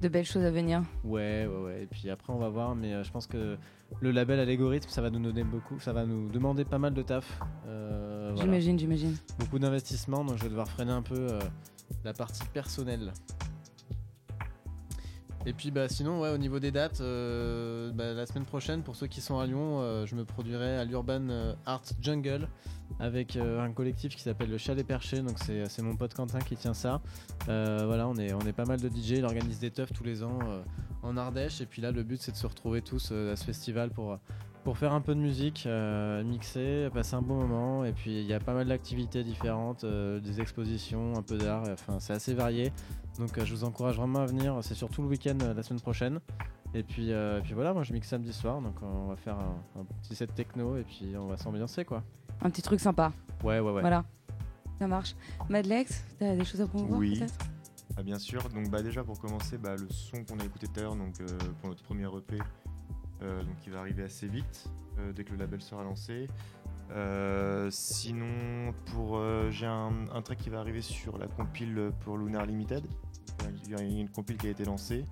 De 0.03 0.09
belles 0.09 0.25
choses 0.25 0.43
à 0.43 0.51
venir. 0.51 0.83
Ouais, 1.05 1.47
ouais, 1.47 1.63
ouais. 1.63 1.83
Et 1.83 1.85
puis 1.85 2.09
après, 2.09 2.33
on 2.33 2.37
va 2.37 2.49
voir, 2.49 2.75
mais 2.75 2.91
euh, 2.93 3.05
je 3.05 3.11
pense 3.13 3.25
que 3.25 3.57
le 4.01 4.11
label 4.11 4.37
algorithme, 4.37 4.89
ça 4.89 5.01
va 5.01 5.09
nous 5.09 5.21
donner 5.21 5.45
beaucoup, 5.45 5.79
ça 5.79 5.93
va 5.93 6.05
nous 6.05 6.27
demander 6.27 6.65
pas 6.65 6.77
mal 6.77 6.93
de 6.93 7.01
taf. 7.01 7.39
Euh, 7.67 8.31
voilà. 8.33 8.43
J'imagine, 8.43 8.77
j'imagine. 8.77 9.15
Beaucoup 9.39 9.59
d'investissement, 9.59 10.25
donc 10.25 10.39
je 10.39 10.43
vais 10.43 10.49
devoir 10.49 10.67
freiner 10.67 10.91
un 10.91 11.03
peu 11.03 11.15
euh, 11.15 11.39
la 12.03 12.11
partie 12.11 12.43
personnelle. 12.47 13.13
Et 15.45 15.51
puis 15.51 15.71
bah 15.71 15.89
sinon 15.89 16.21
ouais 16.21 16.29
au 16.29 16.37
niveau 16.37 16.59
des 16.59 16.71
dates 16.71 17.01
euh, 17.01 17.91
bah, 17.91 18.13
la 18.13 18.25
semaine 18.25 18.45
prochaine 18.45 18.81
pour 18.81 18.95
ceux 18.95 19.07
qui 19.07 19.19
sont 19.19 19.39
à 19.39 19.45
Lyon 19.45 19.81
euh, 19.81 20.05
je 20.05 20.15
me 20.15 20.23
produirai 20.23 20.77
à 20.77 20.85
l'Urban 20.85 21.27
euh, 21.29 21.53
Art 21.65 21.83
Jungle 22.01 22.47
avec 22.99 23.35
un 23.35 23.71
collectif 23.73 24.15
qui 24.15 24.21
s'appelle 24.21 24.49
le 24.49 24.57
Chalet 24.57 24.85
Perché 24.85 25.21
donc 25.21 25.37
c'est 25.39 25.81
mon 25.81 25.95
pote 25.95 26.13
Quentin 26.13 26.39
qui 26.39 26.55
tient 26.55 26.73
ça 26.73 27.01
voilà 27.47 28.07
on 28.07 28.15
est 28.15 28.33
on 28.33 28.41
est 28.41 28.53
pas 28.53 28.65
mal 28.65 28.79
de 28.79 28.87
DJ 28.87 29.17
il 29.17 29.25
organise 29.25 29.59
des 29.59 29.71
teufs 29.71 29.91
tous 29.91 30.03
les 30.03 30.23
ans 30.23 30.39
en 31.01 31.17
Ardèche 31.17 31.59
et 31.59 31.65
puis 31.65 31.81
là 31.81 31.91
le 31.91 32.03
but 32.03 32.21
c'est 32.21 32.31
de 32.31 32.37
se 32.37 32.47
retrouver 32.47 32.81
tous 32.81 33.11
à 33.11 33.35
ce 33.35 33.43
festival 33.43 33.89
pour 33.89 34.17
pour 34.63 34.77
faire 34.77 34.93
un 34.93 35.01
peu 35.01 35.13
de 35.13 35.19
musique, 35.19 35.67
mixer, 36.23 36.87
passer 36.93 37.15
un 37.15 37.21
bon 37.21 37.35
moment. 37.35 37.83
Et 37.83 37.91
puis 37.91 38.21
il 38.21 38.25
y 38.25 38.33
a 38.33 38.39
pas 38.39 38.53
mal 38.53 38.65
d'activités 38.65 39.21
différentes, 39.21 39.85
des 39.85 40.39
expositions, 40.39 41.17
un 41.17 41.21
peu 41.21 41.37
d'art. 41.37 41.65
Enfin, 41.69 41.99
c'est 41.99 42.13
assez 42.13 42.33
varié. 42.33 42.71
Donc 43.19 43.37
euh, 43.37 43.45
je 43.45 43.53
vous 43.53 43.63
encourage 43.63 43.97
vraiment 43.97 44.19
à 44.19 44.25
venir. 44.25 44.57
C'est 44.61 44.73
surtout 44.75 45.01
le 45.01 45.07
week-end 45.07 45.37
euh, 45.41 45.53
la 45.53 45.63
semaine 45.63 45.79
prochaine. 45.81 46.19
Et 46.73 46.81
puis, 46.83 47.11
euh, 47.11 47.39
et 47.39 47.41
puis 47.41 47.53
voilà, 47.53 47.73
moi 47.73 47.83
je 47.83 47.93
mixe 47.93 48.07
samedi 48.07 48.33
soir. 48.33 48.61
Donc 48.61 48.75
euh, 48.81 48.85
on 48.85 49.07
va 49.07 49.15
faire 49.15 49.37
un, 49.37 49.55
un 49.79 49.85
petit 50.01 50.15
set 50.15 50.33
techno 50.33 50.77
et 50.77 50.83
puis 50.83 51.15
on 51.17 51.27
va 51.27 51.37
s'ambiancer 51.37 51.85
quoi. 51.85 52.03
Un 52.41 52.49
petit 52.49 52.61
truc 52.61 52.79
sympa. 52.79 53.11
Ouais, 53.43 53.59
ouais, 53.59 53.71
ouais. 53.71 53.81
Voilà. 53.81 54.03
Ça 54.79 54.87
marche. 54.87 55.15
Madlex, 55.49 56.03
t'as 56.19 56.35
des 56.35 56.43
choses 56.43 56.61
à 56.61 56.67
promouvoir 56.67 56.99
Oui. 56.99 57.19
peut-être? 57.19 57.35
Ah, 57.95 58.01
bien 58.01 58.17
sûr. 58.17 58.49
Donc 58.49 58.69
bah 58.69 58.81
déjà 58.81 59.03
pour 59.03 59.19
commencer, 59.19 59.57
bah, 59.59 59.75
le 59.75 59.87
son 59.89 60.23
qu'on 60.25 60.39
a 60.39 60.45
écouté 60.45 60.67
tout 60.67 60.79
à 60.79 60.83
l'heure, 60.83 60.95
donc 60.95 61.21
euh, 61.21 61.27
pour 61.59 61.69
notre 61.69 61.83
premier 61.83 62.05
EP, 62.05 62.39
euh, 63.21 63.43
donc 63.43 63.55
qui 63.59 63.69
va 63.69 63.79
arriver 63.79 64.03
assez 64.03 64.27
vite 64.27 64.67
euh, 64.97 65.13
dès 65.13 65.23
que 65.23 65.31
le 65.31 65.37
label 65.37 65.61
sera 65.61 65.83
lancé. 65.83 66.27
Euh, 66.93 67.69
sinon, 67.71 68.73
pour 68.87 69.17
euh, 69.17 69.49
j'ai 69.49 69.65
un, 69.65 69.91
un 70.13 70.21
track 70.21 70.37
qui 70.37 70.49
va 70.49 70.59
arriver 70.59 70.81
sur 70.81 71.17
la 71.17 71.27
compile 71.27 71.91
pour 72.01 72.17
Lunar 72.17 72.45
Limited. 72.45 72.83
Il 73.65 73.71
y 73.71 73.75
a 73.75 73.81
une 73.81 74.09
compile 74.09 74.37
qui 74.37 74.47
a 74.47 74.51
été 74.51 74.63
lancée. 74.63 75.05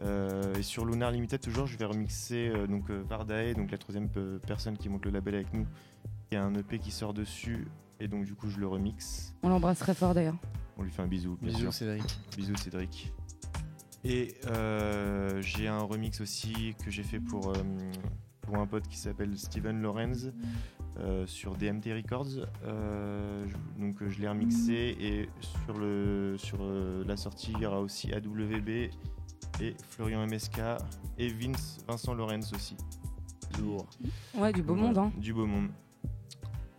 Euh, 0.00 0.54
et 0.54 0.62
sur 0.62 0.84
Lunar 0.84 1.10
Limited, 1.10 1.40
toujours, 1.40 1.66
je 1.66 1.76
vais 1.76 1.84
remixer 1.84 2.48
euh, 2.50 2.66
donc 2.66 2.90
Vardae, 2.90 3.54
donc 3.54 3.70
la 3.70 3.78
troisième 3.78 4.08
personne 4.46 4.76
qui 4.76 4.88
monte 4.88 5.04
le 5.06 5.10
label 5.10 5.34
avec 5.36 5.52
nous. 5.52 5.66
Il 6.30 6.34
y 6.34 6.36
a 6.36 6.44
un 6.44 6.54
EP 6.54 6.78
qui 6.78 6.90
sort 6.90 7.14
dessus, 7.14 7.66
et 7.98 8.06
donc 8.06 8.24
du 8.24 8.34
coup, 8.34 8.48
je 8.48 8.58
le 8.58 8.68
remixe. 8.68 9.34
On 9.42 9.48
l'embrasse 9.48 9.78
très 9.78 9.94
fort 9.94 10.14
d'ailleurs. 10.14 10.36
On 10.76 10.82
lui 10.82 10.90
fait 10.90 11.02
un 11.02 11.08
bisou. 11.08 11.36
bien 11.40 11.48
Bisous 11.48 11.60
sûr. 11.60 11.72
Cédric. 11.74 12.20
Bisous 12.36 12.56
Cédric. 12.56 13.12
Et 14.04 14.34
euh, 14.46 15.40
j'ai 15.42 15.66
un 15.66 15.80
remix 15.80 16.20
aussi 16.20 16.76
que 16.84 16.90
j'ai 16.90 17.02
fait 17.02 17.18
pour, 17.18 17.48
euh, 17.48 17.54
pour 18.42 18.56
un 18.58 18.66
pote 18.66 18.86
qui 18.86 18.96
s'appelle 18.96 19.36
Steven 19.36 19.82
Lorenz 19.82 20.32
euh, 20.98 21.26
sur 21.26 21.56
DMT 21.56 21.92
Records. 21.94 22.46
Euh, 22.64 23.46
je- 23.46 23.80
donc 23.80 24.02
euh, 24.02 24.08
je 24.10 24.20
l'ai 24.20 24.28
remixé 24.28 24.96
et 25.00 25.28
sur, 25.40 25.78
le, 25.78 26.36
sur 26.38 26.58
la 27.06 27.16
sortie 27.16 27.52
il 27.56 27.62
y 27.62 27.66
aura 27.66 27.80
aussi 27.80 28.12
AWB 28.12 28.68
et 29.60 29.74
Florian 29.90 30.26
MSK 30.26 30.60
et 31.18 31.28
Vince, 31.28 31.78
Vincent 31.86 32.14
Lorenz 32.14 32.52
aussi. 32.54 32.76
Lourd. 33.60 33.86
Ouais, 34.36 34.52
du 34.52 34.62
beau 34.62 34.74
monde, 34.74 34.98
hein. 34.98 35.12
Du 35.16 35.32
beau 35.32 35.46
monde. 35.46 35.68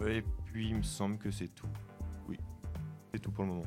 Et 0.08 0.24
puis 0.46 0.70
il 0.70 0.76
me 0.78 0.84
semble 0.84 1.18
que 1.18 1.30
c'est 1.32 1.54
tout. 1.54 1.68
Oui, 2.28 2.38
c'est 3.14 3.20
tout 3.20 3.32
pour 3.32 3.44
le 3.44 3.50
moment. 3.52 3.64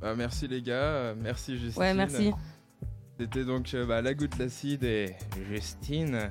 Bah, 0.00 0.14
merci 0.14 0.46
les 0.48 0.60
gars, 0.60 1.14
merci 1.14 1.56
Justine. 1.56 1.80
Ouais, 1.82 1.94
merci. 1.94 2.30
C'était 3.18 3.44
donc 3.46 3.74
bah, 3.88 4.02
la 4.02 4.12
goutte 4.12 4.36
l'acide 4.36 4.84
et 4.84 5.14
Justine 5.50 6.28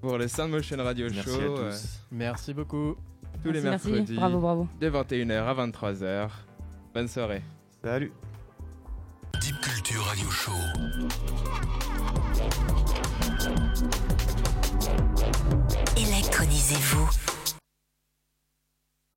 pour 0.00 0.18
le 0.18 0.28
Sound 0.28 0.50
Motion 0.50 0.76
Radio 0.78 1.06
Merci 1.12 1.28
Show 1.30 1.36
à 1.40 1.44
tous. 1.46 1.60
euh, 1.60 1.72
Merci 2.12 2.54
beaucoup. 2.54 2.96
tous 3.42 3.50
les 3.50 3.60
mercredis 3.60 3.92
merci. 3.98 4.14
Bravo, 4.14 4.38
bravo. 4.40 4.68
de 4.80 4.90
21h 4.90 5.44
à 5.44 5.54
23h. 5.66 6.28
Bonne 6.94 7.08
soirée. 7.08 7.42
Salut 7.82 8.12
Deep 9.40 9.60
Culture 9.60 10.02
Radio 10.04 10.28
Show. 10.30 10.52
Électronisez-vous. 15.96 17.27